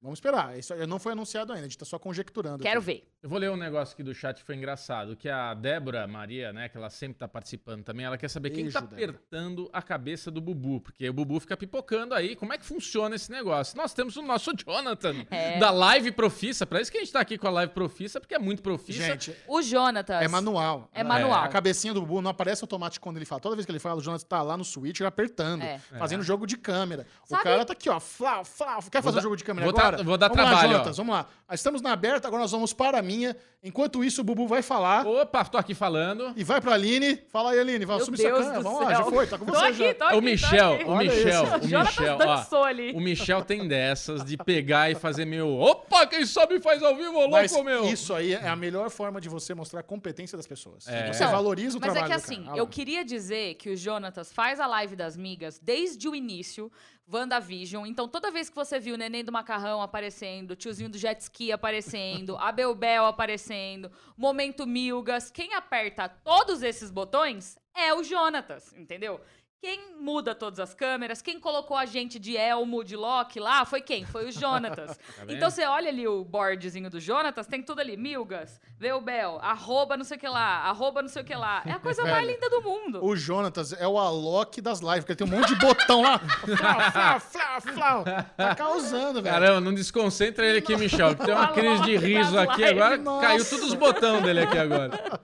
[0.00, 0.56] Vamos esperar.
[0.56, 2.62] Isso não foi anunciado ainda, a gente tá só conjecturando.
[2.62, 2.86] Quero aqui.
[2.86, 3.08] ver.
[3.20, 6.52] Eu vou ler um negócio aqui do chat que foi engraçado, que a Débora Maria,
[6.52, 9.10] né, que ela sempre tá participando também, ela quer saber quem Beijo, tá Débora.
[9.10, 12.36] apertando a cabeça do Bubu, porque o Bubu fica pipocando aí.
[12.36, 13.76] Como é que funciona esse negócio?
[13.76, 15.58] Nós temos o nosso Jonathan, É.
[15.58, 18.36] da Live Profissa, pra isso que a gente tá aqui com a Live Profissa, porque
[18.36, 19.02] é muito profissa.
[19.02, 20.22] Gente, O Jonatas.
[20.22, 20.88] é manual.
[20.94, 21.42] É manual.
[21.42, 23.40] A cabecinha do Bubu não aparece automático quando ele fala.
[23.40, 25.78] Toda vez que ele fala, o Jonas tá lá no Switch apertando, É.
[25.98, 27.04] fazendo jogo de câmera.
[27.24, 27.98] Sabe- O cara tá aqui, ó.
[27.98, 28.80] Flau, flau.
[28.88, 30.04] Quer fazer dar- jogo de câmera vou agora?
[30.04, 30.72] vou dar vamos lá, trabalho, ó.
[30.72, 31.26] Jonatas, vamos lá.
[31.50, 33.34] Estamos na aberta, agora nós vamos para a minha.
[33.64, 35.06] Enquanto isso, o Bubu vai falar.
[35.06, 36.32] Opa, tô aqui falando.
[36.36, 37.16] E vai pra Aline.
[37.30, 37.84] Fala aí, Aline.
[37.86, 38.58] Vai, Meu sua Deus câmera.
[38.58, 39.10] do Vamos lá, já céu.
[39.10, 39.26] foi.
[39.26, 39.94] Tá com Tô você aqui, já.
[39.94, 40.16] tô aqui.
[40.16, 40.84] o Michel, tô aqui.
[40.84, 42.96] o Michel, o Michel, ó.
[42.96, 45.48] O Michel tem dessas de pegar e fazer meu.
[45.58, 47.84] Opa, quem sabe faz ao vivo, ô Mas louco, meu.
[47.86, 50.86] isso aí é a melhor forma de você mostrar a competência das pessoas.
[50.86, 51.12] É.
[51.12, 52.34] Você valoriza o Mas é trabalho que do cara.
[52.40, 52.58] assim, Ah lá.
[52.58, 56.70] eu queria dizer que o Jonatas faz a live das migas desde o início,
[57.10, 57.86] WandaVision.
[57.86, 61.20] Então, toda vez que você viu o neném do macarrão aparecendo, o tiozinho do jet
[61.20, 68.72] ski aparecendo, a Belbel aparecendo, Momento Milgas, quem aperta todos esses botões é o Jonatas,
[68.74, 69.20] entendeu?
[69.60, 73.80] Quem muda todas as câmeras, quem colocou a gente de Elmo, de Loki lá, foi
[73.80, 74.04] quem?
[74.06, 74.96] Foi o Jonatas.
[75.18, 79.96] Tá então você olha ali o boardzinho do Jonatas, tem tudo ali, Milgas, Velbel, arroba
[79.96, 81.62] não sei o que lá, arroba não sei o que lá.
[81.66, 83.04] É a coisa mais linda do mundo.
[83.04, 86.18] O Jonatas é o Alok das lives, porque ele tem um monte de botão lá.
[86.18, 88.04] Flau, flau, flau, flau.
[88.36, 89.34] Tá causando, velho.
[89.34, 91.16] Caramba, não desconcentra ele aqui, Michel.
[91.16, 92.70] que Tem uma crise de riso aqui lives.
[92.80, 92.96] agora.
[92.96, 93.26] Nossa.
[93.26, 95.20] Caiu todos os botões dele aqui agora.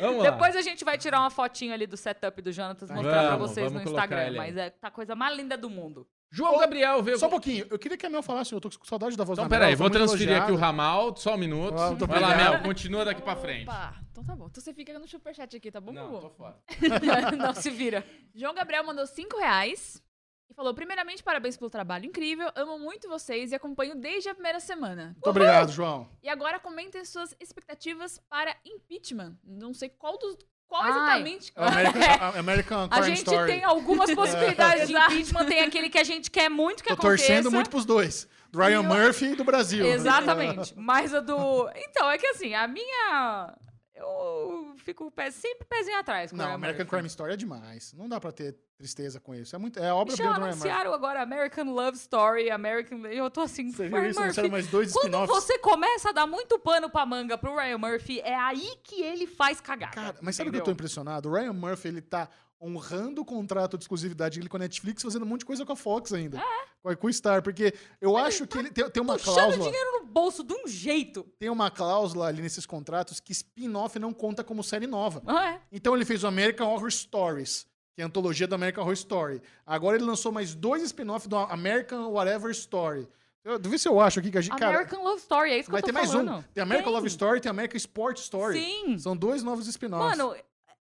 [0.00, 0.30] Vamos lá.
[0.30, 3.50] Depois a gente vai tirar uma fotinho ali do setup do Jonatas, mostrar pra Vamos,
[3.50, 4.36] vocês vamos no Instagram.
[4.36, 6.06] Mas é tá a coisa mais linda do mundo.
[6.30, 7.18] João Gabriel veio.
[7.18, 7.66] Só um pouquinho.
[7.70, 9.60] Eu queria que a Mel falasse, eu tô com saudade da voz Então, da Mel.
[9.60, 10.56] peraí, foi vou transferir aqui o.
[10.56, 11.78] Ramal, só um minuto.
[11.78, 12.36] Ah, Vai lá.
[12.36, 13.62] Mel, continua daqui pra frente.
[13.68, 14.46] Opa, então tá bom.
[14.50, 16.20] Então você fica no superchat aqui, tá bom, Não, Bubu?
[16.20, 16.58] tô fora.
[17.38, 18.04] não se vira.
[18.34, 20.02] João Gabriel mandou 5 reais
[20.50, 22.50] e falou: primeiramente, parabéns pelo trabalho incrível.
[22.54, 25.12] Amo muito vocês e acompanho desde a primeira semana.
[25.14, 26.06] Muito obrigado, João.
[26.22, 29.34] E agora comentem suas expectativas para impeachment.
[29.42, 30.36] Não sei qual dos.
[30.68, 30.90] Qual Ai.
[30.90, 31.52] exatamente.
[31.56, 33.52] É American, a- American A gente Story.
[33.52, 35.12] tem algumas possibilidades de Exato.
[35.14, 35.44] impeachment.
[35.46, 37.26] Tem aquele que a gente quer muito que Tô aconteça.
[37.26, 38.28] torcendo muito pros dois.
[38.52, 39.84] Do Ryan E Murphy e do Brasil.
[39.86, 40.72] Exatamente.
[40.76, 41.68] Mas a do.
[41.74, 43.54] Então, é que assim, a minha.
[43.98, 46.86] Eu fico pé- sempre pezinho atrás Não, Ryan American.
[46.86, 47.92] Crime Story é demais.
[47.94, 49.54] Não dá pra ter tristeza com isso.
[49.54, 50.42] É, muito, é obra Murphy.
[50.44, 52.98] anunciaram agora American Love Story, American...
[53.06, 54.20] Eu tô assim, Você viu isso?
[54.20, 58.20] Anunciaram mais dois Quando você começa a dar muito pano pra manga pro Ryan Murphy,
[58.20, 59.92] é aí que ele faz cagada.
[59.94, 61.28] Cara, mas sabe o que eu tô impressionado?
[61.28, 62.28] O Ryan Murphy, ele tá
[62.60, 65.72] honrando o contrato de exclusividade dele com a Netflix, fazendo um monte de coisa com
[65.72, 66.38] a Fox ainda.
[66.82, 69.64] Com a- Com o Star, porque eu acho que ele tem, tem uma cláusula.
[69.64, 71.24] dinheiro no bolso de um jeito.
[71.38, 75.22] Tem uma cláusula ali nesses contratos que spin-off não conta como série nova.
[75.26, 75.60] Ah, é.
[75.72, 79.42] Então ele fez o American Horror Stories, que é a antologia do American Horror Story.
[79.66, 83.08] Agora ele lançou mais dois spin-offs do American Whatever Story.
[83.44, 84.56] Eu, deixa ver se eu acho aqui que a gente.
[84.58, 86.32] Cara, American Love Story, é isso que vai eu tô ter mais falando.
[86.32, 86.42] um.
[86.52, 86.94] Tem American Tem.
[86.94, 88.60] Love Story, tem American Sport Story.
[88.60, 88.98] Sim.
[88.98, 90.18] São dois novos spin-offs.
[90.18, 90.34] Mano,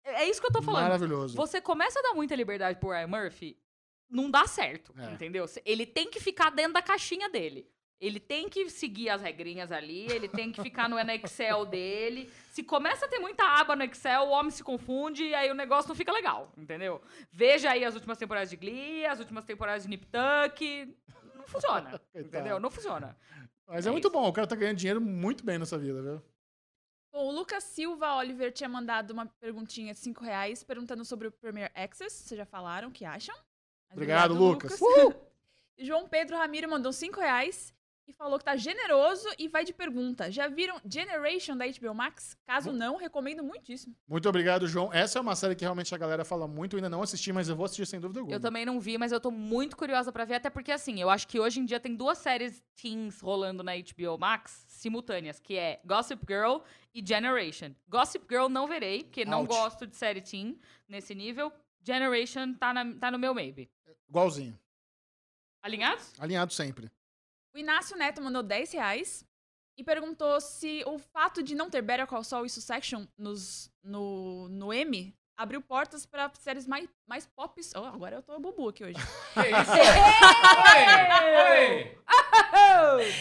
[0.07, 0.83] é é isso que eu tô falando.
[0.83, 1.35] Maravilhoso.
[1.35, 3.57] Você começa a dar muita liberdade pro Ryan Murphy,
[4.09, 5.11] não dá certo, É.
[5.11, 5.45] entendeu?
[5.65, 7.67] Ele tem que ficar dentro da caixinha dele.
[7.99, 12.29] Ele tem que seguir as regrinhas ali, ele tem que ficar no Excel dele.
[12.51, 15.55] Se começa a ter muita aba no Excel, o homem se confunde e aí o
[15.55, 17.01] negócio não fica legal, entendeu?
[17.31, 20.95] Veja aí as últimas temporadas de Glee, as últimas temporadas de Nip Tuck.
[21.35, 21.99] Não funciona.
[22.13, 22.59] Entendeu?
[22.59, 23.17] Não funciona.
[23.67, 24.13] Mas é, É muito isso.
[24.13, 26.21] bom, o cara tá ganhando dinheiro muito bem nessa vida, viu?
[27.11, 31.31] Bom, o Lucas Silva Oliver tinha mandado uma perguntinha de 5 reais perguntando sobre o
[31.31, 32.23] Premier Access.
[32.23, 33.35] Vocês já falaram o que acham?
[33.89, 34.79] Mas Obrigado, Lucas.
[35.79, 37.71] E João Pedro Ramiro mandou 5 reais
[38.07, 40.31] e falou que tá generoso e vai de pergunta.
[40.31, 42.37] Já viram Generation da HBO Max?
[42.45, 43.93] Caso não, recomendo muitíssimo.
[44.07, 44.91] Muito obrigado, João.
[44.93, 47.49] Essa é uma série que realmente a galera fala muito, eu ainda não assisti, mas
[47.49, 48.35] eu vou assistir sem dúvida alguma.
[48.35, 51.09] Eu também não vi, mas eu tô muito curiosa pra ver, até porque, assim, eu
[51.09, 55.57] acho que hoje em dia tem duas séries teens rolando na HBO Max simultâneas, que
[55.57, 56.59] é Gossip Girl
[56.93, 57.71] e Generation.
[57.89, 59.49] Gossip Girl não verei, porque não Ouch.
[59.49, 60.57] gosto de série teen
[60.87, 61.51] nesse nível.
[61.83, 63.69] Generation tá, na- tá no meu maybe.
[64.09, 64.57] Igualzinho.
[65.61, 66.13] Alinhados?
[66.19, 66.89] Alinhado sempre.
[67.57, 69.25] O Inácio Neto mandou 10 reais
[69.75, 74.47] e perguntou se o fato de não ter Better Call Saul e Succession nos, no,
[74.47, 77.59] no M abriu portas para séries mais, mais pop.
[77.75, 78.97] Oh, agora eu tô bubu aqui hoje.
[79.33, 79.71] Que isso?
[81.47, 81.97] Oi!
[82.93, 83.11] Oi!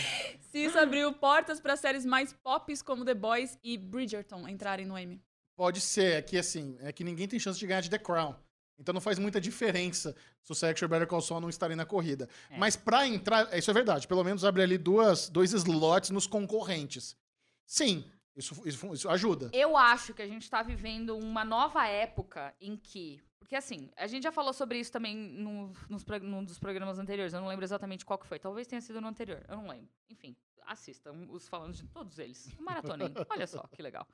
[0.42, 4.98] se isso abriu portas para séries mais pops como The Boys e Bridgerton entrarem no
[4.98, 5.18] M.
[5.56, 8.34] Pode ser, é que assim, é que ninguém tem chance de ganhar de The Crown.
[8.78, 11.86] Então não faz muita diferença se o Sex e Better Call Saul não estarem na
[11.86, 12.28] corrida.
[12.50, 12.58] É.
[12.58, 17.16] Mas pra entrar, isso é verdade, pelo menos abre ali duas, dois slots nos concorrentes.
[17.64, 18.04] Sim,
[18.36, 19.50] isso, isso, isso ajuda.
[19.52, 23.20] Eu acho que a gente tá vivendo uma nova época em que.
[23.38, 27.32] Porque assim, a gente já falou sobre isso também no, nos, num dos programas anteriores.
[27.32, 28.38] Eu não lembro exatamente qual que foi.
[28.38, 29.42] Talvez tenha sido no anterior.
[29.48, 29.88] Eu não lembro.
[30.10, 30.36] Enfim,
[30.66, 32.48] assistam os falando de todos eles.
[32.58, 33.08] Maratonem.
[33.30, 34.06] Olha só, que legal.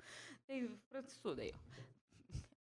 [0.47, 0.79] Tem
[1.21, 1.53] tudo aí.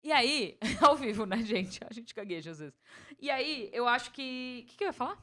[0.06, 0.56] E aí,
[0.88, 1.80] ao vivo, né, gente?
[1.84, 2.80] A gente gagueja às vezes.
[3.19, 4.61] E aí, eu acho que.
[4.64, 5.18] O que, que eu ia falar?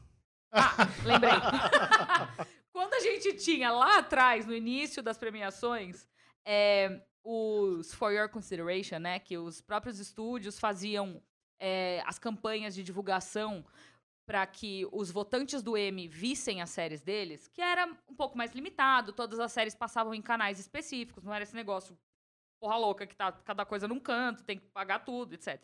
[0.51, 0.75] Ah,
[1.07, 1.31] lembrei.
[2.73, 6.09] Quando a gente tinha lá atrás, no início das premiações,
[6.45, 9.21] é, os For Your Consideration, né?
[9.21, 11.23] Que os próprios estúdios faziam
[11.61, 13.65] é, as campanhas de divulgação
[14.27, 18.53] para que os votantes do M vissem as séries deles, que era um pouco mais
[18.53, 21.97] limitado, todas as séries passavam em canais específicos, não era esse negócio
[22.63, 25.61] porra louca que tá cada coisa num canto, tem que pagar tudo, etc.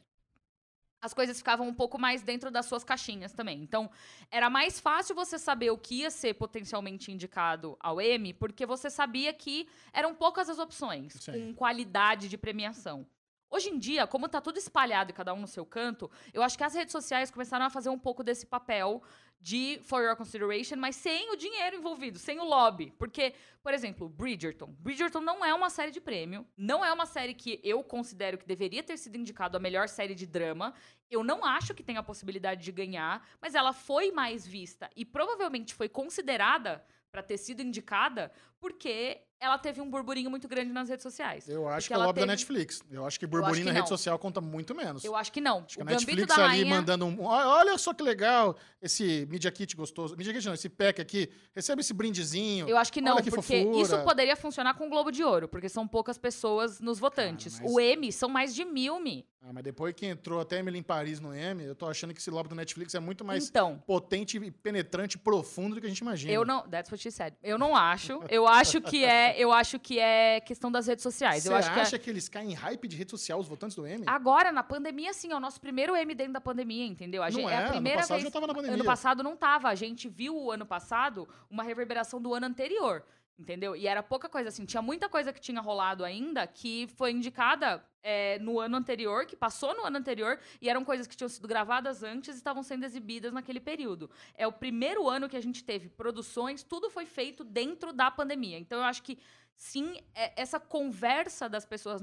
[1.01, 3.63] As coisas ficavam um pouco mais dentro das suas caixinhas também.
[3.63, 3.89] Então,
[4.33, 8.91] era mais fácil você saber o que ia ser potencialmente indicado ao M, porque você
[8.91, 11.33] sabia que eram poucas as opções, Sim.
[11.33, 13.07] com qualidade de premiação.
[13.51, 16.57] Hoje em dia, como tá tudo espalhado e cada um no seu canto, eu acho
[16.57, 19.03] que as redes sociais começaram a fazer um pouco desse papel
[19.41, 22.93] de for your consideration, mas sem o dinheiro envolvido, sem o lobby.
[22.99, 24.75] Porque, por exemplo, Bridgerton.
[24.79, 28.47] Bridgerton não é uma série de prêmio, não é uma série que eu considero que
[28.47, 30.75] deveria ter sido indicado a melhor série de drama.
[31.11, 35.05] Eu não acho que tem a possibilidade de ganhar, mas ela foi mais vista e
[35.05, 40.89] provavelmente foi considerada para ter sido indicada porque ela teve um burburinho muito grande nas
[40.89, 41.49] redes sociais.
[41.49, 42.83] Eu acho que é o lobby da teve- Netflix.
[42.91, 45.05] Eu acho que acho burburinho que na rede social conta muito menos.
[45.05, 45.59] Eu acho que não.
[45.65, 46.75] Acho que o a Netflix da ali Rainha...
[46.75, 47.23] mandando um.
[47.23, 50.17] "Ó, Olha só que legal esse Media Kit gostoso.
[50.17, 51.31] Media Kit não, esse pack aqui.
[51.55, 52.69] Recebe esse brindezinho.
[52.69, 53.81] Eu acho que não, que porque fofura.
[53.81, 57.61] isso poderia funcionar com o Globo de Ouro, porque são poucas pessoas nos votantes.
[57.61, 59.25] mas- O M são mais de mil, mi.
[59.41, 62.19] Ah, mas depois que entrou até Emily em Paris no M, eu tô achando que
[62.21, 66.01] esse lobby do Netflix é muito mais Então, potente penetrante profundo do que a gente
[66.01, 66.33] imagina.
[66.33, 66.63] eu não.
[66.69, 67.35] That's what she said.
[67.41, 68.21] Eu não acho.
[68.29, 69.35] Eu acho que é.
[69.39, 71.43] Eu acho que é questão das redes sociais.
[71.43, 73.49] Você eu acho que é- acha que, eles caem em hype de rede social, os
[73.49, 74.05] votantes do M?
[74.07, 77.23] Agora, na pandemia, sim, é o nosso primeiro M dentro da pandemia, entendeu?
[77.23, 78.25] A não gente, é, é a ano primeira passado vez.
[78.25, 78.75] já tava na pandemia.
[78.77, 79.69] Ano passado não tava.
[79.69, 83.05] A gente viu o ano passado uma reverberação do ano anterior.
[83.39, 83.77] Entendeu?
[83.77, 84.65] E era pouca coisa assim.
[84.65, 89.37] Tinha muita coisa que tinha rolado ainda que foi indicada é, no ano anterior, que
[89.37, 92.85] passou no ano anterior, e eram coisas que tinham sido gravadas antes e estavam sendo
[92.85, 94.11] exibidas naquele período.
[94.35, 98.59] É o primeiro ano que a gente teve produções, tudo foi feito dentro da pandemia.
[98.59, 99.17] Então eu acho que
[99.55, 102.01] sim, é- essa conversa das pessoas,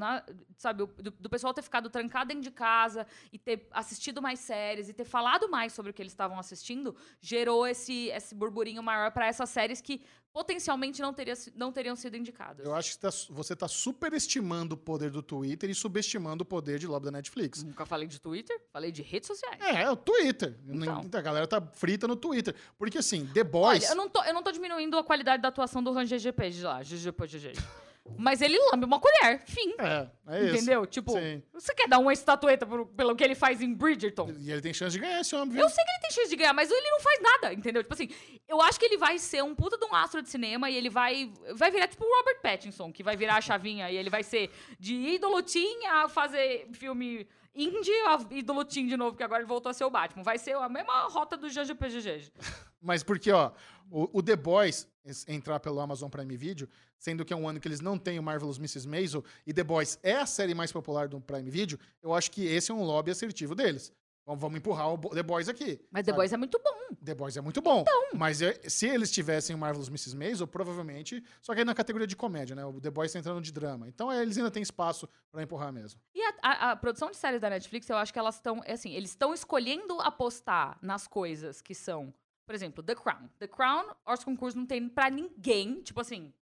[0.58, 4.90] sabe, do, do pessoal ter ficado trancado dentro de casa e ter assistido mais séries
[4.90, 9.12] e ter falado mais sobre o que eles estavam assistindo, gerou esse, esse burburinho maior
[9.12, 10.02] para essas séries que
[10.36, 12.66] potencialmente não, teria, não teriam sido indicadas.
[12.66, 16.78] Eu acho que tá- você tá superestimando o poder do Twitter e subestimando o poder
[16.78, 17.64] de lobby da Netflix.
[17.64, 19.58] Nunca falei de Twitter, falei de redes sociais.
[19.62, 20.60] É, é o Twitter.
[20.68, 21.06] Então.
[21.14, 22.54] A galera tá frita no Twitter.
[22.78, 23.86] Porque assim, The Boys.
[23.86, 26.50] Olha, eu não, tô, eu não tô diminuindo a qualidade da atuação do Ran GGP
[26.50, 27.54] de lá, GGP, GG.
[28.18, 29.74] Mas ele lambe uma colher, fim.
[29.80, 30.56] É, é isso.
[30.58, 30.86] Entendeu?
[30.86, 31.42] Tipo, Sim.
[31.52, 34.32] você quer dar uma estatueta por- pelo que ele faz em Bridgerton?
[34.40, 35.62] E ele tem chance de ganhar esse homem, viu?
[35.64, 37.82] Eu sei que ele tem chance de ganhar, mas ele não faz nada, entendeu?
[37.82, 38.10] Tipo assim,
[38.48, 40.90] eu acho que ele vai ser um puta de um astro de cinema e ele
[40.90, 44.22] vai vai virar tipo o Robert Pattinson, que vai virar a chavinha e ele vai
[44.24, 49.42] ser de ídolo teen a fazer filme indie a ídolo teen de novo, que agora
[49.42, 50.22] ele voltou a ser o Batman.
[50.24, 52.32] Vai ser a mesma rota do GGPGG.
[52.86, 53.52] Mas porque, ó,
[53.90, 54.88] o, o The Boys
[55.28, 56.68] entrar pelo Amazon Prime Video,
[56.98, 58.88] sendo que é um ano que eles não têm o Marvelous Mrs.
[58.88, 62.46] Maisel, e The Boys é a série mais popular do Prime Video, eu acho que
[62.46, 63.92] esse é um lobby assertivo deles.
[64.26, 65.80] Vamos, vamos empurrar o The Boys aqui.
[65.92, 66.18] Mas The sabe?
[66.18, 66.96] Boys é muito bom.
[67.06, 67.84] The Boys é muito bom.
[68.16, 70.16] Mas é- se eles tivessem o Marvelous Mrs.
[70.16, 71.24] Maisel, provavelmente.
[71.44, 72.66] Só que aí na categoria de comédia, né?
[72.66, 73.88] O The Boys tá entrando de drama.
[73.88, 76.02] Então é, eles ainda têm espaço pra empurrar mesmo.
[76.16, 78.94] E a, a- a produção de séries da Netflix, eu acho que elas estão, assim,
[78.96, 82.12] eles estão escolhendo apostar nas coisas que são,
[82.46, 83.30] por exemplo, The Crown.
[83.40, 86.34] The Crown, Oscar Concurso não tem pra ninguém, tipo assim,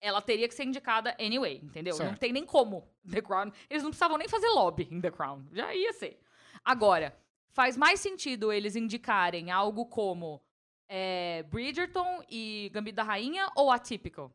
[0.00, 1.96] ela teria que ser indicada anyway, entendeu?
[1.96, 2.18] Não Certo.
[2.18, 3.50] tem nem como The Crown.
[3.68, 6.20] Eles não precisavam nem fazer lobby em The Crown, já ia ser.
[6.64, 7.16] Agora,
[7.50, 10.42] faz mais sentido eles indicarem algo como
[10.88, 14.32] é, Bridgerton e Gambito da Rainha ou Atypical?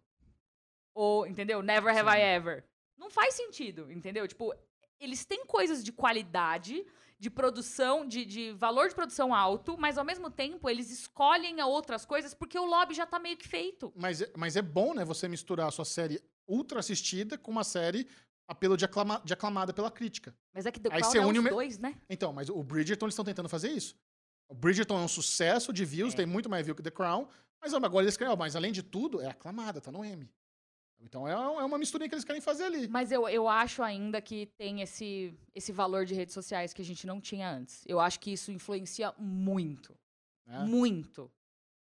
[0.93, 1.61] Ou, entendeu?
[1.61, 2.17] Never Have Sim.
[2.17, 2.63] I Ever.
[2.97, 4.27] Não faz sentido, entendeu?
[4.27, 4.53] Tipo,
[4.99, 6.85] eles têm coisas de qualidade,
[7.19, 12.05] de produção, de, de valor de produção alto, mas ao mesmo tempo eles escolhem outras
[12.05, 13.91] coisas porque o lobby já tá meio que feito.
[13.95, 15.05] Mas, é- mas é bom, né?
[15.05, 18.07] Você misturar a sua série ultra assistida com uma série
[18.47, 20.35] apelo de, aclama- de aclamada pela crítica.
[20.53, 21.95] Mas é que The Aí Crown você é une os o me- dois, né?
[22.09, 23.95] Então, mas o Bridgerton eles estão tentando fazer isso.
[24.49, 26.17] O Bridgerton é um sucesso de views, É.
[26.17, 27.27] tem muito mais view que The Crown,
[27.61, 30.29] mas agora eles querem, ó, mas além de tudo, é aclamada, tá no M.
[31.03, 32.87] Então é, é uma misturinha que eles querem fazer ali.
[32.87, 36.85] Mas eu, eu acho ainda que tem esse, esse valor de redes sociais que a
[36.85, 37.83] gente não tinha antes.
[37.85, 39.95] Eu acho que isso influencia muito.
[40.45, 40.59] né?
[40.59, 41.29] Muito.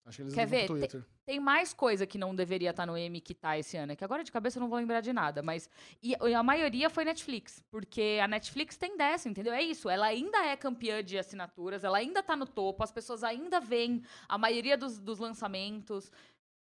[0.04, 0.66] Acho que eles Quer ver?
[0.66, 1.04] Twitter.
[1.24, 3.90] Tem mais coisa que não deveria estar no M que tá esse ano.
[3.90, 5.42] É que agora de cabeça eu não vou lembrar de nada.
[5.42, 5.68] Mas.
[6.00, 7.60] E e a maioria foi Netflix.
[7.68, 9.52] Porque a Netflix tem dessa, entendeu?
[9.52, 9.88] É isso.
[9.88, 14.04] Ela ainda é campeã de assinaturas, ela ainda tá no topo, as pessoas ainda veem
[14.28, 16.12] a maioria dos, dos lançamentos.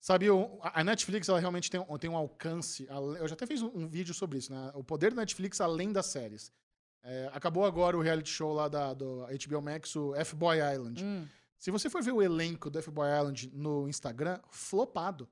[0.00, 0.26] Sabe,
[0.62, 2.86] a Netflix ela realmente tem, um- tem um alcance.
[3.18, 4.70] Eu já até fiz um, vídeo sobre isso, né?
[4.74, 6.52] O poder da Netflix além das séries.
[7.02, 11.04] É, acabou agora o reality show lá da, do HBO Max, o F-Boy Island.
[11.04, 11.26] Hum.
[11.58, 15.28] Se você for ver o elenco do F-Boy Island no Instagram, flopado.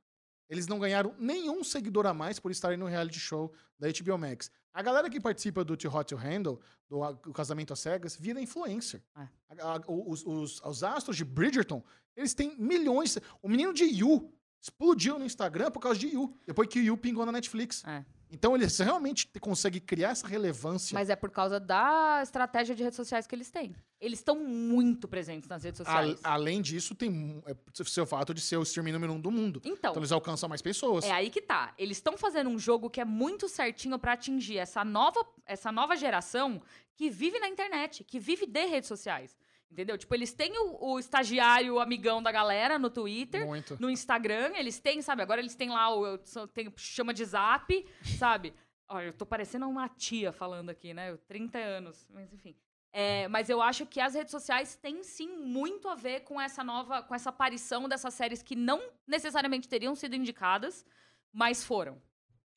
[0.48, 4.50] Eles não ganharam nenhum seguidor a mais por estarem no reality show da HBO Max.
[4.72, 9.02] A galera que participa do Too Hot to Handle, do Casamento às Cegas, vira influencer.
[9.16, 9.28] É.
[9.60, 11.82] A- a- os, os- os astros de Bridgerton,
[12.16, 13.16] eles têm milhões.
[13.42, 14.32] O menino de Yu
[14.68, 17.84] explodiu no Instagram por causa de Yu, depois que o Yu pingou na Netflix.
[17.86, 18.02] É.
[18.30, 20.94] Então eles realmente conseguem criar essa relevância.
[20.94, 23.76] Mas é por causa da estratégia de redes sociais que eles têm.
[24.00, 26.18] Eles estão muito presentes nas redes A- sociais.
[26.24, 29.60] além disso, tem é, o seu fato de ser o streaming número um do mundo.
[29.64, 31.04] Então, Então eles alcançam mais pessoas.
[31.04, 31.74] É aí que tá.
[31.78, 35.94] Eles estão fazendo um jogo que é muito certinho pra atingir essa nova, essa nova
[35.94, 36.60] geração
[36.96, 39.36] que vive na internet, que vive de redes sociais.
[39.74, 39.98] Entendeu?
[39.98, 43.76] Tipo, eles têm o, o estagiário amigão da galera no Twitter, Muito.
[43.80, 45.20] no Instagram, eles têm, sabe?
[45.20, 46.16] Agora eles têm lá o.
[46.54, 47.84] Tem, chama de zap,
[48.16, 48.54] sabe?
[48.88, 51.10] Olha, eu tô parecendo uma tia falando aqui, né?
[51.10, 52.54] Eu, 30 anos, mas enfim.
[52.92, 56.62] É, mas eu acho que as redes sociais têm sim muito a ver com essa
[56.62, 60.86] nova, com essa aparição dessas séries que não necessariamente teriam sido indicadas,
[61.32, 62.00] mas foram.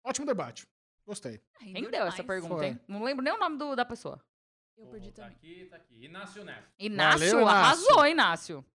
[0.03, 0.67] Ótimo debate.
[1.03, 1.41] Gostei.
[1.57, 2.67] Quem deu essa pergunta, Foi.
[2.67, 2.79] hein?
[2.87, 4.23] Não lembro nem o nome do- da pessoa.
[4.77, 5.35] Eu perdi tá também.
[5.37, 6.05] aqui, tá aqui.
[6.05, 6.67] Inácio Neto.
[6.79, 7.47] Inácio, Valeu, Inácio.
[7.57, 8.65] arrasou, Inácio.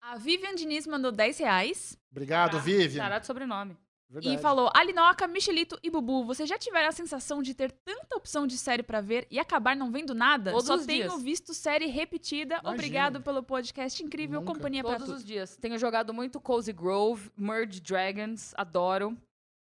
[0.00, 3.02] A Vivian Diniz mandou 10 reais Obrigado, Vivian.
[3.02, 3.76] Chará de sobrenome.
[4.10, 4.36] Verdade.
[4.36, 8.46] e falou: Alinoca, Michelito e Bubu, vocês já tiveram a sensação de ter tanta opção
[8.46, 10.50] de série pra ver e acabar não vendo nada?
[10.50, 11.22] Todos Só os tenho dias.
[11.22, 12.54] visto série repetida.
[12.54, 12.72] Imagina.
[12.72, 14.54] Obrigado pelo podcast incrível, Nunca.
[14.54, 15.16] companhia pra Todos tudo.
[15.18, 15.58] os dias.
[15.58, 19.14] Tenho jogado muito Cozy Grove, Merge Dragons, adoro.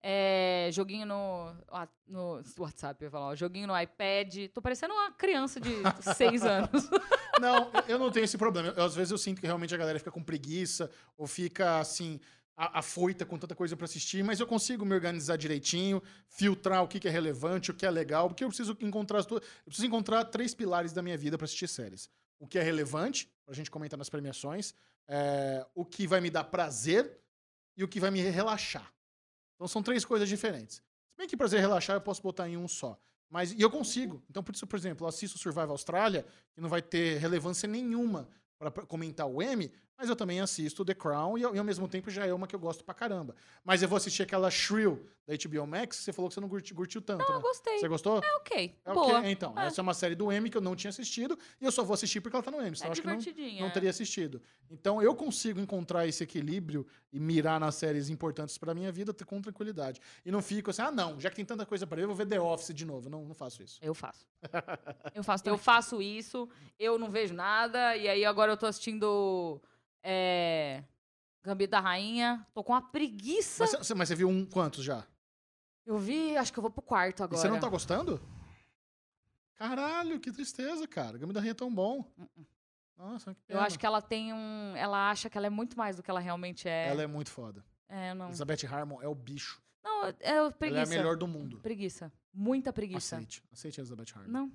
[0.04, 1.54] É, joguinho no,
[2.08, 3.28] no WhatsApp, eu ia falar.
[3.28, 4.50] ó, Joguinho no iPad.
[4.54, 5.70] Tô parecendo uma criança de
[6.16, 6.90] seis anos.
[7.40, 8.70] Não, eu não tenho esse problema.
[8.76, 12.20] Eu, às vezes eu sinto que realmente a galera fica com preguiça ou fica assim
[12.56, 16.88] a- afoita com tanta coisa pra assistir, mas eu consigo me organizar direitinho, filtrar o
[16.88, 19.66] que, que é relevante, o que é legal, porque eu preciso encontrar as duas, eu
[19.66, 22.10] preciso encontrar três pilares da minha vida pra assistir séries.
[22.40, 24.76] O que é relevante, pra gente comentar nas premiações,
[25.08, 27.18] é, o que vai me dar prazer
[27.76, 28.92] e o que vai me relaxar.
[29.62, 30.78] Então são três coisas diferentes.
[30.78, 33.00] Se bem que prazer relaxar eu posso botar em um só.
[33.30, 34.24] Mas, e eu consigo.
[34.28, 38.28] Então, por isso, por exemplo, eu assisto Survival Austrália, que não vai ter relevância nenhuma
[38.58, 41.88] para comentar o M, mas eu também assisto The Crown e, ao- e ao mesmo
[41.88, 43.36] tempo já é uma que eu gosto pra caramba.
[43.64, 46.74] Mas eu vou assistir aquela Shrill da HBO Max, você falou que você não curti-
[46.74, 47.42] curtiu tanto, Eu né?
[47.42, 47.78] gostei.
[47.80, 48.20] Você gostou?
[48.24, 48.76] É ok.
[48.84, 49.20] É Boa.
[49.20, 49.32] ok.
[49.32, 49.68] Então, É.
[49.68, 51.94] essa é uma série do M que eu não tinha assistido e eu só vou
[51.94, 52.76] assistir porque ela tá no M.
[52.76, 54.42] Senão É eu acho que não, não teria assistido.
[54.70, 59.40] Então eu consigo encontrar esse equilíbrio e mirar nas séries importantes pra minha vida com
[59.42, 60.02] tranquilidade.
[60.26, 62.16] E não fico assim, ah, não, já que tem tanta coisa pra ver, eu vou
[62.16, 63.08] ver The Office de novo.
[63.10, 63.78] Não, não faço isso.
[63.82, 64.26] Eu faço.
[65.14, 65.60] Eu faço Eu também.
[65.60, 66.50] faço isso,
[66.80, 69.62] eu não vejo nada, e aí agora eu tô assistindo
[70.04, 70.84] é,
[71.44, 72.46] Gambito da Rainha.
[72.54, 73.64] Tô com uma preguiça.
[73.64, 75.06] Mas, você- mas você viu um quantos já?
[75.86, 77.38] Eu vi, acho que eu vou pro quarto agora.
[77.38, 78.22] E você não tá gostando?
[79.56, 81.14] Caralho, que tristeza, cara.
[81.18, 82.06] Gambito da Rainha é tão bom.
[82.98, 83.62] Nossa, que Eu pena.
[83.66, 84.76] acho que ela tem um.
[84.76, 86.88] Ela acha que ela é muito mais do que ela realmente é.
[86.88, 87.64] Ela é muito foda.
[87.90, 88.28] É, eu não.
[88.28, 89.62] Elizabeth Harmon é o bicho.
[89.84, 90.84] Não, é Ela é preguiça.
[90.84, 91.60] a melhor do mundo.
[91.60, 92.12] Preguiça.
[92.34, 93.16] Muita preguiça.
[93.18, 93.44] Aceite.
[93.52, 94.32] Aceite a Elizabeth Harmon.
[94.32, 94.52] Não.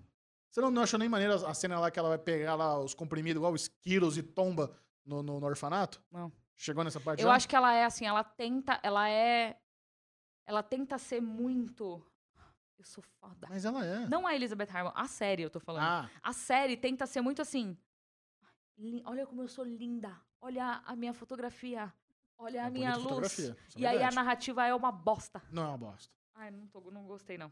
[0.50, 2.94] Você não, não achou nem maneira a cena lá que ela vai pegar lá os
[2.94, 4.72] comprimidos igual os Skittles e tomba
[5.06, 6.02] no, no, no orfanato?
[6.10, 6.30] Não.
[6.56, 7.34] Chegou nessa parte Eu já?
[7.34, 9.58] acho que ela é assim, ela tenta, ela é.
[10.46, 12.04] Ela tenta ser muito.
[12.78, 13.46] Eu sou foda.
[13.48, 14.06] Mas ela é.
[14.06, 15.84] Não a Elizabeth Harmon, a série eu tô falando.
[15.84, 17.76] Ah, A série tenta ser muito assim.
[18.78, 20.14] "Lin- Olha como eu sou linda.
[20.40, 21.92] Olha a minha fotografia.
[22.38, 23.38] Olha a é minha bonita luz.
[23.50, 25.42] é E aí a narrativa é uma bosta.
[25.50, 26.14] Não é uma bosta.
[26.34, 27.50] Ai, não, tô, não gostei, não.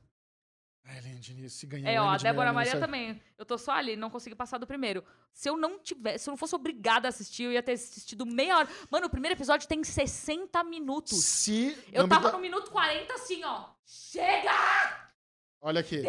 [0.86, 3.20] É, Ellen Diniz, se ganhar É, ó, a Débora Maria também.
[3.38, 5.02] Eu tô só ali, não consegui passar do primeiro.
[5.32, 8.26] Se eu não tivesse, se eu não fosse obrigada a assistir, eu ia ter assistido
[8.26, 8.68] meia hora.
[8.90, 11.24] Mano, o primeiro episódio tem 60 minutos.
[11.24, 13.70] Se Eu tava no minuto 40 assim, ó.
[13.86, 15.10] Chega!
[15.60, 16.02] Olha aqui.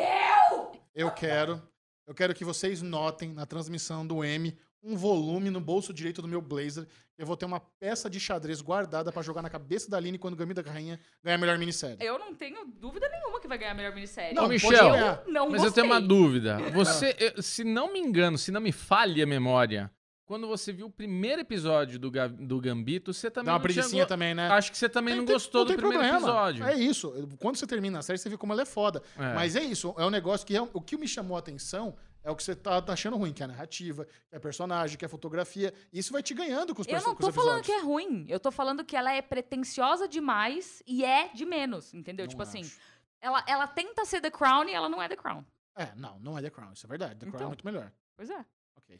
[0.93, 1.61] Eu quero,
[2.05, 6.27] eu quero que vocês notem na transmissão do M um volume no bolso direito do
[6.27, 6.87] meu blazer.
[7.17, 10.33] Eu vou ter uma peça de xadrez guardada pra jogar na cabeça da Aline quando
[10.33, 11.97] o Gambito da Rainha ganhar a melhor minissérie.
[12.05, 14.35] Eu não tenho dúvida nenhuma que vai ganhar a melhor minissérie.
[14.35, 15.23] Não, Michel, ganhar.
[15.25, 15.67] Não Mas gostei.
[15.67, 16.57] eu tenho uma dúvida.
[16.73, 19.89] Você, eu- se não me engano, se não me falhe a memória,
[20.25, 24.33] quando você viu o primeiro episódio do, do Gambito, você também Dá uma não também,
[24.33, 24.47] né?
[24.49, 26.17] Acho que você também não, gostou do tem primeiro problema.
[26.27, 26.65] episódio.
[26.65, 27.13] É isso.
[27.39, 29.03] Quando você termina a série, você vê como ela é foda.
[29.17, 29.33] É.
[29.35, 29.93] Mas é isso.
[29.97, 31.95] É um negócio que é- o que me chamou a atenção
[32.25, 34.39] é o que você tá, tá achando ruim, que é a narrativa, que é a
[34.39, 35.73] personagem, que é a fotografia.
[35.93, 38.25] Isso vai te ganhando com os, Eu perso- não tô falando que é ruim.
[38.27, 42.25] Eu tô falando que ela é pretenciosa demais e é de menos, entendeu?
[42.25, 42.79] Não tipo assim, acho.
[43.21, 45.45] ela, ela tenta ser The Crown e ela não é The Crown.
[45.77, 47.15] É, não, não é The Crown, isso é verdade.
[47.19, 47.47] The Crown é Então.
[47.49, 47.91] muito melhor.
[48.17, 48.45] Pois é.
[48.77, 48.99] Ok.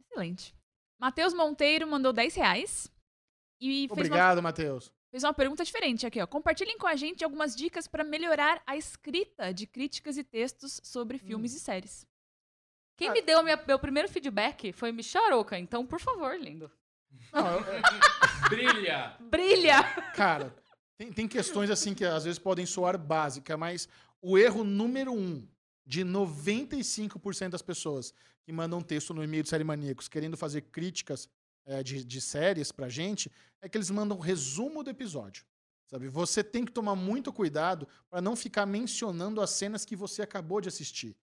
[0.00, 0.54] Excelente.
[1.00, 2.90] Matheus Monteiro mandou 10 reais.
[3.60, 4.92] E fez uma, Obrigado, Matheus.
[5.10, 6.26] fez uma pergunta diferente aqui, ó.
[6.26, 11.18] Compartilhem com a gente algumas dicas para melhorar a escrita de críticas e textos sobre
[11.18, 12.06] filmes e séries.
[12.98, 13.12] Quem Ah.
[13.12, 16.70] me deu minha- meu primeiro feedback foi Michel Aroca, então, por favor, lindo.
[17.32, 17.64] Não, eu-
[18.50, 19.16] Brilha!
[19.20, 19.82] Brilha!
[20.14, 20.54] cara,
[20.98, 23.88] tem, tem questões assim que às vezes podem soar básicas, mas
[24.20, 25.46] o erro número um
[25.86, 28.12] de 95% das pessoas
[28.42, 31.28] que mandam texto no e-mail do Série Maníacos querendo fazer críticas
[31.66, 33.30] é, de, de séries pra gente
[33.60, 35.44] é que eles mandam um resumo do episódio.
[35.86, 36.08] Sabe?
[36.08, 40.60] Você tem que tomar muito cuidado para não ficar mencionando as cenas que você acabou
[40.60, 41.16] de assistir.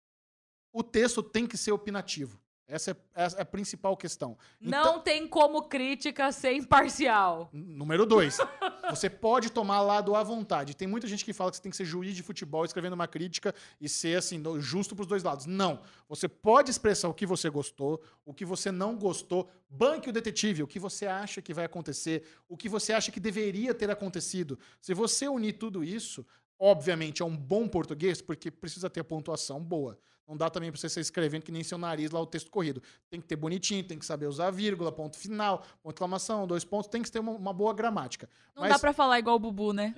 [0.76, 2.38] O texto tem que ser opinativo.
[2.68, 4.38] Essa é, essa é a principal questão.
[4.60, 7.48] Então- Não tem como crítica ser imparcial.
[7.54, 8.38] Número dois,
[8.90, 10.76] você pode tomar lado à vontade.
[10.76, 13.08] Tem muita gente que fala que você tem que ser juiz de futebol escrevendo uma
[13.08, 15.46] crítica e ser assim, justo pros dois lados.
[15.46, 15.80] Não.
[16.10, 19.50] Você pode expressar o que você gostou, o que você não gostou.
[19.70, 23.20] Banque o detetive, o que você acha que vai acontecer, o que você acha que
[23.22, 24.60] deveria ter acontecido.
[24.82, 26.26] Se você unir tudo isso,
[26.60, 29.98] obviamente é um bom português, porque precisa ter a pontuação boa.
[30.28, 32.82] Não dá também pra você ser escrevendo que nem seu nariz lá o texto corrido.
[33.12, 36.64] Tem que ter bonitinho, tem que saber usar vírgula, ponto final, ponto de exclamação, dois
[36.66, 38.28] pontos, tem que ter uma, uma boa gramática.
[38.56, 39.94] Não Mas- dá pra falar igual o Bubu, né?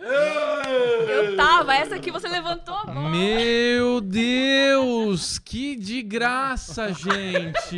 [1.07, 3.09] Eu tava, essa aqui você levantou a mão.
[3.09, 5.39] Meu Deus!
[5.39, 7.77] Que de graça, gente!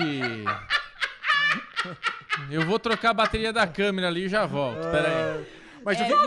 [2.50, 4.82] Eu vou trocar a bateria da câmera ali e já volto.
[4.92, 5.60] Pera aí.
[5.84, 6.20] Mas que, Mentira,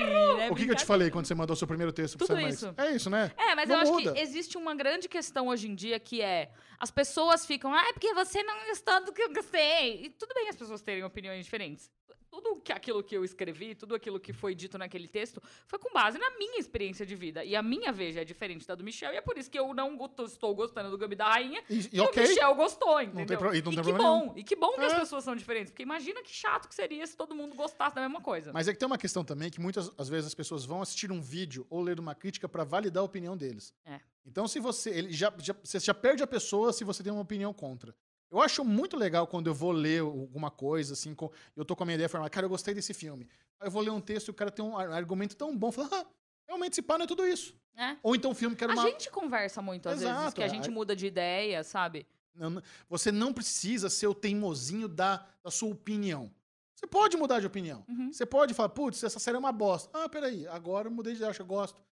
[0.00, 2.74] é o que que eu te falei quando você mandou seu primeiro texto Tudo isso.
[2.76, 3.30] É isso, né?
[3.36, 4.12] É, mas Não eu acho muda.
[4.12, 7.92] que existe uma grande questão hoje em dia que é as pessoas ficam, ah, é
[7.92, 10.04] porque você não gostou do que eu gostei.
[10.04, 11.90] E tudo bem as pessoas terem opiniões diferentes.
[12.30, 15.92] Tudo que aquilo que eu escrevi, tudo aquilo que foi dito naquele texto, foi com
[15.92, 17.44] base na minha experiência de vida.
[17.44, 19.74] E a minha veja é diferente da do Michel, e é por isso que eu
[19.74, 21.60] não go- estou gostando do Gabi da Rainha.
[21.68, 22.24] E, e E ok.
[22.24, 23.36] o Michel gostou, entendeu?
[23.38, 25.00] pro- e tem que bom, e que bom que as É.
[25.00, 25.70] pessoas são diferentes.
[25.72, 28.52] Porque imagina que chato que seria se todo mundo gostasse da mesma coisa.
[28.52, 31.10] Mas é que tem uma questão também que muitas às vezes as pessoas vão assistir
[31.10, 33.74] um vídeo ou ler uma crítica pra validar a opinião deles.
[33.84, 34.00] É.
[34.24, 34.90] Então, se você.
[34.90, 37.92] Ele já, já- você já perde a pessoa se você tem uma opinião contra.
[38.30, 41.82] Eu acho muito legal quando eu vou ler alguma coisa, assim, com, eu tô com
[41.82, 43.28] a minha ideia formada, cara, eu gostei desse filme.
[43.58, 45.72] Aí eu vou ler um texto e o cara tem um ar- argumento tão bom,
[45.72, 46.06] fala, ah,
[46.46, 47.54] realmente esse pá não é tudo isso.
[47.76, 47.96] É.
[48.02, 48.82] Ou então um filme que era A uma.
[48.88, 52.06] gente conversa muito às vezes, Exato, que a gente a- muda de ideia, sabe?
[52.34, 56.30] Não- Você não precisa ser o teimosinho da, da sua opinião.
[56.74, 57.84] Você pode mudar de opinião.
[57.88, 58.12] Uhum.
[58.12, 59.90] Você pode falar, putz, essa série é uma bosta.
[59.92, 61.82] Ah, peraí, agora eu mudei de ideia, acho que eu gosto.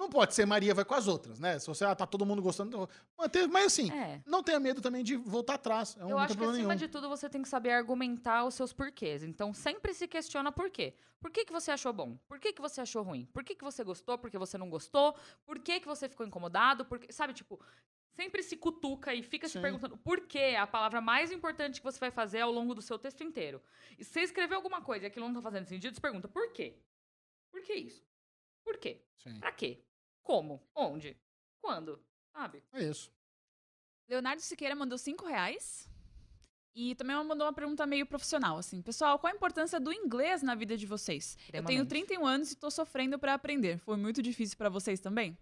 [0.00, 1.58] Não pode ser Maria vai com as outras, né?
[1.58, 2.70] Se você, ah, tá todo mundo gostando.
[2.70, 4.22] então, Manter, mas assim, É.
[4.26, 5.94] não tenha medo também de voltar atrás.
[5.98, 6.74] É um, Eu acho que acima nenhum.
[6.74, 9.22] de tudo você tem que saber argumentar os seus porquês.
[9.22, 10.94] Então sempre se questiona por quê.
[11.20, 12.16] Por que, que você achou bom?
[12.26, 13.26] Por que, que você achou ruim?
[13.26, 14.16] Por que, que você gostou?
[14.16, 15.14] Por que você não gostou?
[15.44, 16.86] Por que, que você ficou incomodado?
[16.86, 17.60] Por que- sabe, tipo,
[18.14, 19.60] sempre se cutuca e fica se Sim.
[19.60, 22.80] perguntando por quê é a palavra mais importante que você vai fazer ao longo do
[22.80, 23.62] seu texto inteiro.
[23.98, 26.50] E se você escrever alguma coisa e aquilo não tá fazendo sentido, você pergunta por
[26.54, 26.78] quê?
[27.50, 28.02] Por que isso?
[28.64, 29.04] Por quê?
[29.22, 29.84] Sim, Pra quê?
[30.22, 30.62] Como?
[30.74, 31.16] Onde?
[31.60, 32.00] Quando?
[32.32, 32.62] Sabe?
[32.72, 33.12] é isso.
[34.08, 35.88] Leonardo Siqueira mandou 5 reais.
[36.74, 38.80] E também mandou uma pergunta meio profissional, assim.
[38.80, 41.36] Pessoal, qual a importância do inglês na vida de vocês?
[41.52, 41.88] Eu tenho Extremamente.
[41.88, 43.78] 31 anos e tô sofrendo pra aprender.
[43.80, 45.36] Foi muito difícil pra vocês também?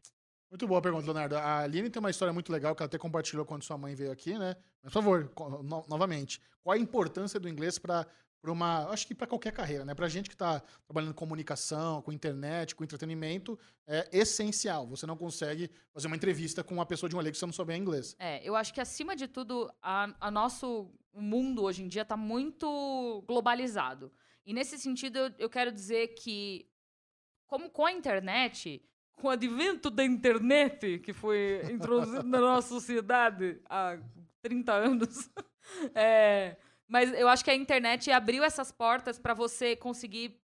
[0.50, 1.36] Muito boa pergunta, Leonardo.
[1.36, 4.10] A Aline tem uma história muito legal que ela até compartilhou quando sua mãe veio
[4.10, 4.56] aqui, né?
[4.82, 5.30] Mas, por favor,
[5.62, 8.06] no- novamente, qual a importância do inglês para
[8.44, 9.94] uma, acho que para qualquer carreira, né?
[9.94, 14.86] Pra gente que está trabalhando com comunicação, com internet, com entretenimento, é essencial.
[14.86, 17.52] Você não consegue fazer uma entrevista com uma pessoa de um elenco se você não
[17.52, 18.14] souber inglês.
[18.18, 22.16] É, eu acho que acima de tudo, a, a nosso mundo hoje em dia está
[22.16, 24.12] muito globalizado.
[24.46, 26.66] E nesse sentido, eu, eu quero dizer que,
[27.46, 28.82] como com a internet,
[29.18, 33.98] com o advento da internet, que foi introduzido na nossa sociedade há
[34.40, 35.30] 30 anos,
[35.94, 36.56] é,
[36.88, 40.40] mas eu acho que a internet abriu essas portas para você conseguir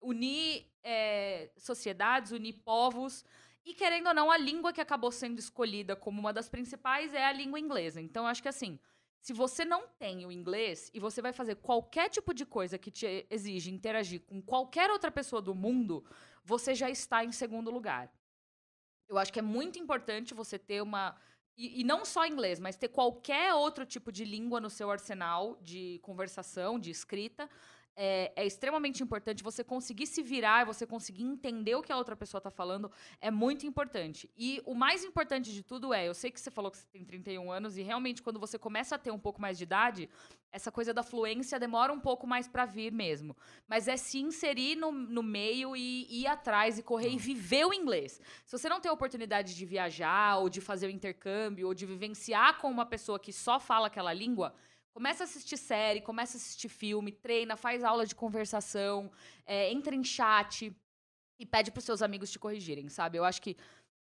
[0.00, 3.24] unir é, sociedades, unir povos.
[3.64, 7.24] E querendo ou não, a língua que acabou sendo escolhida como uma das principais é
[7.24, 8.00] a língua inglesa.
[8.00, 8.78] Então, acho que assim,
[9.24, 12.90] se você não tem o inglês e você vai fazer qualquer tipo de coisa que
[12.90, 16.04] te exige interagir com qualquer outra pessoa do mundo,
[16.44, 18.12] você já está em segundo lugar.
[19.08, 21.16] Eu acho que é muito importante você ter uma.
[21.56, 25.56] E, e não só inglês, mas ter qualquer outro tipo de língua no seu arsenal
[25.62, 27.48] de conversação, de escrita.
[27.96, 32.16] É, é extremamente importante você conseguir se virar, você conseguir entender o que a outra
[32.16, 32.90] pessoa está falando,
[33.20, 34.28] é muito importante.
[34.36, 37.04] E o mais importante de tudo é, eu sei que você falou que você tem
[37.04, 40.08] 31 anos, e realmente quando você começa a ter um pouco mais de idade,
[40.54, 43.36] essa coisa da fluência demora um pouco mais para vir mesmo.
[43.66, 47.74] Mas é se inserir no, no meio e ir atrás e correr e viver o
[47.74, 48.20] inglês.
[48.44, 51.84] Se você não tem a oportunidade de viajar, ou de fazer o intercâmbio, ou de
[51.84, 54.54] vivenciar com uma pessoa que só fala aquela língua,
[54.94, 59.10] Começa a assistir série, começa a assistir filme, treina, faz aula de conversação,
[59.44, 60.72] é, entra em chat
[61.36, 63.18] e pede para seus amigos te corrigirem, sabe?
[63.18, 63.56] Eu acho que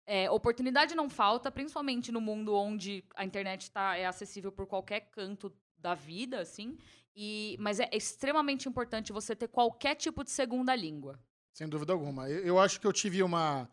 [0.07, 5.01] é, oportunidade não falta, principalmente no mundo onde a internet tá, é acessível por qualquer
[5.11, 6.75] canto da vida, assim.
[7.15, 11.19] E, mas é extremamente importante você ter qualquer tipo de segunda língua.
[11.53, 12.27] Sem dúvida alguma.
[12.27, 13.69] Eu, eu acho que eu tive uma,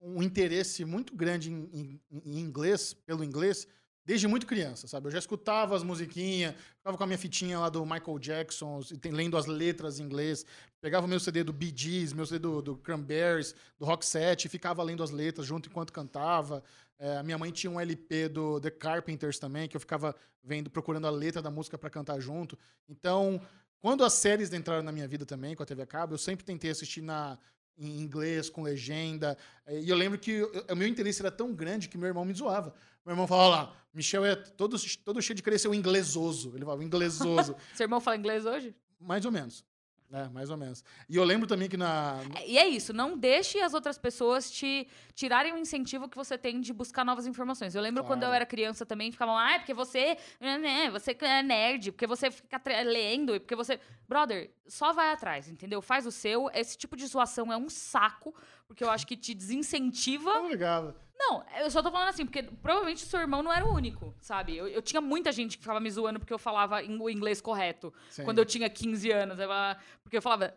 [0.00, 3.68] um interesse muito grande em, em- em inglês, pelo inglês,
[4.08, 5.06] desde muito criança, sabe?
[5.06, 9.36] Eu já escutava as musiquinhas, ficava com a minha fitinha lá do Michael Jackson, lendo
[9.36, 10.46] as letras em inglês,
[10.80, 14.48] pegava o meu CD do Bee Gees, meu CD do, do Cranberries, do Rock Set,
[14.48, 16.64] ficava lendo as letras junto enquanto cantava.
[16.98, 21.06] É, minha mãe tinha um LP do The Carpenters também, que eu ficava vendo, procurando
[21.06, 22.58] a letra da música para cantar junto.
[22.88, 23.38] Então,
[23.78, 26.46] quando as séries entraram na minha vida também, com a TV a cabo, eu sempre
[26.46, 27.38] tentei assistir na,
[27.76, 29.36] em inglês, com legenda.
[29.66, 32.32] Eh, E eu lembro que o meu interesse era tão grande que meu irmão me
[32.32, 32.74] zoava.
[33.08, 36.52] Meu irmão falava lá, Michel é todo, todo cheio de querer ser um inglesoso.
[36.54, 37.56] Ele falava, inglesoso.
[37.74, 38.76] Seu irmão fala inglês hoje?
[39.00, 39.64] mais ou menos.
[40.12, 40.84] É, mais ou menos.
[41.08, 42.20] E eu lembro também que na.
[42.46, 46.60] E é isso, não deixe as outras pessoas te tirarem o incentivo que você tem
[46.60, 47.74] de buscar novas informações.
[47.74, 48.34] Eu lembro quando eu Claro.
[48.36, 52.60] era criança também, ficavam, ah, é porque você, né, você é nerd, porque você fica
[52.84, 53.80] lendo, e porque você...
[54.06, 55.82] Brother, só vai atrás, entendeu?
[55.82, 56.50] Faz o seu.
[56.54, 58.34] Esse tipo de zoação é um saco,
[58.66, 60.96] porque eu acho que te desincentiva ligava.
[61.18, 64.14] Não, eu só tô falando assim, porque provavelmente o seu irmão não era o único,
[64.20, 64.56] sabe?
[64.56, 67.92] Eu, eu tinha muita gente que ficava me zoando porque eu falava o inglês correto.
[68.08, 68.24] Sim.
[68.24, 69.38] Quando eu tinha 15 anos.
[69.38, 70.54] Eu falava- porque eu falava.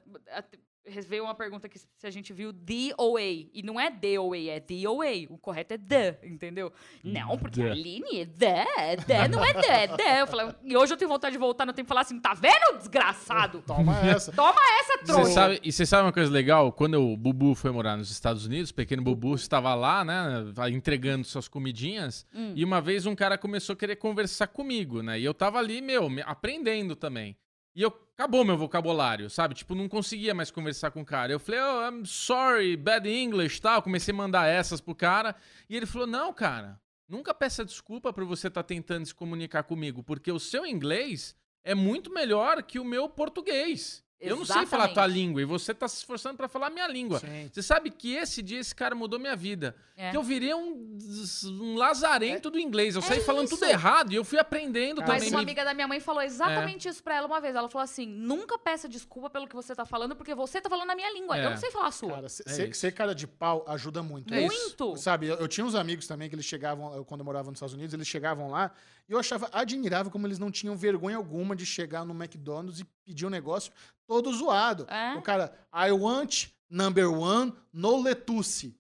[1.08, 3.22] Veio uma pergunta que se a gente viu DOA.
[3.22, 5.28] E não é DOA, é DOA.
[5.30, 6.74] O correto é the, entendeu?
[7.04, 7.70] Não, porque The.
[7.70, 8.66] a Aline é the,
[9.06, 10.22] the não é the, é the.
[10.22, 12.34] Eu falei, e hoje eu tenho vontade de voltar no tempo e falar assim: tá
[12.34, 13.62] vendo, desgraçado?
[13.66, 14.32] Toma essa.
[14.32, 15.32] Toma essa, trouxa.
[15.32, 16.72] sabe, e você sabe uma coisa legal?
[16.72, 20.72] Quando o Bubu foi morar nos Estados Unidos, o pequeno Bubu estava lá, né, vai
[20.72, 22.54] entregando suas comidinhas, Hum.
[22.56, 25.20] e uma vez um cara começou a querer conversar comigo, né?
[25.20, 27.36] E eu tava ali, meu, me- aprendendo também.
[27.76, 29.56] E eu acabou meu vocabulário, sabe?
[29.56, 31.32] Tipo, não conseguia mais conversar com o cara.
[31.32, 33.82] Eu falei, oh, I'm sorry, bad English, tal.
[33.82, 35.36] Comecei a mandar essas pro cara,
[35.70, 40.04] e ele falou: "Não, cara, nunca peça desculpa por você estar tentando se comunicar comigo,
[40.04, 44.04] porque o seu inglês é muito melhor que o meu português.
[44.22, 46.70] Eu não sei falar a tua língua e você tá se esforçando pra falar a
[46.70, 47.20] minha língua.
[47.20, 47.50] Sim.
[47.52, 49.76] Você sabe que esse dia esse cara mudou minha vida.
[49.98, 50.12] É.
[50.12, 50.98] Que eu virei um,
[51.46, 52.96] um lazarento do inglês.
[52.96, 53.72] Eu saí falando tudo isso.
[53.74, 55.30] errado e eu fui aprendendo Mas também.
[55.30, 57.56] uma Me- amiga da minha mãe falou exatamente isso pra ela uma vez.
[57.56, 60.90] Ela falou assim: nunca peça desculpa pelo que você tá falando, porque você tá falando
[60.92, 61.38] a minha língua.
[61.38, 61.46] É.
[61.46, 62.14] Eu não sei falar a sua.
[62.14, 62.80] Cara, ser, É ser- isso.
[62.80, 64.34] ser cara de pau ajuda muito.
[64.34, 64.56] É isso.
[64.56, 64.98] Muito!
[64.98, 67.58] Sabe, eu, eu tinha uns amigos também que eles chegavam, eu, quando eu morava nos
[67.58, 68.72] Estados Unidos, eles chegavam lá
[69.10, 72.86] e eu achava admirável como eles não tinham vergonha alguma de chegar no McDonald's e
[73.06, 73.72] pedir um negócio
[74.08, 74.86] todo zoado.
[74.90, 75.16] É?
[75.18, 78.76] O cara, I want number one, no lettuce.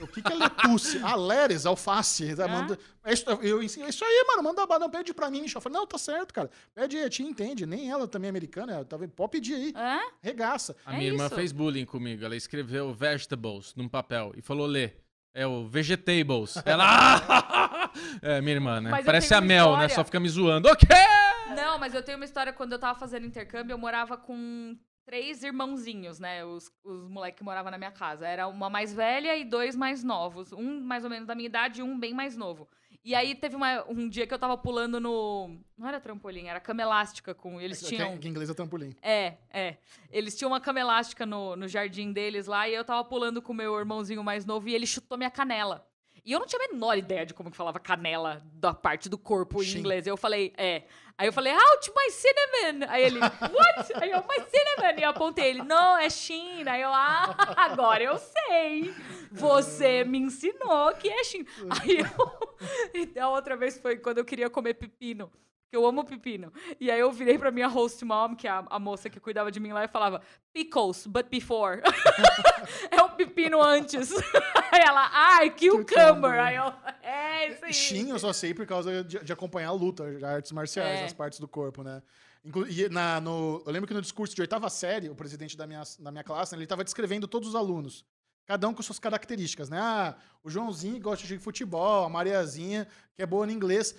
[0.00, 0.98] O que, que é lettuce?
[1.04, 1.14] ah,
[1.64, 2.34] alface.
[2.34, 2.48] Tá, É?
[2.48, 5.44] manda- é isso, eu ensino, é isso aí, mano, manda não, pede pra mim.
[5.54, 6.50] Eu falei, não, tá certo, cara.
[6.74, 7.64] Pede aí, a tia entende.
[7.66, 9.10] Nem ela também é americana, ela tá vendo?
[9.12, 9.72] pode pedir aí.
[9.76, 10.00] É?
[10.20, 10.76] Regaça.
[10.84, 11.34] A É minha irmã isso.
[11.34, 12.24] fez bullying comigo.
[12.24, 14.90] Ela escreveu vegetables num papel e falou lê.
[15.32, 16.56] É o vegetables.
[16.64, 16.86] Ela.
[18.22, 18.90] é, minha irmã, né?
[18.90, 19.72] Mas Parece a Mel, né?
[19.72, 19.94] história.
[19.94, 20.68] Só fica me zoando.
[20.68, 20.88] Ok!
[21.56, 25.42] Não, mas eu tenho uma história quando eu tava fazendo intercâmbio, eu morava com três
[25.42, 26.44] irmãozinhos, né?
[26.44, 28.26] Os, os moleques que moravam na minha casa.
[28.26, 30.52] Era uma mais velha e dois mais novos.
[30.52, 32.68] Um mais ou menos da minha idade e um bem mais novo.
[33.02, 35.58] E aí teve uma- um dia que eu tava pulando no.
[35.76, 37.58] Não era trampolim, era cama elástica com.
[37.60, 38.16] Eles Que- tinham.
[38.18, 38.94] Que em inglês é trampolim.
[39.02, 39.78] É, é.
[40.12, 43.52] Eles tinham uma cama elástica no, no jardim deles lá e eu tava pulando com
[43.52, 45.84] o meu irmãozinho mais novo e ele chutou minha canela.
[46.24, 49.18] E eu não tinha a menor ideia de como que falava canela da parte do
[49.18, 49.78] corpo em Shin.
[49.78, 50.06] inglês.
[50.06, 50.84] Eu falei, é.
[51.16, 52.86] Aí eu falei, ouch, my cinnamon!
[52.88, 53.92] Aí ele, what?
[54.02, 54.98] Aí eu, my cinnamon!
[54.98, 56.66] E eu apontei ele, não, é Shin.
[56.66, 58.94] Aí eu, ah, agora eu sei.
[59.32, 61.46] Você me ensinou que é Shin.
[61.68, 62.50] Aí eu.
[62.94, 65.30] E a outra vez foi quando eu queria comer pepino.
[65.70, 66.52] Porque eu amo pepino.
[66.80, 69.52] E aí eu virei pra minha host mom, que é a, a moça que cuidava
[69.52, 70.20] de mim lá, e falava,
[70.52, 71.80] pickles, but before.
[72.90, 74.10] é o pepino antes.
[74.70, 76.38] aí ela, ai, cucumber.
[76.40, 76.72] Aí eu,
[77.02, 77.72] é isso aí.
[77.72, 81.04] Shin eu só sei por causa de, de acompanhar a luta, artes marciais, É.
[81.04, 82.02] as partes do corpo, né?
[82.44, 85.66] Inclu e na, no, eu lembro que no discurso de oitava série, o presidente da
[85.66, 88.04] minha, da minha classe, né, ele estava descrevendo todos os alunos.
[88.46, 89.78] Cada um com suas características, né?
[89.78, 93.94] Ah, o Joãozinho gosta de futebol, a Mariazinha, que é boa no inglês,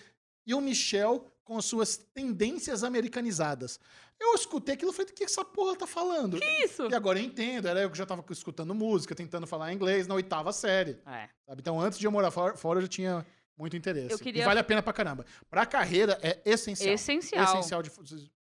[0.46, 3.80] e o Michel com suas tendências americanizadas.
[4.20, 6.40] Eu escutei aquilo e falei, do que essa porra tá falando?
[6.40, 6.88] Que isso?
[6.90, 10.14] E agora eu entendo, era eu que já tava escutando música, tentando falar inglês na
[10.16, 11.00] oitava série.
[11.06, 11.28] É.
[11.48, 11.60] Sabe?
[11.62, 13.26] Então, antes de eu morar fora, fora, eu já tinha
[13.58, 14.22] muito interesse.
[14.22, 15.26] Queria- E vale a pena pra caramba.
[15.50, 16.94] Pra carreira, é essencial.
[16.94, 17.44] Essencial.
[17.44, 17.92] Essencial de...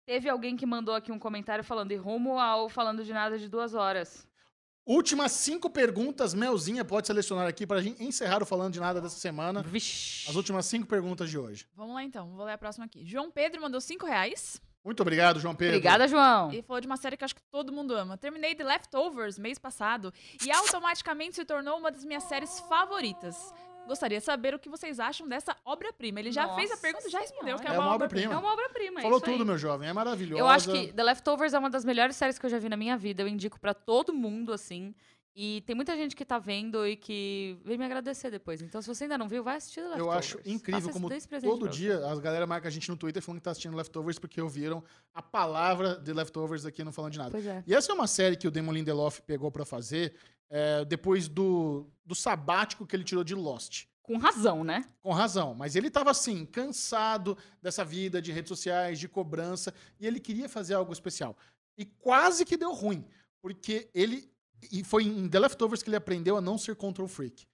[0.06, 3.48] Teve alguém que mandou aqui um comentário falando, e rumo ao falando de nada de
[3.48, 4.28] duas horas.
[4.90, 9.20] Últimas cinco perguntas, Melzinha pode selecionar aqui pra gente encerrar o Falando de Nada dessa
[9.20, 9.62] semana.
[9.62, 10.28] Vixe.
[10.28, 11.68] As últimas cinco perguntas de hoje.
[11.76, 13.06] Vamos lá então, vou ler a próxima aqui.
[13.06, 15.76] João Pedro mandou 5 reais Muito obrigado, João Pedro.
[15.76, 16.52] Obrigada, João.
[16.52, 18.18] e falou de uma série que acho que todo mundo ama.
[18.18, 20.12] Terminei The Leftovers mês passado
[20.44, 23.54] e automaticamente se tornou uma das minhas séries favoritas.
[23.90, 26.20] Gostaria de saber o que vocês acham dessa obra-prima.
[26.20, 28.34] Ele já Nossa fez a pergunta e já respondeu que é, É uma, uma obra-prima.
[28.34, 29.02] É uma obra-prima.
[29.02, 29.32] Falou isso aí.
[29.32, 29.90] tudo, meu jovem.
[29.90, 30.40] É maravilhosa.
[30.40, 32.78] Eu acho que The Leftovers é uma das melhores séries que eu já vi na
[32.78, 33.24] minha vida.
[33.24, 34.94] Eu indico pra todo mundo, assim.
[35.36, 38.62] E tem muita gente que tá vendo e que vem me agradecer depois.
[38.62, 40.18] Então, se você ainda não viu, vai assistir The Eu Leftovers.
[40.18, 41.10] acho incrível como
[41.42, 44.42] todo dia as galera marca a gente no Twitter falando que tá assistindo Leftovers porque
[44.42, 44.84] ouviram
[45.14, 47.32] a palavra de Leftovers aqui no Falando de Nada.
[47.32, 47.64] Pois é.
[47.66, 50.14] E essa é uma série que o Damon Lindelof pegou pra fazer
[50.50, 53.86] é, depois do, do sabático que ele tirou de Lost.
[54.02, 54.86] Com razão, né?
[55.02, 60.08] Com razão, mas ele tava assim, cansado dessa vida de redes sociais, de cobrança, e
[60.08, 61.38] ele queria fazer algo especial.
[61.78, 63.06] E quase que deu ruim,
[63.42, 64.28] porque ele.
[64.72, 67.48] E foi em The Leftovers que ele aprendeu a não ser control freak.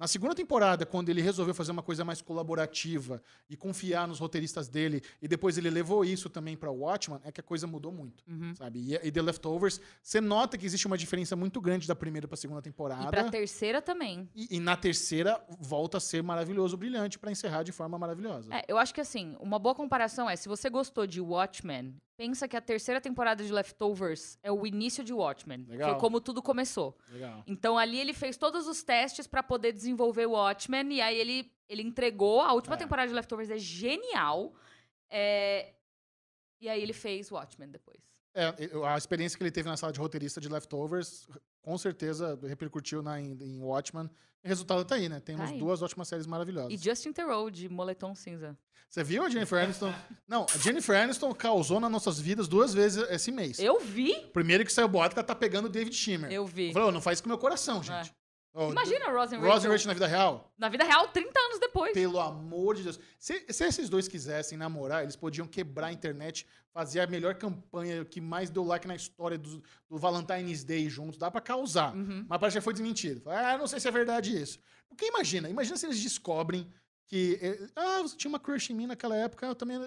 [0.00, 4.66] Na segunda temporada, quando ele resolveu fazer uma coisa mais colaborativa e confiar nos roteiristas
[4.66, 8.24] dele, e depois ele levou isso também pra Watchman, é que a coisa mudou muito,
[8.26, 8.54] Uhum.
[8.56, 8.78] sabe?
[8.80, 12.34] E, e The Leftovers, você nota que existe uma diferença muito grande da primeira pra
[12.34, 13.04] segunda temporada.
[13.04, 14.26] E pra terceira também.
[14.34, 18.54] E, e na terceira volta a ser maravilhoso, brilhante, pra encerrar de forma maravilhosa.
[18.54, 22.46] É, eu acho que assim, uma boa comparação é, se você gostou de Watchmen, pensa
[22.46, 25.64] que a terceira temporada de Leftovers é o início de Watchmen.
[25.66, 25.92] Legal.
[25.92, 26.94] Foi como tudo começou.
[27.10, 27.42] Legal.
[27.46, 31.50] Então ali ele fez todos os testes pra poder desenvolver o Watchmen e aí ele,
[31.66, 32.42] ele entregou.
[32.42, 32.78] A última É.
[32.78, 34.52] temporada de Leftovers é genial.
[35.08, 35.72] É,
[36.60, 38.02] E aí ele fez Watchmen depois.
[38.34, 38.54] É,
[38.86, 41.28] a experiência que ele teve na sala de roteirista de Leftovers,
[41.62, 44.08] com certeza repercutiu na, em, em Watchman.
[44.42, 45.20] E o resultado tá aí, né?
[45.20, 45.58] Temos Tá aí.
[45.58, 46.72] duas ótimas séries maravilhosas.
[46.72, 48.56] E Justin Theroux, de Moletom Cinza.
[48.88, 49.94] Você viu a Jennifer Aniston?
[50.26, 53.58] Não, a Jennifer Aniston causou nas nossas vidas duas vezes esse mês.
[53.58, 54.14] Eu vi?
[54.32, 56.32] Primeiro que saiu o boato que ela tá pegando o David Schimmer.
[56.32, 56.72] Eu vi.
[56.76, 58.12] "Ô, não faz isso com o meu coração, gente.
[58.52, 59.86] Ô, Imagina a Rosen Rachel.
[59.86, 60.52] Na vida real?
[60.58, 61.92] Na vida real, 30 anos depois.
[61.92, 62.98] Pelo amor de Deus.
[63.18, 68.04] Se, se esses dois quisessem namorar, eles podiam quebrar a internet, fazer a melhor campanha
[68.04, 71.16] que mais deu like na história do, do Valentine's Day juntos.
[71.16, 71.94] Dá pra causar.
[71.94, 72.26] Uhum.
[72.28, 73.22] Mas parece que já foi desmentido.
[73.30, 74.58] Ah, não sei se é verdade isso.
[74.88, 76.68] Porque imagina, imagina se eles descobrem
[77.10, 77.58] que.
[77.74, 79.78] Ah, você tinha uma crush em mim naquela época, eu também.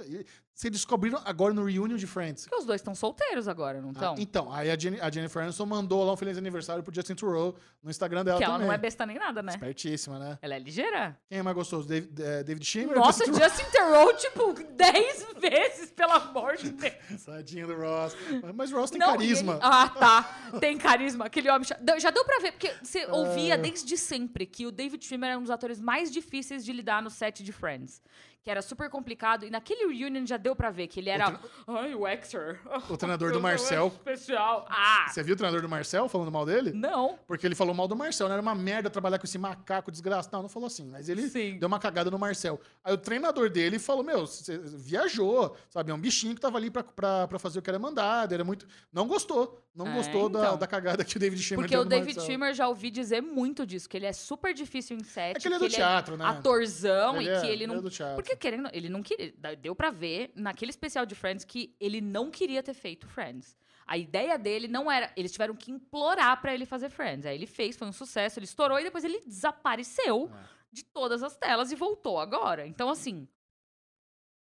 [0.53, 2.43] Se descobriram agora no reunion de Friends.
[2.45, 4.15] Porque os dois estão solteiros agora, não Ah, estão?
[4.19, 7.57] então, aí a, Jenny- a Jennifer Aniston mandou lá um feliz aniversário pro Justin Theroux
[7.81, 8.67] no Instagram dela Porque ela também.
[8.67, 9.51] não é besta nem nada, né?
[9.53, 10.37] Espertíssima, né?
[10.43, 11.17] Ela é ligeira.
[11.27, 11.87] Quem é mais gostoso?
[11.87, 12.95] David, eh, David Schimmer?
[12.95, 13.41] Nossa, Justin?
[13.43, 16.93] Justin Theroux, tipo, 10 vezes, pelo amor de Deus.
[17.25, 18.15] Tadinho do Ross.
[18.53, 19.53] Mas o Ross tem Não, carisma.
[19.53, 20.59] ele- Ah, tá.
[20.59, 21.25] Tem carisma.
[21.25, 21.67] Aquele homem.
[21.99, 23.15] Já deu pra ver, porque você Ah.
[23.15, 27.01] ouvia desde sempre que o David Schwimmer era um dos atores mais difíceis de lidar
[27.01, 28.01] no set de Friends.
[28.43, 29.45] Que era super complicado.
[29.45, 31.39] E naquele reunion já deu pra ver que ele era.
[31.65, 32.59] Ai, o Exer.
[32.89, 33.87] O treinador do Marcel.
[33.87, 34.65] Especial.
[34.69, 35.05] Ah!
[35.07, 36.73] Você viu o treinador do Marcel falando mal dele?
[36.73, 37.17] Não.
[37.25, 40.33] Porque ele falou mal do Marcel, não era uma merda trabalhar com esse macaco desgraçado.
[40.35, 41.57] Não, não falou assim, mas ele Sim.
[41.57, 42.59] deu uma cagada no Marcel.
[42.83, 45.91] Aí o treinador dele falou: Meu, você viajou, sabe?
[45.91, 48.33] É um bichinho que tava ali pra, pra, pra fazer o que era mandado.
[48.33, 48.67] Era muito.
[48.91, 49.61] Não gostou.
[49.75, 50.57] Não É, gostou da, então.
[50.57, 52.23] da cagada que o David Schwimmer Porque deu o David Marcel.
[52.25, 55.35] Schwimmer já ouvi dizer muito disso, que ele é super difícil em set.
[55.37, 56.25] É que ele é do teatro, né?
[56.25, 57.77] Atorzão Ele e é- que ele ele não.
[57.77, 58.15] é do teatro.
[58.15, 59.33] Porque querendo, ele não queria.
[59.59, 63.55] Deu pra ver naquele especial de Friends que ele não queria ter feito Friends.
[63.85, 65.11] A ideia dele não era.
[65.15, 67.25] Eles tiveram que implorar pra ele fazer Friends.
[67.25, 70.43] Aí ele fez, foi um sucesso, ele estourou e depois ele desapareceu É.
[70.71, 72.65] de todas as telas e voltou agora.
[72.65, 73.27] Então, assim.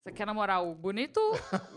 [0.06, 1.20] Você quer namorar o bonito,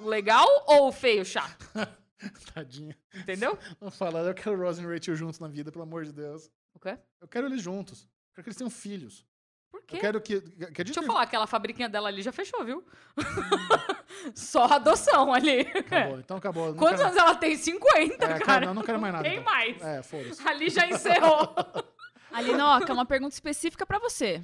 [0.02, 1.66] o legal ou o feio chato?
[2.54, 2.96] Tadinha.
[3.16, 3.58] Entendeu?
[3.82, 6.50] Não fala, eu quero Ross e Rachel juntos na vida, pelo amor de Deus.
[6.74, 6.98] O quê?
[7.20, 8.04] Eu quero eles juntos.
[8.04, 9.26] Eu quero que eles tenham filhos.
[9.72, 9.96] Por quê?
[9.96, 10.42] Eu quero que.
[10.42, 12.84] que Deixa eu falar, aquela fabriquinha dela ali já fechou, viu?
[14.36, 15.62] Só adoção ali.
[15.62, 16.68] Acabou, então acabou.
[16.68, 17.56] Não Quantos quero- anos ela tem?
[17.58, 19.24] 50, É, cara, não, não quero mais nada.
[19.28, 19.52] Tem então.
[19.54, 19.82] mais.
[19.82, 20.48] É, foda-se.
[20.48, 21.56] Ali já encerrou.
[22.32, 24.42] Alinoca, uma pergunta específica pra você.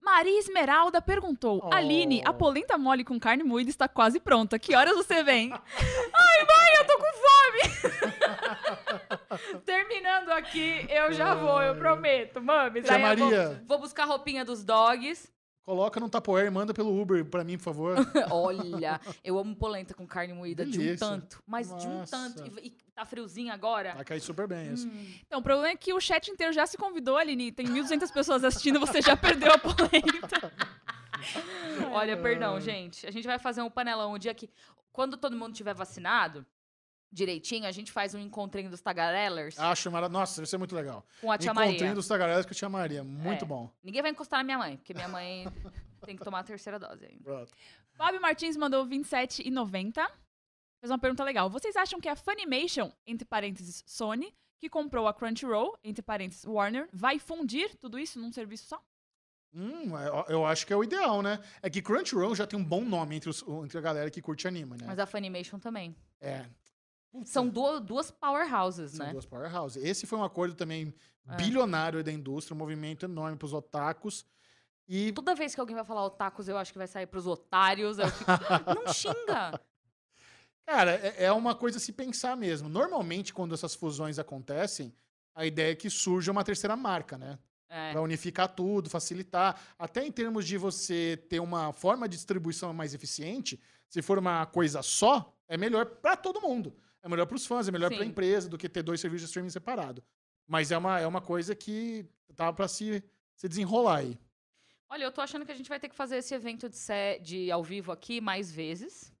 [0.00, 1.72] Maria Esmeralda perguntou: Oh.
[1.74, 4.58] Aline, a polenta mole com carne moída está quase pronta.
[4.58, 5.52] Que horas você vem?
[5.54, 7.31] Ai, mãe, eu tô com fome!
[9.64, 12.40] Terminando aqui, eu já vou, eu prometo.
[12.42, 13.62] Mami, eu vou- Maria.
[13.66, 15.30] Vou, buscar a roupinha dos dogs.
[15.64, 17.96] Coloca no Tupperware e manda pelo Uber pra mim, por favor.
[18.32, 21.06] Olha, eu amo polenta com carne moída de um Delícia.
[21.06, 21.40] tanto.
[21.46, 22.10] Mas de um Nossa.
[22.16, 22.58] tanto.
[22.60, 23.94] E, e tá friozinho agora.
[23.94, 24.88] Vai cair super bem isso.
[24.88, 25.14] Hum.
[25.24, 27.52] Então, o problema é que o chat inteiro já se convidou, Aline.
[27.52, 30.52] Tem 1.200 pessoas assistindo, você já perdeu a polenta.
[31.92, 33.06] Olha, perdão, gente.
[33.06, 34.50] A gente vai fazer um panelão o dia que.
[34.92, 36.44] Quando todo mundo tiver vacinado,
[37.12, 40.18] direitinho, a gente faz um encontrinho dos tagarellers Acho maravilhoso.
[40.20, 41.04] Nossa, deve ser muito legal.
[41.20, 41.94] com a tia Encontrinho Maria.
[41.94, 43.04] dos tagarelas com a tia Maria.
[43.04, 43.48] Muito É.
[43.48, 43.70] bom.
[43.82, 45.44] Ninguém vai encostar na minha mãe, porque minha mãe
[46.04, 47.22] tem que tomar a terceira dose ainda.
[47.22, 47.52] Pronto.
[47.94, 49.94] Fábio Martins mandou 27,90.
[50.80, 51.48] Fez uma pergunta legal.
[51.50, 56.88] Vocês acham que a Funimation, entre parênteses Sony, que comprou a Crunchyroll, entre parênteses Warner,
[56.92, 58.82] vai fundir tudo isso num serviço só?
[59.54, 61.38] Hum, eu- eu acho que é o ideal, né?
[61.60, 64.48] É que Crunchyroll já tem um bom nome entre, os- entre a galera que curte
[64.48, 64.84] anime, né?
[64.86, 65.94] Mas a Funimation também.
[66.20, 66.46] É.
[67.24, 69.12] São duas, duas powerhouses, são né?
[69.12, 69.82] duas powerhouses.
[69.84, 70.94] Esse foi um acordo também
[71.28, 71.36] É.
[71.36, 74.24] bilionário da indústria, um movimento enorme pros otakus.
[74.88, 77.98] E Toda vez que alguém vai falar otakus, eu acho que vai sair pros otários.
[77.98, 78.30] Eu fico,
[78.86, 79.60] não xinga.
[80.66, 82.68] Cara, é, é uma coisa a se pensar mesmo.
[82.68, 84.94] Normalmente, quando essas fusões acontecem,
[85.34, 87.38] a ideia é que surja uma terceira marca, né?
[87.68, 87.92] É.
[87.92, 89.58] Pra unificar tudo, facilitar.
[89.78, 94.44] Até em termos de você ter uma forma de distribuição mais eficiente, se for uma
[94.46, 96.74] coisa só, é melhor pra todo mundo.
[97.02, 98.04] É melhor pros fãs, é melhor pra Sim.
[98.10, 100.02] empresa do que ter dois serviços de streaming separados.
[100.46, 102.06] Mas é uma, é uma coisa que
[102.36, 103.02] tá pra se,
[103.36, 104.16] se desenrolar aí.
[104.88, 107.18] Olha, eu tô achando que a gente vai ter que fazer esse evento de, sé-
[107.18, 109.12] de ao vivo aqui mais vezes.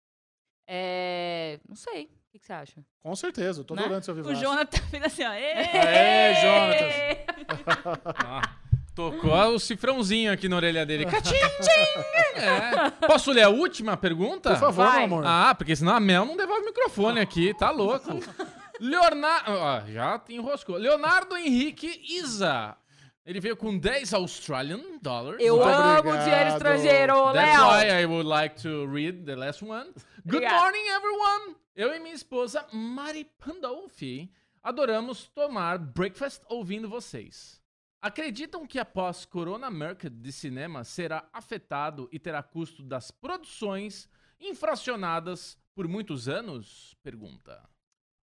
[0.66, 2.04] É, Não sei.
[2.04, 2.84] O que, que você acha?
[3.00, 3.82] Com certeza, eu tô Né?
[3.82, 4.28] adorando seu vivo.
[4.30, 5.32] O Jonathan fez assim, ó.
[5.32, 6.92] "Ê!" Aê, Jonatas!
[8.92, 11.06] Ah, tocou o cifrãozinho aqui na orelha dele.
[11.10, 11.34] Catim!
[12.34, 12.90] É.
[13.06, 14.50] Posso ler a última pergunta?
[14.50, 14.96] Por favor, Vai.
[15.06, 15.24] meu amor.
[15.26, 18.10] Ah, porque senão a Mel não devolve o microfone aqui, tá louco.
[18.80, 19.50] Leonardo.
[19.52, 20.76] Ó, já enroscou.
[20.76, 22.76] Leonardo Henrique Isa.
[23.24, 25.38] Ele veio com 10 Australian dollars.
[25.40, 26.24] Eu Muito amo obrigado.
[26.24, 27.68] dinheiro estrangeiro, That's Léo.
[27.68, 29.90] why I would like to read the last one.
[30.26, 30.56] Good Obrigada.
[30.60, 31.56] morning, everyone!
[31.76, 34.28] Eu e minha esposa, Mari Pandolfi,
[34.62, 37.61] adoramos tomar breakfast ouvindo vocês.
[38.02, 44.08] Acreditam que após Corona Market de cinema será afetado e terá custo das produções
[44.40, 46.96] infracionadas por muitos anos?
[47.02, 47.62] Pergunta.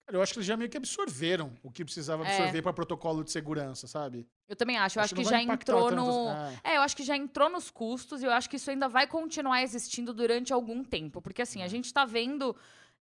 [0.06, 2.36] Cara, eu acho que eles já meio que absorveram o que precisava É.
[2.36, 4.28] absorver pra protocolo de segurança, sabe?
[4.48, 5.00] Eu também acho.
[5.00, 6.30] Eu acho, não que vai já entrou tanto no.
[6.30, 6.58] assim.
[6.64, 9.08] É, eu acho que já entrou nos custos e eu acho que isso ainda vai
[9.08, 11.22] continuar existindo durante algum tempo.
[11.22, 12.56] Porque assim, a gente tá vendo.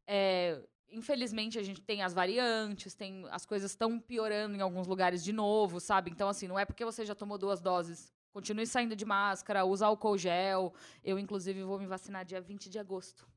[0.05, 0.61] é,
[0.91, 3.26] infelizmente, a gente tem as variantes, tem.
[3.31, 6.11] As coisas estão piorando em alguns lugares de novo, sabe?
[6.11, 8.11] Então, assim, não é porque você já tomou duas doses.
[8.31, 10.73] Continue saindo de máscara, usa álcool gel.
[11.03, 13.27] Eu, inclusive, vou me vacinar dia 20 de agosto.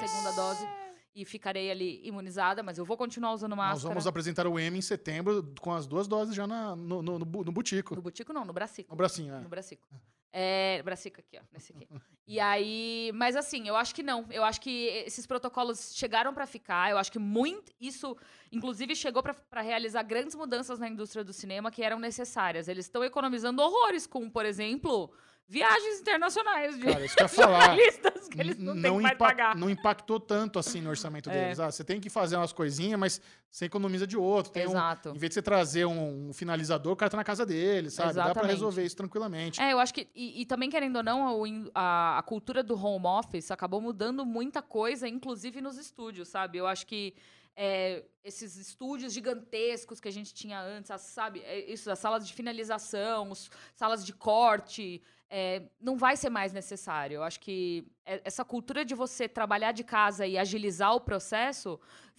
[0.00, 0.66] Segunda dose.
[1.14, 3.88] E ficarei ali imunizada, mas eu vou continuar usando Nós máscara.
[3.94, 7.24] vamos apresentar o M em setembro com as duas doses já na- no, no, no,
[7.44, 7.96] no butico.
[7.96, 8.90] No butico, não, no bracico.
[8.90, 9.40] No bracinho, é.
[9.40, 9.86] No bracico.
[10.32, 11.88] É, bracico aqui, ó, nesse aqui.
[12.26, 14.26] E aí, mas assim, eu acho que não.
[14.30, 16.90] Eu acho que esses protocolos chegaram pra ficar.
[16.90, 18.14] Eu acho que muito isso,
[18.52, 22.68] inclusive, chegou pra realizar grandes mudanças na indústria do cinema que eram necessárias.
[22.68, 25.10] Eles estão economizando horrores com, por exemplo,
[25.48, 27.74] viagens internacionais de Cara, isso que eu falar.
[27.76, 29.56] que eles não, têm não, mais impa- pagar.
[29.56, 31.32] não impactou tanto assim no orçamento É.
[31.32, 31.58] deles.
[31.58, 33.20] Ah, você tem que fazer umas coisinhas, mas
[33.50, 34.52] você economiza de outro.
[34.52, 35.08] Tem um, Exato.
[35.08, 38.08] em vez de você trazer um, um finalizador, o cara tá na casa dele, sabe?
[38.08, 38.50] Dá pra Exatamente.
[38.52, 39.60] resolver isso tranquilamente.
[39.60, 40.06] É, eu acho que.
[40.14, 41.42] E, e também, querendo ou não,
[41.74, 46.58] a, a cultura do home office acabou mudando muita coisa, inclusive nos estúdios, sabe?
[46.58, 47.14] Eu acho que
[47.56, 51.40] é, esses estúdios gigantescos que a gente tinha antes, sabe?
[51.40, 53.32] É, Isso, as salas de finalização,
[53.74, 55.02] salas de corte.
[55.30, 57.16] É, não vai ser mais necessário.
[57.16, 61.78] Eu acho que essa cultura de você trabalhar de casa e agilizar o processo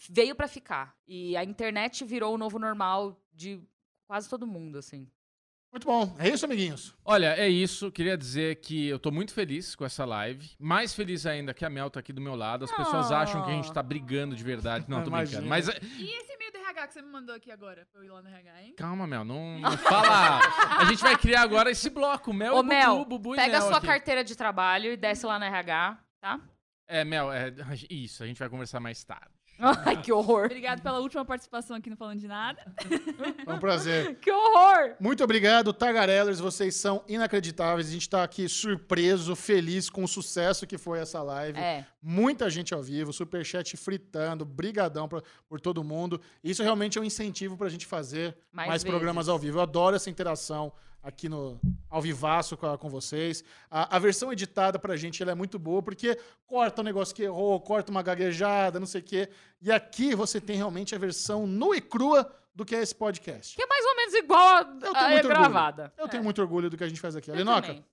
[0.10, 0.95] veio para ficar.
[1.07, 3.60] E a internet virou o novo normal de
[4.07, 5.07] quase todo mundo, assim.
[5.72, 6.15] Muito bom.
[6.18, 6.95] É isso, amiguinhos.
[7.06, 7.91] Olha, é isso.
[7.91, 10.49] Queria dizer que eu tô muito feliz com essa live.
[10.57, 12.65] Mais feliz ainda que a Mel tá aqui do meu lado.
[12.65, 13.15] As pessoas Oh.
[13.15, 14.86] acham que a gente tá brigando de verdade.
[14.90, 15.45] Não, tô brincando.
[15.48, 17.88] Mas é, E esse e-mail do RH que você me mandou aqui agora?
[17.91, 18.73] Pra eu ir lá no RH, hein?
[18.77, 19.23] calma, Mel.
[19.23, 20.40] Não, não fala.
[20.80, 22.34] A gente vai criar agora esse bloco.
[22.34, 23.88] Mel Ô, e Mel, Bubu, Bubu e Pega a Mel sua aqui.
[23.88, 26.39] carteira de trabalho e desce lá no RH, tá?
[26.88, 27.53] É, Mel, é,
[27.89, 28.23] isso.
[28.23, 29.39] A gente vai conversar mais tarde.
[29.86, 30.45] Ai, que horror.
[30.45, 32.60] Obrigado pela última participação aqui no Falando de Nada.
[33.45, 34.15] É um prazer.
[34.22, 34.95] Que horror.
[34.99, 36.40] Muito obrigado, Tagarellers.
[36.40, 37.88] Vocês são inacreditáveis.
[37.88, 41.60] A gente tá aqui surpreso, feliz com o sucesso que foi essa live.
[41.60, 41.86] É.
[42.02, 46.22] Muita gente ao vivo, superchat fritando, brigadão pra- por todo mundo.
[46.44, 49.57] Isso realmente é um incentivo pra gente fazer Mais mais, programas ao vivo.
[49.57, 51.59] Eu adoro essa interação aqui no
[51.89, 53.43] ao vivaço com, com vocês.
[53.69, 57.23] A, a versão editada pra gente ela é muito boa, porque corta um negócio que
[57.23, 59.30] errou, corta uma gaguejada, não sei o quê.
[59.61, 63.55] E aqui você tem realmente a versão nua e crua do que é esse podcast.
[63.55, 65.27] Que é mais ou menos igual a, tenho a muito orgulho.
[65.30, 65.93] gravada.
[65.97, 67.30] Eu tenho muito orgulho do que a gente faz aqui.
[67.30, 67.85] Eu Alinoca, também.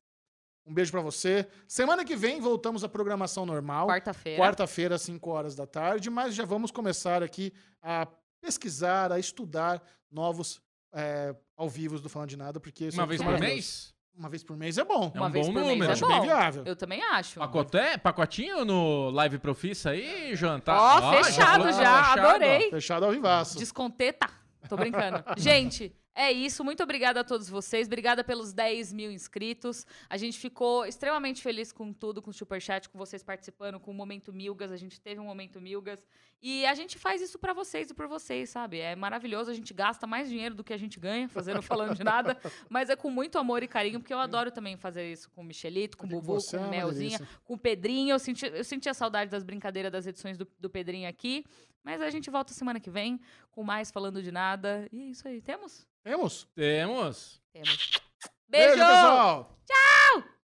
[0.67, 1.47] um beijo pra você.
[1.69, 3.87] Semana que vem voltamos à programação normal.
[3.87, 4.43] Quarta-feira.
[4.43, 8.09] Quarta-feira, às 5 horas da tarde, mas já vamos começar aqui a
[8.41, 9.81] pesquisar, a estudar
[10.11, 10.61] novos
[10.93, 13.95] é, ao vivo do Falando de Nada, porque isso Uma é vez por mês?
[14.19, 15.13] Uma vez por mês é bom.
[15.15, 15.91] É Uma um vez bom por mês número.
[15.91, 16.13] é Acho bom.
[16.13, 16.63] bem viável.
[16.65, 17.39] Eu também acho.
[17.39, 20.59] Pacoté, pacotinho no Live Profissa aí, João?
[20.59, 22.29] Tá- Ó, Ó, fechado já, fechado, ó.
[22.31, 22.71] adorei.
[22.71, 23.59] Fechado ao vivaço.
[23.59, 24.29] Desconteta.
[24.69, 25.23] Tô brincando.
[25.37, 26.65] Gente, é isso.
[26.65, 27.87] Muito obrigada a todos vocês.
[27.87, 29.87] Obrigada pelos 10 mil inscritos.
[30.09, 33.95] A gente ficou extremamente feliz com tudo, com o Superchat, com vocês participando, com o
[33.95, 34.73] Momento Milgas.
[34.73, 36.07] A gente teve um Momento Milgas.
[36.43, 38.79] E a gente faz isso pra vocês e por vocês, sabe?
[38.79, 39.51] É maravilhoso.
[39.51, 42.37] A gente gasta mais dinheiro do que a gente ganha fazendo Falando de Nada.
[42.71, 45.45] Mas é com muito amor e carinho, porque eu adoro também fazer isso com o
[45.45, 47.29] Michelito, com o Bubu, com é o uma Melzinha, delícia.
[47.45, 48.15] com o Pedrinho.
[48.15, 51.45] Eu senti, eu senti a saudade das brincadeiras das edições do, do Pedrinho aqui.
[51.87, 53.21] Mas a gente volta semana que vem
[53.53, 54.89] com mais Falando de Nada.
[54.91, 55.41] E é isso aí.
[55.41, 55.87] Temos?
[56.03, 56.45] Temos?
[56.53, 57.41] Temos.
[57.53, 58.01] Temos.
[58.49, 58.85] Beijo, Beijo!
[58.85, 59.57] pessoal!
[59.65, 60.36] Tchau!